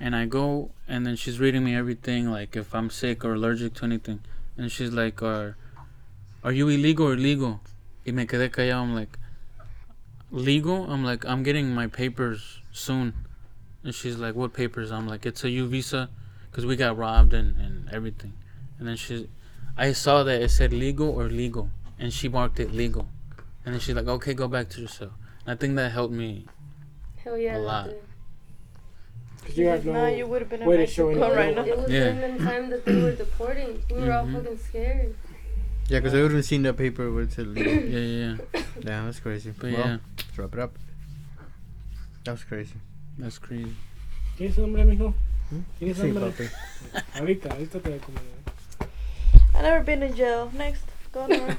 [0.00, 3.70] and I go, and then she's reading me everything, like if I'm sick or allergic
[3.78, 4.20] to anything,
[4.58, 5.48] and she's like, "Are,
[6.42, 7.54] are you illegal or legal?"
[8.06, 8.82] Y me quedé callado.
[8.82, 9.18] I'm like,
[10.30, 13.14] "Legal?" I'm like, "I'm getting my papers soon,"
[13.82, 16.08] and she's like, "What papers?" I'm like, "It's a U visa,
[16.52, 18.34] cause we got robbed and and everything,"
[18.78, 19.28] and then she,
[19.76, 23.08] I saw that it said legal or legal, and she marked it legal.
[23.64, 25.10] And then she's like, okay, go back to your cell.
[25.44, 26.46] And I think that helped me.
[27.16, 27.56] Hell yeah.
[27.56, 27.86] A lot.
[27.88, 27.96] did.
[29.44, 29.92] 'Cause you have If no.
[29.94, 31.62] not, you would have been in way to show Mexico right now.
[31.62, 31.68] love.
[31.68, 32.12] it was Yeah.
[32.12, 33.82] during the time that they were deporting.
[33.90, 34.34] We were all Mhm.
[34.34, 35.14] fucking scared.
[35.88, 37.72] Yeah, because I wouldn't seen that paper where it said legal.
[37.72, 38.62] Yeah, yeah, yeah.
[38.80, 39.50] Damn, that's crazy.
[39.52, 40.74] But well, yeah, let's wrap it up.
[42.24, 42.74] That was crazy.
[43.18, 43.74] that's crazy.
[44.36, 45.14] ¿Tienes hambre, mijo?
[45.52, 45.60] ¿Mm?
[45.80, 46.30] ¿Tienes Sí, hambre?
[46.32, 46.48] papi.
[47.20, 48.22] Ahorita, ahorita te voy a comer.
[49.54, 50.50] I never been in jail.
[50.54, 51.56] Next, go on.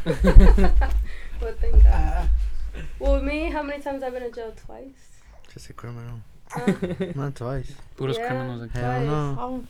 [1.40, 2.30] But thank God.
[3.00, 4.54] well, me, how many times I've been in jail?
[4.66, 5.22] Twice.
[5.54, 6.20] Just a criminal.
[6.56, 6.74] Uh,
[7.16, 7.72] Not twice.
[7.98, 8.28] Puros Yeah.
[8.28, 9.08] criminals like Hell Twice.
[9.08, 9.64] no.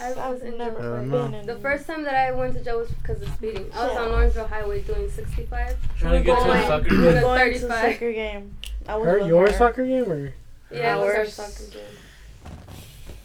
[0.00, 0.18] I'm.
[0.18, 2.78] I was in never jail been in the first time that I went to jail
[2.78, 3.70] was because of speeding.
[3.74, 5.76] I was on Lawrenceville Highway doing 65.
[5.98, 7.22] Trying to get to Going- a soccer We With were a game.
[7.22, 7.92] going to 35.
[7.92, 8.56] soccer game.
[8.88, 9.52] I was Her, your her.
[9.52, 10.32] soccer game or?
[10.72, 11.82] Yeah, it was our soccer game.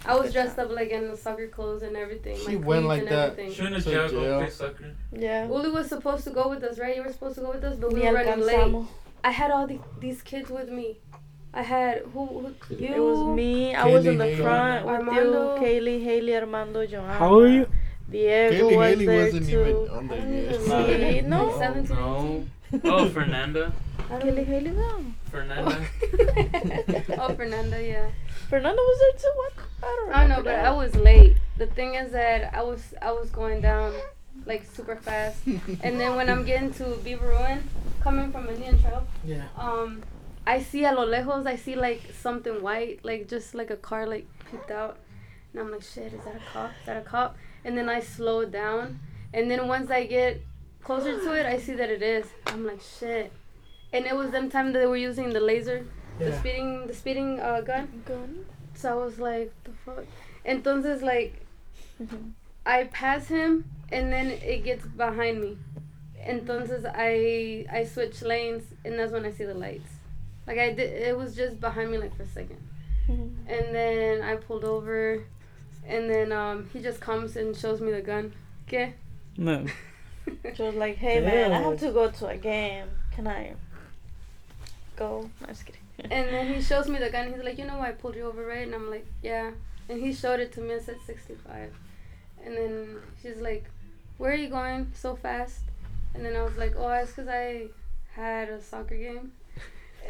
[0.07, 2.37] I was dressed up like in the soccer clothes and everything.
[2.37, 3.31] She my went like and that.
[3.31, 3.53] Everything.
[3.53, 4.91] Shouldn't So jail go play soccer?
[5.11, 5.47] Yeah.
[5.47, 6.95] Uli was supposed to go with us, right?
[6.95, 8.85] You were supposed to go with us, but we Ni were running late.
[9.23, 10.99] I had all the, these kids with me.
[11.55, 12.25] I had who?
[12.25, 12.87] who you?
[12.95, 13.73] It was me.
[13.73, 15.55] I was in the Kaylee, front with Armando.
[15.55, 17.13] you, Kaylee, Haley, Armando, Joanna.
[17.13, 17.65] How old are you?
[18.11, 19.89] Diego was there too.
[19.91, 21.29] on I don't even Sí, remember.
[21.29, 21.45] no.
[21.45, 22.45] Like 17, No.
[22.83, 23.71] Oh, Fernanda.
[24.11, 25.05] I Kaylee, Haley, no.
[25.31, 25.77] Fernanda.
[27.19, 28.09] oh, Fernanda, yeah.
[28.49, 29.33] Fernando was there too.
[29.37, 29.53] What?
[29.81, 30.15] I don't know.
[30.15, 30.27] I remember.
[30.27, 30.65] know, but that.
[30.65, 31.37] I was late.
[31.57, 33.93] The thing is that I was I was going down
[34.45, 37.63] like super fast, and then when I'm getting to Beaver Ruin,
[38.01, 39.45] coming from Indian Trail, Yeah.
[39.57, 40.03] um,
[40.47, 44.05] I see a lo lejos, I see like something white, like just like a car
[44.05, 44.97] like peeped out,
[45.51, 46.71] and I'm like, shit, is that a cop?
[46.81, 47.35] Is that a cop?
[47.63, 48.99] And then I slow down,
[49.33, 50.41] and then once I get
[50.83, 52.27] closer to it, I see that it is.
[52.47, 53.31] I'm like, shit.
[53.91, 55.85] And it was them time that they were using the laser,
[56.19, 58.03] the speeding, the speeding uh, gun.
[58.05, 58.45] Gun.
[58.75, 60.05] So I was like, the fuck.
[60.45, 61.41] Entonces, like,
[61.99, 62.33] Mhm.
[62.65, 65.57] I pass him, and then it gets behind me.
[66.19, 69.89] Entonces, I I switch lanes, and that's when I see the lights.
[70.47, 72.59] Like I did, it was just behind me like for a second,
[73.09, 73.33] Mhm.
[73.47, 75.23] and then I pulled over,
[75.87, 78.33] and then um he just comes and shows me the gun.
[78.67, 78.93] Okay.
[79.37, 79.65] No.
[80.55, 82.87] She was like, "Hey man, I have to go to a game.
[83.11, 83.53] Can I
[84.95, 85.81] go?" I'm just kidding.
[85.99, 87.31] And then he shows me the gun.
[87.31, 88.65] He's like, you know why I pulled you over, right?
[88.65, 89.51] And I'm like, yeah.
[89.87, 90.71] And he showed it to me.
[90.73, 91.71] It said 65.
[92.43, 93.65] And then she's like,
[94.17, 95.61] where are you going so fast?
[96.13, 97.67] And then I was like, oh, it's because I
[98.13, 99.31] had a soccer game.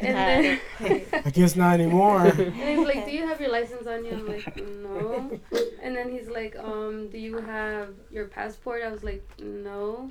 [0.00, 2.26] And then, I guess not anymore.
[2.26, 4.12] and he's like, do you have your license on you?
[4.12, 5.40] I'm like, no.
[5.82, 8.82] And then he's like, um, do you have your passport?
[8.82, 10.10] I was like, no.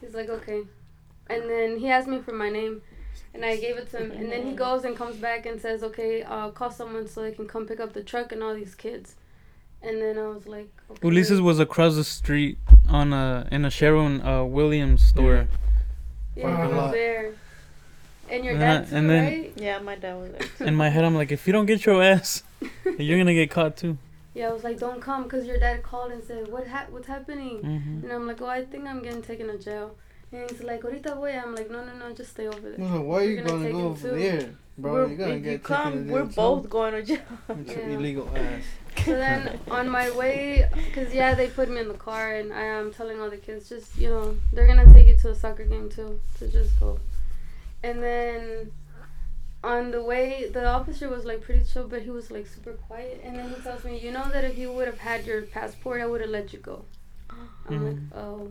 [0.00, 0.62] He's like, okay.
[1.28, 2.82] And then he asked me for my name.
[3.34, 4.10] And I gave it to him.
[4.12, 7.32] And then he goes and comes back and says, okay, uh, call someone so they
[7.32, 9.16] can come pick up the truck and all these kids.
[9.82, 11.06] And then I was like, okay.
[11.06, 12.58] Ulises was across the street
[12.88, 15.48] on a in a Sherwin uh, Williams store.
[16.34, 17.34] Yeah, he was there.
[18.28, 19.52] And your And dad too, and then- right?
[19.56, 20.66] Yeah, my dad was there.
[20.68, 22.42] In my head, I'm like, if you don't get your ass,
[22.98, 23.98] you're gonna get caught too.
[24.34, 27.06] Yeah, I was like, don't come, cause your dad called and said, what ha- what's
[27.06, 27.58] happening?
[27.60, 29.94] hmm And I'm like, oh, I think I'm getting taken to jail.
[30.32, 31.30] And he's like, ahorita voy.
[31.38, 32.78] I'm like, no, no, no, just stay over there.
[32.78, 34.16] No, why are you gonna gonna take go him over too.
[34.18, 34.92] there, bro?
[34.92, 36.68] We're- You're gonna if get you taken come, to we're both too.
[36.68, 37.18] going to jail.
[37.48, 37.94] With your Yeah.
[37.96, 38.62] illegal ass.
[39.04, 42.64] So then on my way, because yeah, they put me in the car, and I
[42.64, 45.64] am telling all the kids, just you know, they're gonna take you to a soccer
[45.64, 46.98] game too, to just go.
[47.82, 48.72] And then
[49.62, 53.20] on the way, the officer was like pretty chill, but he was like super quiet.
[53.24, 56.00] And then he tells me, you know that if you would have had your passport,
[56.00, 56.84] I would have let you go.
[57.68, 58.50] I'm like, oh.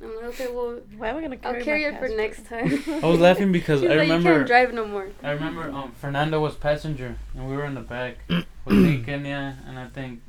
[0.00, 2.46] I'm like, okay, well, Why am I gonna carry I'll carry my it for next
[2.46, 2.84] time.
[3.02, 4.34] I was laughing because He's I like, you remember.
[4.36, 5.08] can't drive no more.
[5.24, 9.58] I remember um Fernando was passenger and we were in the back with me, Kenya,
[9.66, 10.20] and I think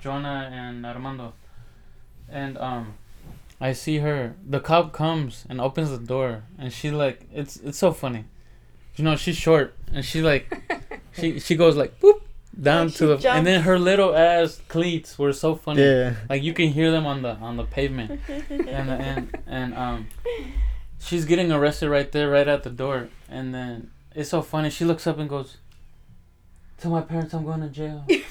[0.00, 1.34] Jonah and Armando.
[2.28, 2.94] And um
[3.60, 7.78] I see her the cop comes and opens the door and she like it's it's
[7.78, 8.24] so funny.
[8.96, 10.44] You know, she's short and she like
[11.18, 12.20] she she goes like boop
[12.60, 15.82] down Like to she the and then her little ass cleats were so funny.
[15.82, 16.14] Yeah.
[16.28, 18.20] Like you can hear them on the on the pavement.
[18.28, 20.08] and and and um
[20.98, 24.84] she's getting arrested right there right at the door and then it's so funny she
[24.84, 25.58] looks up and goes
[26.78, 28.04] tell my parents i'm going to jail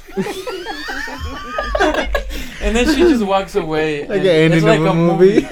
[2.61, 4.93] and then she just walks away Like and an it's ending like of a a
[4.93, 5.41] movie.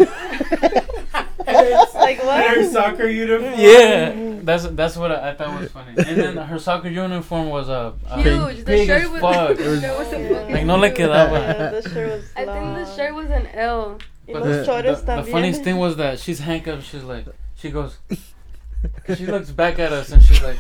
[1.93, 2.45] like what?
[2.47, 2.71] Her what?
[2.71, 3.53] soccer uniform.
[3.57, 7.69] yeah that's that's what I, I thought was funny and then her soccer uniform was
[7.69, 8.57] a, a Huge.
[8.57, 9.21] The big shirt as was.
[9.21, 9.57] fuck.
[9.57, 10.29] the shirt was Yeah.
[10.29, 10.97] fucking like no le huge.
[10.97, 13.99] quedaba Yeah, the shirt was I think the shirt was an L.
[14.25, 14.49] But the,
[15.05, 16.85] the, the funniest thing was that she's handcuffed.
[16.87, 17.25] She's like,
[17.57, 17.97] she goes,
[19.17, 20.57] she looks back at us and she's like,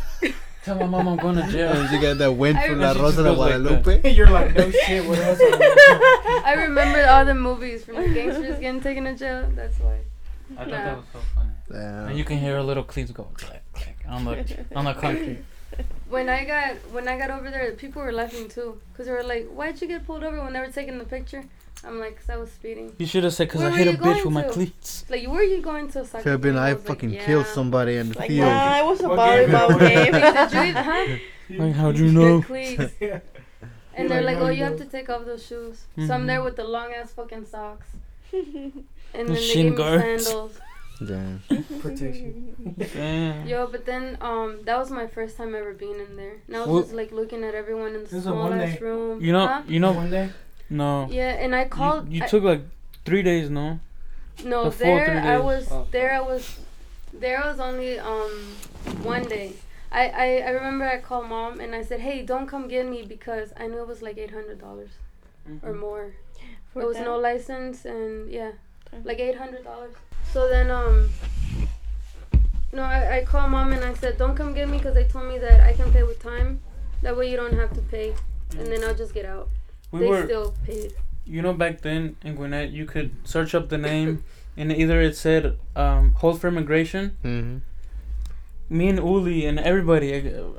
[0.63, 1.71] tell my mom I'm going to jail.
[1.73, 4.11] And she got that wind I from La Rosa de She just like Guadalupe.
[4.17, 5.05] You're like, no shit.
[5.05, 5.39] What else?
[5.41, 9.49] I I remember all the movies from the gangsters getting taken to jail.
[9.55, 9.99] That's why.
[10.51, 10.77] I thought Nah.
[10.85, 11.49] that was so funny.
[11.71, 12.07] Damn.
[12.09, 15.39] And you can hear her little cleats go click click on the on the concrete.
[16.09, 19.23] When I got when I got over there, people were laughing too, cause they were
[19.23, 21.43] like, "Why'd you get pulled over when they were taking the picture?"
[21.85, 23.97] I'm like, "Cause I was speeding." You should have said, cause Where I hit a
[23.97, 25.05] bitch going with my cleats.
[25.09, 26.63] Like, where are you going to a soccer Could have been game?
[26.63, 28.47] I was like, fucking "Yeah." killed somebody in the Like, field.
[28.47, 30.11] nah, it was a What volleyball game?
[30.11, 30.21] game.
[30.21, 30.73] Like, did you,
[31.57, 31.63] huh?
[31.63, 32.41] Like, how'd you know?
[32.41, 32.93] Cleats.
[33.01, 33.19] Yeah.
[33.95, 36.25] And they're like, like, "Oh, you you have to take off those shoes." So I'm
[36.25, 37.87] there with the long ass fucking socks,
[38.33, 40.59] and then The they shin gave me sandals.
[41.05, 41.41] Damn.
[41.81, 42.75] Protection.
[42.93, 43.47] Damn.
[43.47, 46.59] Yo, but then um, that was my first time ever being in there, and I
[46.61, 49.21] was Well- just like looking at everyone in the This is a small ass room.
[49.21, 49.61] You know, Huh?
[49.67, 50.29] you know, One day.
[50.79, 51.07] No.
[51.09, 52.09] Yeah, and I called.
[52.09, 52.61] You, you I- took like
[53.05, 53.79] three days, no?
[54.43, 55.05] no the full there.
[55.05, 55.87] three I was Oh.
[55.91, 56.11] there.
[56.19, 56.43] I was
[57.13, 57.39] there.
[57.45, 58.31] was only um
[59.03, 59.53] one day.
[59.91, 62.99] I, I I remember I called mom and I said, hey, don't come get me
[63.15, 64.89] because I knew it was like eight hundred dollars
[65.47, 65.67] Mm-hmm.
[65.67, 66.05] or more.
[66.71, 67.05] For There was them.
[67.05, 68.51] no license and yeah,
[68.91, 69.01] Okay.
[69.09, 69.93] like eight hundred dollars.
[70.33, 71.09] So then um.
[72.71, 75.27] No, I, I called mom and I said, don't come get me because they told
[75.27, 76.59] me that I can pay with time.
[77.03, 78.15] That way you don't have to pay,
[78.57, 79.47] and then I'll just get out.
[79.93, 80.93] We they were, still paid.
[81.25, 84.23] you know, back then in Gwinnett, you could search up the name,
[84.57, 87.15] and either it said um, hold for immigration.
[87.21, 87.57] hmm
[88.69, 90.11] Me and Uli and everybody,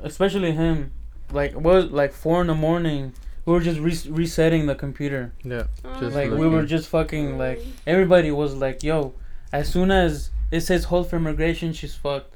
[0.03, 0.91] especially him,
[1.31, 3.13] like was like four in the morning.
[3.45, 5.33] We were just re- resetting the computer.
[5.43, 5.65] Yeah.
[5.99, 9.13] Just Like like we were just fucking like everybody was like, "Yo,"
[9.51, 12.35] as soon as it says hold for immigration, she's fucked.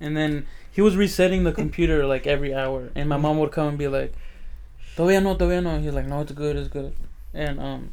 [0.00, 3.68] And then he was resetting the computer like every hour, and my mom would come
[3.68, 4.12] and be like,
[4.96, 6.92] "Todavía no, todavía no." He's like, "No, it's good, it's good."
[7.34, 7.90] And um,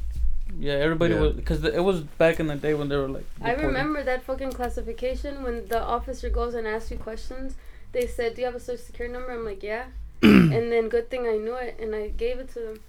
[0.60, 1.22] yeah, everybody Yeah.
[1.22, 3.26] was because it was back in the day when they were like.
[3.42, 7.56] I remember that fucking classification when the officer goes and asks you questions.
[7.92, 9.86] They said, "Do you have a social security number?" I'm like, "Yeah."
[10.24, 12.80] and then good thing I knew it and I gave it to them.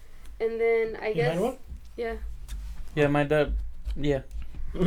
[0.41, 1.57] And then I You guess one?
[1.97, 2.15] yeah.
[2.95, 3.55] Yeah, my dad.
[3.97, 4.20] Yeah.
[4.74, 4.81] he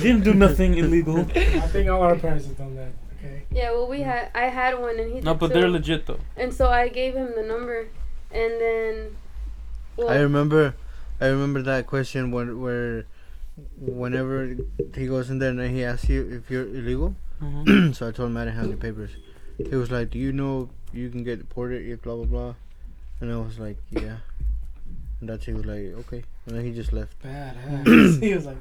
[0.00, 1.20] didn't do nothing illegal.
[1.20, 2.92] I think all our parents have done that.
[3.18, 3.42] Okay.
[3.50, 5.54] Yeah, well we had I had one and he No, did but too.
[5.54, 6.20] they're legit though.
[6.36, 7.88] And so I gave him the number
[8.30, 9.16] and then
[9.96, 10.74] well, I remember,
[11.20, 13.06] I remember that question when where,
[13.80, 14.54] whenever
[14.94, 17.16] he goes in there and he asks you if you're illegal.
[17.42, 17.94] Mhm.
[17.96, 19.10] so I told him I didn't have any papers.
[19.58, 22.54] He was like, "Do you know you can get deported if blah blah blah?"
[23.20, 24.18] And I was like, "Yeah."
[25.20, 27.20] And that's he was like, "Okay," and then he just left.
[27.22, 28.20] Badass.
[28.22, 28.58] he was like,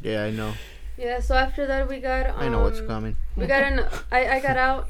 [0.00, 0.54] Yeah, I know.
[1.00, 3.16] Yeah, so after that we got um, I know what's coming.
[3.34, 4.88] we got an I, I got out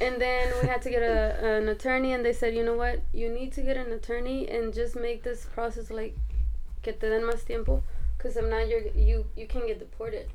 [0.00, 3.00] and then we had to get a, an attorney and they said you know what?
[3.14, 6.14] You need to get an attorney and just make this process like
[6.82, 7.82] que te den más tiempo
[8.16, 10.28] because if not you're you you can get deported.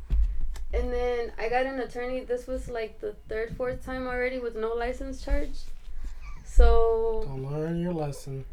[0.73, 2.21] And then i got an attorney.
[2.21, 5.59] This was like the third fourth time already with no license charge.
[6.45, 8.45] So don't learn your lesson.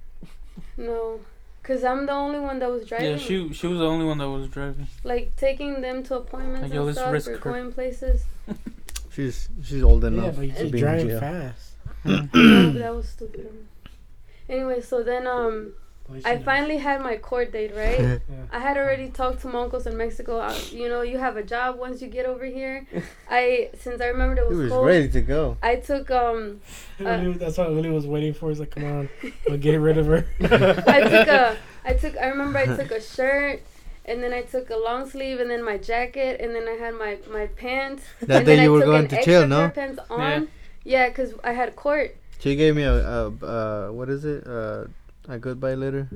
[0.76, 1.20] no
[1.68, 3.10] Cause I'm the only one that was driving.
[3.10, 4.86] Yeah, she she was the only one that was driving.
[5.04, 7.38] like taking them to appointments Like, yo, and let's stuff risk or her.
[7.52, 8.24] going places.
[9.12, 10.16] She's she's old enough.
[10.16, 10.36] Yeah, enough.
[10.36, 11.20] but you to keep be driving jail.
[11.20, 11.72] fast.
[12.06, 13.52] No, that was stupid.
[14.48, 15.72] Anyway, so then um,
[16.24, 18.00] I finally had my court date, right?
[18.00, 18.18] Yeah.
[18.50, 20.38] I had already talked to my uncles in Mexico.
[20.38, 22.86] Uh, you know, you have a job once you get over here.
[23.30, 24.58] I since I remembered it was cold.
[24.58, 24.86] He was, was cold.
[24.86, 25.56] ready to go.
[25.62, 26.60] I took um
[26.98, 28.48] Uli- that's what Uli was waiting for.
[28.48, 29.08] He's like, come on,
[29.48, 30.26] we'll get rid of her.
[30.40, 33.62] I took a I took I remember I took a shirt
[34.04, 36.94] and then I took a long sleeve and then my jacket and then I had
[36.94, 38.02] my my pants.
[38.20, 39.64] That and day then you I were took going an to extra jail, no?
[39.66, 40.48] of pants on.
[40.84, 42.16] Yeah, cause I had court.
[42.38, 44.46] She gave me a, a uh what is it?
[44.46, 44.84] Uh,
[45.28, 46.08] a goodbye letter.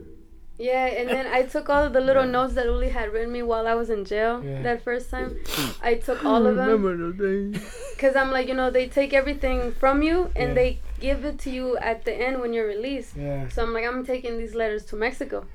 [0.59, 3.43] Yeah, and then I took all of the little notes that Uli had written me
[3.43, 4.63] while I was in jail Yeah.
[4.63, 5.39] that first time.
[5.83, 7.17] I took all of them Remember those
[7.55, 7.75] days?
[7.97, 10.55] because I'm like, you know, they take everything from you and Yeah.
[10.55, 13.17] they give it to you at the end when you're released.
[13.17, 13.49] yeah.
[13.49, 15.47] So I'm like, I'm taking these letters to Mexico.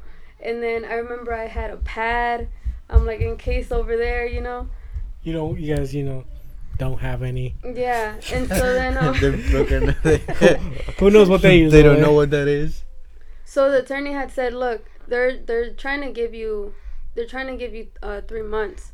[0.43, 2.49] And then I remember I had a pad.
[2.89, 4.67] I'm like, in case over there, you know?
[5.23, 6.25] You know, you guys, you know,
[6.79, 7.55] don't have any.
[7.63, 8.15] Yeah.
[8.33, 9.89] And so then, um, They're broken.
[10.99, 11.71] Who knows what they use?
[11.71, 12.83] They don't know what that is.
[13.57, 16.75] So the attorney had said, look, they're they're trying to give you,
[17.15, 18.91] they're trying to give you uh, three months,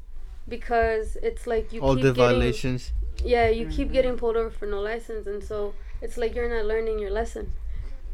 [0.47, 2.93] because it's like you All keep the getting, violations.
[3.25, 6.65] Yeah, you keep getting pulled over for no license, and so it's like you're not
[6.65, 7.51] learning your lesson.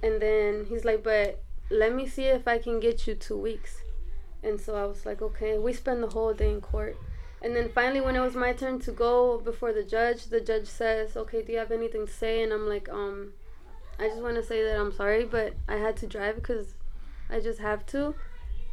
[0.01, 3.83] And then he's like, but let me see if I can get you two weeks.
[4.41, 5.59] And so I was like, okay.
[5.59, 6.97] We spend the whole day in court.
[7.43, 10.67] And then finally, when it was my turn to go before the judge, the judge
[10.67, 12.41] says, okay, do you have anything to say?
[12.43, 13.33] And I'm like, um,
[13.99, 16.73] I just want to say that I'm sorry, but I had to drive because
[17.29, 18.15] I just have to.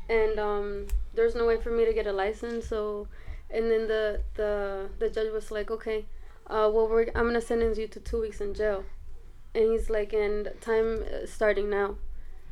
[0.08, 2.68] And um, there's no way for me to get a license.
[2.68, 3.08] So,
[3.50, 6.06] and then the, the, the judge was like, okay,
[6.48, 8.84] uh, well, we're, I'm gonna sentence you to two weeks in jail,
[9.54, 11.96] and he's like, and time starting now,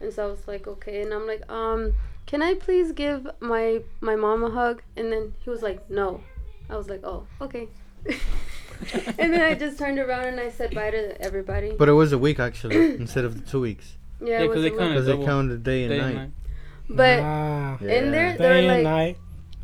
[0.01, 1.95] and so I was like, okay, and I'm like, um,
[2.27, 4.83] can I please give my my mom a hug?
[4.97, 6.23] And then he was like, no,
[6.69, 7.69] I was like, oh, okay,
[9.19, 11.73] and then I just turned around and I said bye to everybody.
[11.79, 14.57] But it was a week actually instead of the two weeks Yeah, Yeah, it 'cause
[14.57, 16.07] was they a because they counted day and Day night.
[16.09, 16.31] and night.
[16.89, 19.17] but Ah, in there they day were and like, night.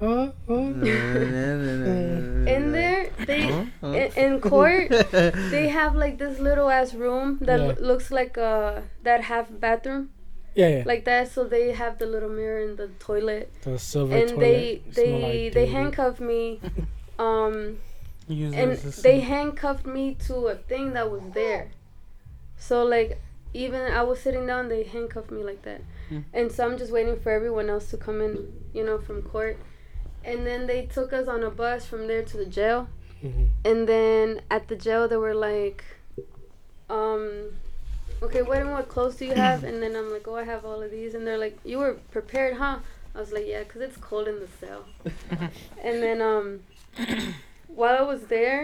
[0.03, 0.55] Uh, uh.
[0.55, 3.65] in in there they Huh?
[3.89, 4.89] in, in court
[5.55, 7.67] they have like this little ass room that Yeah.
[7.67, 10.09] lo- looks like uh that half bathroom
[10.55, 10.83] Yeah, yeah.
[10.87, 14.41] like that so they have the little mirror in the toilet the silver and toilet.
[14.41, 16.61] they smell they like they handcuff me
[17.19, 17.55] um
[18.35, 21.71] Use and they handcuffed me to a thing that was there.
[22.57, 23.21] So like
[23.53, 25.83] even i was sitting down they handcuffed me like that.
[26.09, 26.21] Hmm.
[26.33, 29.57] and so i'm just waiting for everyone else to come in you know from court.
[30.25, 32.89] And then they took us on a bus from there to the jail.
[33.25, 33.49] Mhm.
[33.65, 35.83] and then at the jail they were like
[36.89, 37.51] um
[38.23, 39.65] okay what and what clothes do you have?
[39.65, 41.15] And then i'm like oh i have all of these.
[41.15, 42.79] And they're like you were prepared huh?
[43.15, 44.85] I was like yeah because it's cold in the cell.
[45.83, 46.61] And then um
[47.81, 48.61] while i was there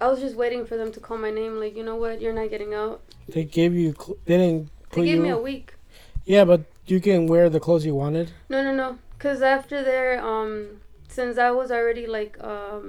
[0.00, 2.38] i was just waiting for them to call my name like you know what you're
[2.40, 2.96] not getting out
[3.34, 3.88] They gave you.
[4.02, 5.22] Cl- they didn't they put gave you.
[5.28, 5.66] me a week
[6.34, 8.26] yeah, but you can wear the clothes you wanted.
[8.52, 10.52] no no no because after there um
[11.16, 12.84] since i was already like um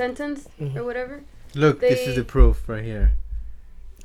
[0.00, 0.76] sentenced Mhm.
[0.76, 1.16] or whatever
[1.56, 3.08] Look, this is the proof right here.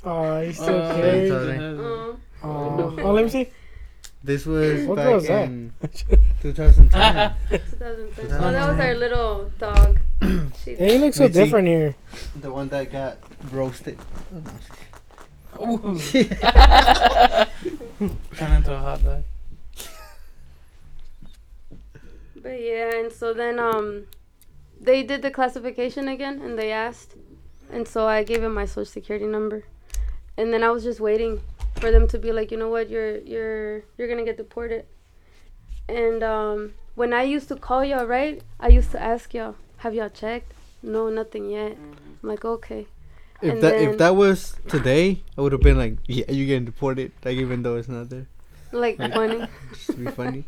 [0.06, 1.30] Oh, he's still Uh, carried.
[1.34, 1.57] sorry.
[1.57, 3.45] uh, Oh, oh, let me see.
[4.23, 5.43] This was What back was that?
[5.47, 5.73] in
[6.41, 7.33] 2010.
[7.49, 8.31] 2010.
[8.31, 9.99] Oh, that was our little dog.
[10.63, 11.39] She, Hey, you look so Wait, see.
[11.43, 11.95] different here.
[12.41, 13.17] the one that got
[13.51, 13.97] roasted.
[18.37, 19.23] Turn into a hot dog.
[22.35, 24.05] but yeah, and so then um,
[24.79, 27.15] they did the classification again, and they asked,
[27.71, 29.63] and so I gave him my social security number,
[30.37, 31.41] and then I was just waiting
[31.80, 34.85] for them to be like, you know what, you're you're you're gonna get deported,
[35.88, 39.93] and um, when I used to call y'all, right, I used to ask y'all, have
[39.93, 40.53] y'all checked?
[40.84, 41.76] No, nothing yet.
[42.23, 42.88] I'm like, okay.
[43.41, 46.47] If And that then- if that was today, I would have been like, yeah, you're
[46.47, 47.11] getting deported.
[47.23, 48.27] Like even though it's not there,
[48.72, 49.47] Like funny.
[49.73, 50.43] just be funny.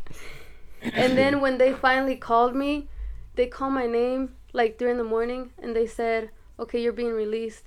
[0.82, 2.88] And then when they finally called me,
[3.34, 7.64] they called my name like during the morning and they said, "Okay, you're being released."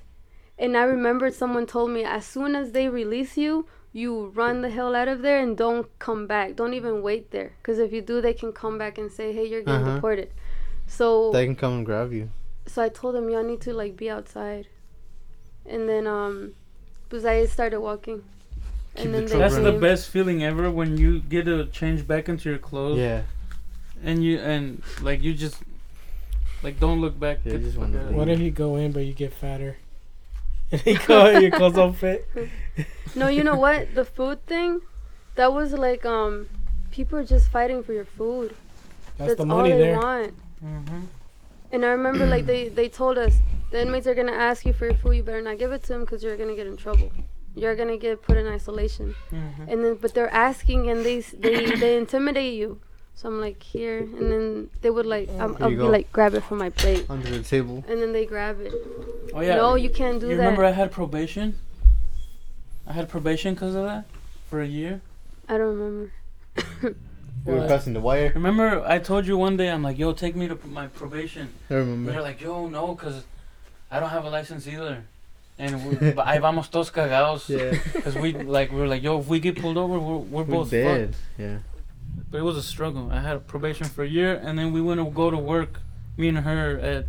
[0.58, 4.70] And I remember someone told me as soon as they release you, you run the
[4.70, 6.56] hell out of there and don't come back.
[6.56, 9.46] Don't even wait there cuz if you do, they can come back and say, "Hey,
[9.48, 9.96] you're getting Uh-huh.
[9.96, 10.30] deported."
[10.88, 12.30] So They can come and grab you.
[12.68, 14.68] so I told them, "Y'all need to like be outside."
[15.66, 16.54] And then um
[17.10, 18.24] because I started walking.
[18.96, 19.74] Keep And the then they That's the running.
[19.74, 19.82] came.
[19.82, 23.22] best feeling ever when you get to change back into your clothes Yeah.
[24.04, 25.58] and you and like you just
[26.64, 27.40] like don't look back.
[27.44, 28.18] Yeah, get the just fuck wanna out of leave.
[28.18, 29.76] What if you go in but you get fatter?
[30.86, 32.28] And you go, your clothes don't fit.
[33.16, 33.96] No, you know what?
[33.96, 34.82] The food thing,
[35.36, 36.48] that was like um
[36.92, 38.56] people are just fighting for your food.
[39.18, 39.98] That's, That's the money all they there.
[40.00, 40.34] want.
[40.64, 41.00] Mm-hmm.
[41.72, 43.38] And I remember like they they told us
[43.72, 45.14] the inmates are gonna ask you for your food.
[45.18, 47.12] You better not give it to them because you're gonna get in trouble.
[47.56, 49.16] You're gonna get put in isolation.
[49.32, 49.70] Mm-hmm.
[49.70, 52.80] And then but they're asking and they they they intimidate you.
[53.16, 55.88] So I'm like here, and then they would like um, I'll be go.
[55.88, 57.84] like grab it from my plate, Under the table.
[57.88, 58.74] and then they grab it.
[59.34, 59.56] Oh yeah.
[59.56, 60.42] No, you can't do you that.
[60.44, 61.56] remember I had probation?
[62.86, 64.04] I had probation because of that
[64.50, 65.00] for a year.
[65.48, 66.12] I don't remember.
[67.46, 67.68] We were What?
[67.68, 68.32] crossing the wire.
[68.36, 71.50] Remember I told you one day I'm like, yo, take me to p- my probation.
[71.70, 72.12] I remember.
[72.12, 73.24] they're like, yo, no, cause
[73.90, 75.04] I don't have a license either.
[75.58, 77.48] And we, but ahí vamos todos cagados.
[77.48, 77.78] Yeah.
[78.02, 80.44] Cause we like we were like, yo, if we get pulled over, we're, we're We're
[80.44, 81.12] both dead.
[81.16, 81.22] fucked.
[81.38, 81.58] Yeah.
[82.36, 83.08] But it was a struggle.
[83.14, 85.80] I had a probation for a year, and then we went to go to work,
[86.18, 87.06] me and her at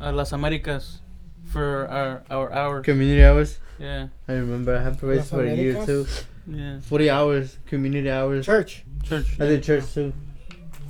[0.00, 1.00] uh, Las Americas,
[1.46, 2.80] for our our hour.
[2.82, 3.58] Community hours.
[3.80, 4.76] Yeah, I remember.
[4.76, 6.06] I had probation Las for a year too.
[6.46, 6.78] Yeah.
[6.78, 7.58] 40 hours.
[7.66, 8.46] Community hours.
[8.46, 8.84] Church.
[9.02, 9.26] Church.
[9.40, 10.12] I did church too.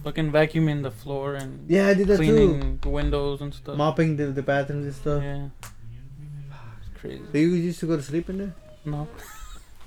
[0.04, 2.24] Fucking vacuuming the floor and Yeah, I did that too.
[2.28, 3.78] cleaning the windows and stuff.
[3.78, 5.22] Mopping the, the bathrooms and stuff.
[5.22, 5.48] Yeah.
[6.82, 7.22] It's crazy.
[7.32, 8.54] So you used to go to sleep in there?
[8.84, 9.08] No.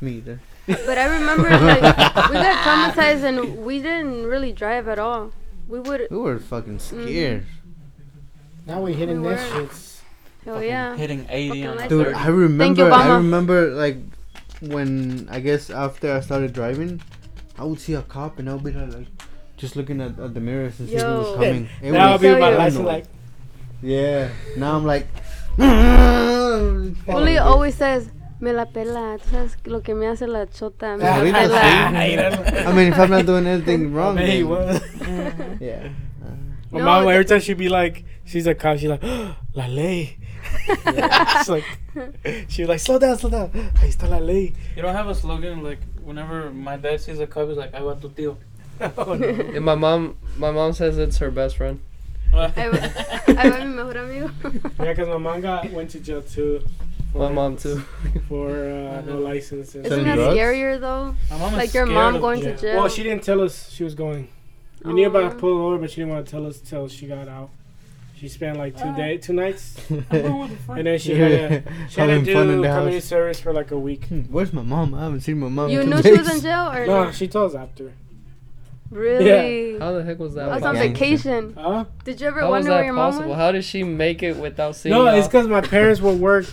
[0.01, 0.39] Me either.
[0.85, 2.57] But I remember like we got
[2.95, 5.31] traumatized and we didn't really drive at all.
[5.67, 6.07] We would.
[6.11, 7.03] We were fucking Mm-hmm.
[7.05, 7.45] scared.
[8.67, 9.61] Now we're hitting We this were.
[9.67, 9.99] shits.
[10.47, 10.95] Oh yeah.
[10.95, 11.89] Hitting 80 on the lights.
[11.89, 12.17] Dude, 30.
[12.17, 12.91] I remember.
[12.91, 13.97] I remember like
[14.61, 17.01] when I guess after I started driving,
[17.57, 19.07] I would see a cop and I would be like, like,
[19.57, 21.69] just looking at, at the mirrors and see who was coming.
[21.81, 22.57] It Now I'll be my Tell you.
[22.57, 23.05] license like,
[23.81, 24.29] Yeah.
[24.57, 25.07] Now I'm like.
[27.07, 28.09] Uli always says,
[28.41, 30.97] "Me la pela." Tú sabes lo que me hace la chota.
[30.97, 31.61] Me ah, la pela.
[31.63, 35.89] Ah, I mean, if I'm not doing anything wrong, Man, he then- yeah.
[36.71, 39.03] My No, mom, every time she'd be like, she's a cop, she's like,
[39.53, 40.17] la ley.
[40.87, 41.65] It's like,
[42.49, 43.49] she was like, slow down, slow down.
[43.75, 44.53] Ahí está la ley.
[44.75, 47.81] You don't have a slogan like whenever my dad sees a cop, he's like, "I
[47.83, 48.37] want tu tío."
[48.97, 49.27] Oh, no.
[49.27, 51.79] And my mom, my mom says it's her best friend.
[52.33, 52.77] Ahí va
[53.41, 54.31] ahí mi mejor amigo.
[54.79, 56.63] Yeah, because my mom got, went to jail too.
[57.13, 57.79] My mom too.
[58.29, 59.75] For uh, no license.
[59.75, 60.37] and- Isn't that drugs?
[60.37, 61.15] scarier though?
[61.29, 62.51] My mom is Like your scared mom of- going Yeah.
[62.53, 62.75] to jail.
[62.77, 64.29] Well, she didn't tell us she was going.
[64.83, 65.35] We knew about Aw.
[65.37, 67.49] pulling over, but she didn't want to tell us till she got out.
[68.15, 68.95] She spent like two Ah.
[68.95, 70.77] day, two nights, I'm going with a friend.
[70.79, 71.29] and then she had
[71.65, 73.05] to, she had to Having do fun in the community house.
[73.05, 74.05] service for like a week.
[74.05, 74.93] Hmm, Where's my mom?
[74.93, 75.69] I haven't seen my mom.
[75.69, 76.35] You in two knew she was days.
[76.37, 77.11] in jail or No, no?
[77.11, 77.91] she told us after.
[78.91, 79.79] Really?
[79.79, 80.49] How the heck was that?
[80.49, 80.89] I was on gangster.
[80.93, 81.53] vacation.
[81.57, 81.85] Huh?
[82.03, 83.29] Did you ever How was wonder where that your mom possible?
[83.29, 83.37] was?
[83.37, 84.93] How did she make it without seeing?
[84.93, 86.45] No, it's because my parents would work.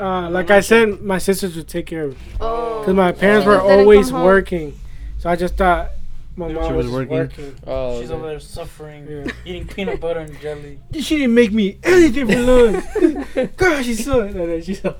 [0.00, 2.18] Uh, like I said, my sisters would take care of.
[2.40, 2.80] Oh.
[2.80, 4.78] Because my parents She were always working,
[5.18, 5.90] so I just thought
[6.36, 7.16] my She mom was was, working.
[7.16, 7.56] working.
[7.66, 8.18] Oh, She's okay.
[8.18, 9.32] over there suffering, Yeah.
[9.44, 10.78] eating peanut butter and jelly.
[10.94, 13.56] She didn't make me anything for lunch.
[13.56, 14.20] God, she's so.
[14.20, 14.96] And then she's so.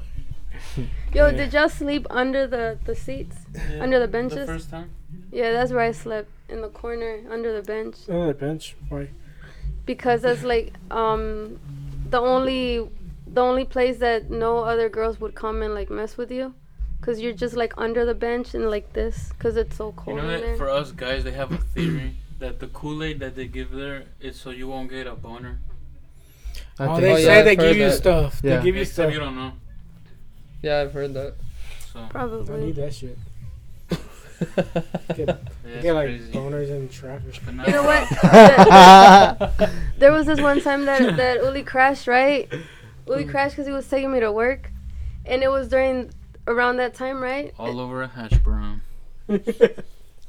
[0.76, 1.30] Yo, Yeah.
[1.32, 3.36] did y'all sleep under the, the seats?
[3.54, 3.82] Yeah.
[3.82, 4.32] Under the benches?
[4.40, 4.62] The benches?
[4.64, 4.90] first time.
[5.32, 6.28] Yeah, that's where I slept.
[6.50, 7.96] In the corner, under the bench.
[8.08, 8.76] On the bench.
[8.88, 9.08] Why?
[9.86, 11.58] Because that's like, um,
[12.10, 12.90] the only,
[13.32, 16.54] the only place that no other girls would come and like mess with you.
[17.00, 20.20] Cause you're just like under the bench and like this, cause it's so cold You
[20.20, 20.56] cold know that there.
[20.56, 24.04] for us guys, they have a theory that the Kool Aid that they give there
[24.20, 25.60] is so you won't get a boner.
[26.78, 27.20] I Oh, they Oh, so.
[27.20, 28.40] yeah, say I've they give you stuff.
[28.42, 28.56] Yeah.
[28.58, 29.12] They give you Except stuff.
[29.14, 29.52] you don't know.
[30.62, 31.34] Yeah, I've heard that.
[31.92, 33.16] So I need that shit.
[33.90, 33.96] yeah,
[35.16, 35.28] Get,
[35.64, 36.32] it's get like crazy.
[36.32, 37.40] boners in traffic.
[37.44, 38.08] But now, You know what?
[39.98, 42.46] there was this one time that that Uli crashed, right?
[43.10, 43.30] Uli mm.
[43.30, 44.70] crashed because he was taking me to work,
[45.26, 46.10] and it was during
[46.46, 47.52] around that time, right?
[47.58, 48.82] All over a hash brown.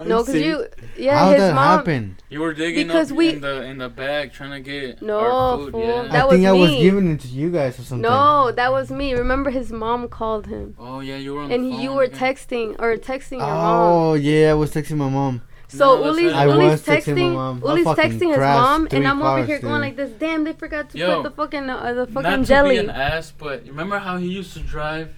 [0.06, 0.66] No, because you,
[0.98, 1.78] yeah, How his that mom.
[1.78, 2.18] happen?
[2.30, 5.20] You were digging Because up we- in the in the bag trying to get No,
[5.20, 5.72] our food.
[5.74, 6.02] fool, Yeah.
[6.04, 6.82] that I was think I was me.
[6.82, 8.02] giving it to you guys or something.
[8.02, 9.14] No, that was me.
[9.14, 11.94] Remember, his mom called him, oh yeah, you were on and the he, phone you
[11.94, 12.20] were again.
[12.20, 13.92] texting or texting your oh, mom.
[13.94, 15.42] Oh yeah, I was texting my mom.
[15.72, 16.34] So No, Uli's.
[16.34, 19.74] I Uli's was texting texting, Uli's texting his mom, and I'm over cars, here going
[19.76, 19.82] dude.
[19.82, 20.12] like this.
[20.20, 22.70] Damn, they forgot to Yo, put the fucking uh, the Not fucking to jelly.
[22.72, 25.14] be an ass, but remember how he used to drive?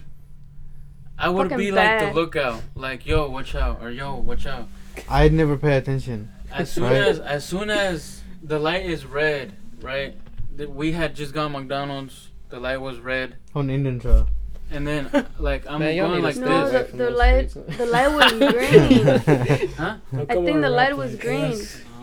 [1.18, 4.68] I would Fucking be like the lookout, like yo, watch out, or yo, watch out.
[5.08, 6.30] I'd never pay attention.
[6.52, 6.94] As soon Right.
[7.02, 10.16] as as soon as the light is red, right?
[10.56, 12.28] That we had just gone McDonald's.
[12.50, 14.28] The light was red, On Indian Trail.
[14.74, 15.02] And then
[15.38, 16.90] like I'm Man, y'all going like to no, this.
[16.90, 17.76] the, the light, streets.
[17.78, 19.68] the light was green.
[19.82, 19.96] Huh?
[20.12, 21.56] I think the light was green.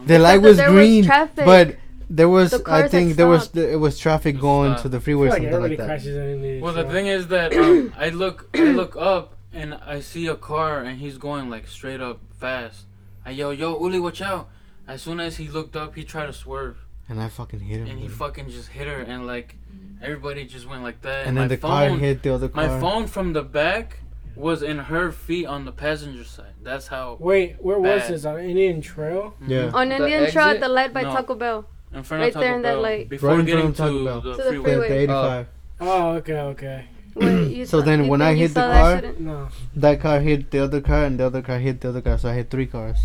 [0.06, 1.76] the light was green, but
[2.10, 3.56] there was The I think there was stopped.
[3.56, 4.81] the, it was traffic going Stop.
[4.84, 5.85] to the freeway or like something like that.
[5.88, 9.99] crashes in Well, the thing is that um, I look, I look up and I
[10.02, 12.85] see a car and he's going like straight up fast.
[13.26, 14.49] I yell, "Yo, Uli, watch out!"
[14.88, 16.77] As soon as he looked up, he tried to swerve
[17.07, 17.88] And I fucking hit him.
[17.88, 18.18] and he dude.
[18.18, 19.56] fucking just hit her and like
[20.01, 21.27] everybody just went like that.
[21.27, 22.67] and then my the phone, car hit the other car.
[22.67, 23.99] my phone from the back
[24.35, 26.53] was in her feet on the passenger side.
[26.63, 28.25] That's how Wait, where was this?
[28.25, 29.35] On Indian Trail?
[29.45, 29.63] Yeah.
[29.67, 29.75] Mm-hmm.
[29.75, 31.11] On The Indian Trail at the light by No.
[31.11, 31.65] Taco Bell.
[31.93, 33.09] in front Right of Taco there in that Bell, light.
[33.09, 34.21] before Right getting front Taco to Bell.
[34.21, 34.71] the To the freeway.
[34.71, 34.87] The, freeway.
[34.89, 35.47] the 85.
[35.81, 36.85] Oh, oh okay, okay.
[37.65, 39.49] So saw- then when I hit the saw that car- No.
[39.75, 42.17] That car hit the other car, and the other car hit the other car.
[42.17, 42.99] So I hit three cars.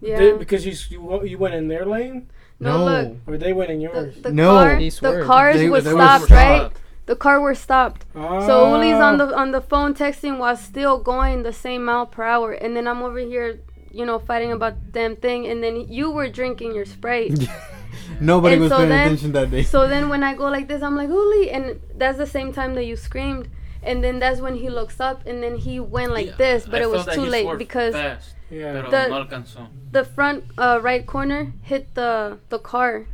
[0.00, 0.18] Yeah.
[0.18, 2.30] Did- because you, you you went in their lane,
[2.60, 3.16] No, look.
[3.26, 4.14] or they went in The, yours.
[4.22, 4.50] the No.
[4.50, 5.26] car, He the swerved.
[5.26, 6.62] cars They- were they were stopped, stopped.
[6.62, 6.72] right?
[7.06, 8.04] The car were stopped.
[8.16, 8.44] Ah.
[8.46, 12.22] So Uli's on the on the phone texting while still going the same mile per
[12.24, 13.60] hour, and then I'm over here,
[13.90, 17.48] you know, fighting about the damn thing, and then you were drinking your Sprite.
[18.20, 19.62] Nobody And was so paying then- attention that day.
[19.62, 22.74] so then when I go like this, I'm like Uli, and that's the same time
[22.74, 23.48] that you screamed,
[23.82, 26.80] and then that's when he looks up, and then he went like Yeah, this, but
[26.80, 28.72] I it was felt that too he late swerved because fast, Yeah.
[28.72, 29.68] pero The- no alcanzó.
[29.92, 33.06] the front uh, right corner hit the the car,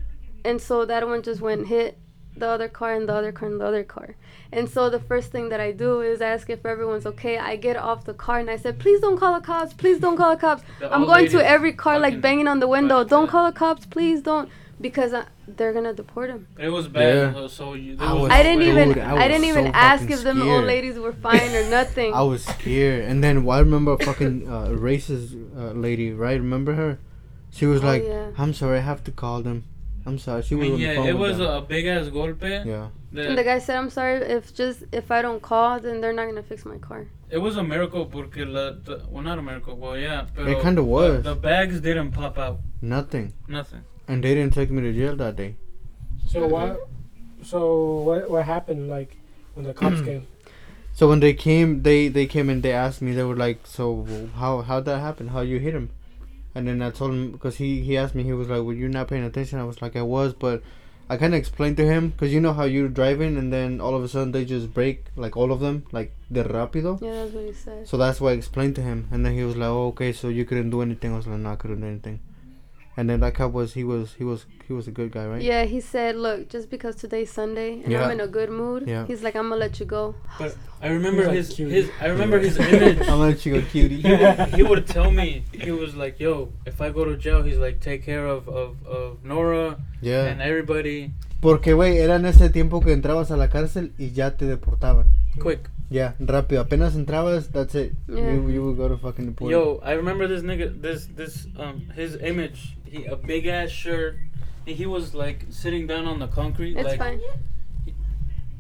[0.45, 1.99] and so that one just went hit
[2.37, 4.17] the other car and the other car and the other car.
[4.53, 7.39] And so the first thing that I do is ask if everyone's okay.
[7.39, 9.73] I get off the car and I said, "Please don't call the cops.
[9.73, 12.69] Please don't call the cops." The I'm going to every car like banging on the
[12.69, 13.05] window.
[13.05, 14.49] Don't call the cops, please don't,
[14.81, 16.47] because uh, they're gonna deport him.
[16.59, 17.35] It was bad.
[17.37, 17.47] Yeah.
[17.49, 19.71] So you, I was was- I didn't even Dude, I, I didn't was even so
[19.75, 22.13] ask fucking if them old ladies were fine or nothing.
[22.23, 23.05] I was scared.
[23.05, 26.39] And then well, I remember a fucking uh, racist uh, lady, right?
[26.41, 26.99] Remember her?
[27.51, 28.31] She was Oh, like, yeah.
[28.37, 29.65] "I'm sorry, I have to call them.
[30.07, 31.47] I'm sorry." She I was mean, on the yeah, phone it was them.
[31.51, 32.43] a big ass golpe.
[32.43, 32.89] yeah.
[33.13, 36.13] that- and the guy said, "I'm sorry if just if I don't call, then they're
[36.13, 39.43] not gonna fix my car." It was a miracle porque la, the, well not a
[39.43, 41.23] miracle well yeah pero It kinda the- was.
[41.25, 43.33] the, bags didn't pop out Nothing.
[43.49, 45.57] nothing And they didn't take me to jail that day.
[46.27, 46.51] So mm-hmm.
[46.51, 46.89] what?
[47.43, 48.31] So what?
[48.31, 48.89] What happened?
[48.89, 49.17] Like
[49.55, 50.05] when the cops mm.
[50.05, 50.27] came?
[50.93, 53.13] So when they came, they they came and they asked me.
[53.13, 54.07] They were like, "So
[54.37, 55.29] how how that happen?
[55.29, 55.91] How you hit him?"
[56.55, 58.23] And then I told him because he he asked me.
[58.23, 60.63] He was like, "Were you not paying attention?" I was like, "I was," but
[61.09, 63.95] I kind of explained to him because you know how you're driving and then all
[63.95, 67.01] of a sudden they just break like all of them like de rápido.
[67.03, 67.89] Yeah, that's what he said.
[67.89, 70.29] So that's why I explained to him, and then he was like, "Oh, okay, so
[70.29, 72.21] you couldn't do anything." I was like, "No, I couldn't do anything."
[72.97, 75.43] And then that cop was he was he was he was a good guy, right?
[75.43, 78.05] Yeah, he said, "Look, just because today's Sunday and Yeah.
[78.05, 79.05] I'm in a good mood, Yeah.
[79.07, 81.73] he's like, I'm gonna let you go." but I remember like his cute.
[81.73, 84.01] his I remember his image I'm gonna let you go, cutie.
[84.01, 87.43] he, would, he would tell me he was like yo if I go to jail
[87.43, 90.27] he's like take care of of, of Nora yeah.
[90.27, 91.11] and everybody
[91.41, 95.07] Porque, güey, era en ese tiempo que entrabas a la cárcel y ya te deportaban.
[95.39, 96.61] quick Ya, rápido.
[96.63, 97.93] Apenas entrabas, that's it.
[98.09, 98.33] Yeah.
[98.33, 99.51] You, you would go to fucking deport.
[99.51, 102.77] Yo, I remember this nigga, this this um his image.
[102.85, 104.17] He a big ass shirt.
[104.67, 106.77] And he was like sitting down on the concrete.
[106.79, 107.21] It's like fine.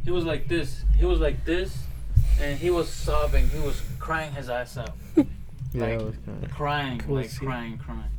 [0.04, 0.84] he was like this.
[0.98, 1.78] He was like this,
[2.40, 3.48] and he was sobbing.
[3.48, 5.24] He was crying his ass out, yeah,
[5.74, 7.48] like- it was kind crying, Cool like scene.
[7.48, 8.10] crying, crying.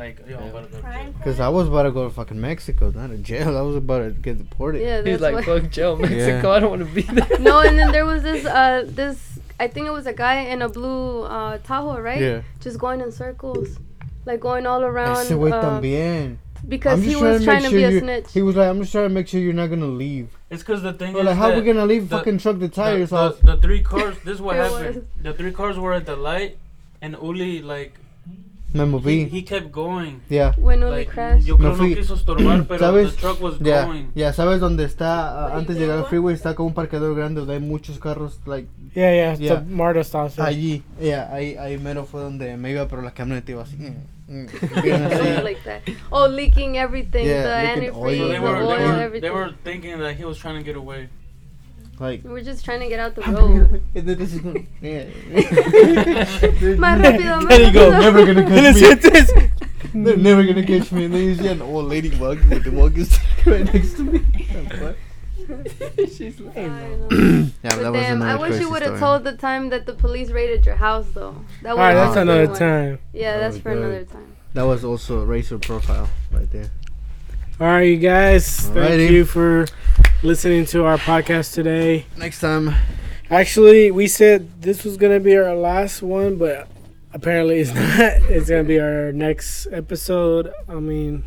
[0.00, 1.12] Like yo, I'm about to go to jail.
[1.18, 3.56] Because I was about to go to fucking Mexico, not to jail.
[3.62, 4.80] I was about to get deported.
[4.80, 5.62] Yeah, He's that's like, what.
[5.62, 6.50] fuck jail, Mexico.
[6.52, 7.38] I don't want to be there.
[7.38, 10.62] no, and then there was this uh this I think it was a guy in
[10.62, 12.20] a blue uh Tahoe, right?
[12.20, 12.42] Yeah.
[12.60, 13.78] Just going in circles,
[14.24, 15.18] like going all around.
[15.26, 16.38] Ese güey uh, también.
[16.66, 18.32] because I'm he just was trying to make be sure a you- snitch.
[18.32, 20.28] He was like, I'm just trying to make sure you're not gonna leave.
[20.48, 22.08] It's because the thing We're is like, how that we gonna leave?
[22.08, 23.40] the- fucking truck the the, tires the, off.
[23.42, 24.16] the three cars.
[24.24, 24.96] This is what It happened.
[24.96, 25.04] was.
[25.28, 26.56] The three cars were at the light,
[27.02, 27.94] and Uli like
[28.72, 29.28] Me he, moví.
[29.30, 30.20] he kept going.
[30.28, 30.52] Yeah.
[30.58, 31.44] when Like, crashed.
[31.46, 31.90] yo creo fui.
[31.90, 33.14] no quiso estorbar, pero ¿Sabes?
[33.16, 34.06] the truck was Ya, going.
[34.14, 37.40] ya sabes dónde está uh, antes de llegar al freeway está como un parqueador grande
[37.40, 39.34] donde hay muchos carros like Yeah, yeah.
[39.36, 39.54] Yeah.
[39.56, 40.36] The Marta stops.
[40.36, 40.46] there.
[40.48, 43.76] allí, yeah, ahí ahí mero fue donde me iba pero la camioneta iba así.
[43.76, 43.94] mm,
[44.28, 44.46] mm,
[45.44, 45.82] like that.
[46.10, 48.18] Oh, leaking everything, Yeah, the leaking antifreeze, oil.
[48.18, 49.20] So the they Yeah, were, oil, they were, everything.
[49.22, 51.08] they were thinking that he was trying to get away.
[52.00, 53.82] Like We're just trying to get out the road.
[53.94, 55.04] and this is going, yeah.
[56.78, 58.80] Más rápido, más There you go, never gonna catch me.
[58.80, 59.32] hit this.
[59.94, 61.04] They're never gonna catch me.
[61.04, 64.02] And then you see an old lady walking with the walking stick right next to
[64.04, 64.20] me.
[66.16, 67.08] She's like, I know.
[67.10, 70.64] yeah, But damn, I wish you would have told the time that the police raided
[70.64, 71.34] your house, though.
[71.62, 72.58] That All right, would've that's been another one.
[72.58, 72.98] time.
[73.12, 73.78] Yeah, That that's for good.
[73.82, 74.36] another time.
[74.54, 76.70] That was also a racer profile right there.
[77.60, 78.56] All right, you guys.
[78.60, 79.10] Thank Alrighty.
[79.10, 79.66] you for
[80.22, 82.06] listening to our podcast today.
[82.16, 82.74] Next time,
[83.30, 86.66] Actually, we said this was gonna be our last one, but
[87.12, 88.30] apparently it's not.
[88.30, 90.52] It's gonna be our next episode.
[90.68, 91.22] I mean,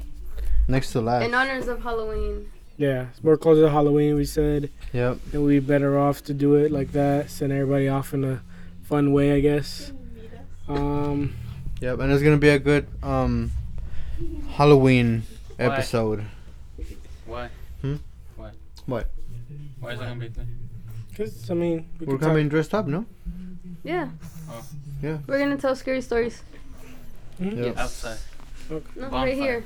[0.68, 1.24] next to last.
[1.26, 2.52] In honors of Halloween.
[2.78, 4.16] yeah, we're closer to Halloween.
[4.16, 5.18] We said Yep.
[5.32, 8.42] it would be better off to do it like that, send everybody off in a
[8.82, 9.94] fun way, I guess.
[10.68, 11.36] Um,
[11.80, 13.52] Yep, and it's gonna be a good um
[14.58, 15.24] Halloween
[15.58, 15.66] Why?
[15.66, 16.26] episode.
[17.26, 17.50] Why?
[17.82, 17.96] Hmm?
[18.36, 18.52] Why?
[18.86, 19.10] What?
[19.80, 22.74] Why is that gonna be a cause I mean, we We're could talk- coming dressed
[22.74, 23.06] up, no?
[23.84, 24.10] Yeah.
[24.50, 24.66] Oh.
[25.02, 25.18] Yeah.
[25.28, 26.42] We're gonna tell scary stories.
[27.40, 27.58] Mhm.
[27.66, 27.78] Yep.
[27.78, 28.18] Outside.
[28.70, 29.12] No, Bonfire.
[29.12, 29.64] right here.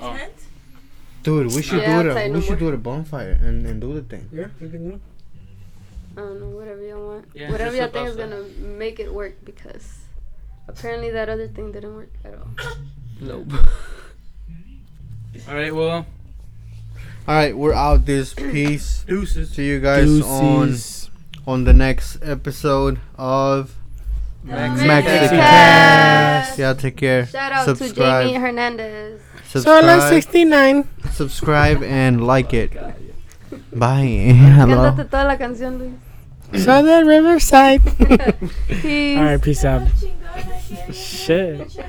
[0.00, 0.18] Oh.
[1.22, 2.10] Dude, we should Yeah, do it.
[2.12, 2.58] outside A, no we should more.
[2.60, 4.28] do it a bonfire and, and do the thing.
[4.32, 5.00] Yeah, we can do.
[6.16, 7.24] I don't know, whatever y'all want.
[7.34, 8.30] Yeah, whatever just y'all think is salsa.
[8.30, 9.98] gonna make it work because
[10.68, 12.48] apparently that other thing didn't work at all.
[13.20, 13.52] Nope.
[15.48, 16.06] All right, well,
[17.28, 18.06] All right, we're out.
[18.06, 19.52] This peace deuces.
[19.56, 21.10] to you guys on Deuces.
[21.46, 23.74] on the next episode of
[24.44, 27.26] Mexican Mexican Yeah, take care.
[27.26, 28.24] Shout out Subscribe.
[28.26, 29.20] to Jamie Hernandez.
[29.48, 30.88] Solo Subscribe, 69.
[31.12, 32.72] subscribe, and like it.
[33.72, 34.32] Bye.
[34.34, 36.64] Cántate toda la canción, Luis.
[36.64, 37.82] Southern Riverside.
[39.18, 39.88] All right, peace out.
[40.92, 41.70] Shit.
[41.72, 41.82] Shit.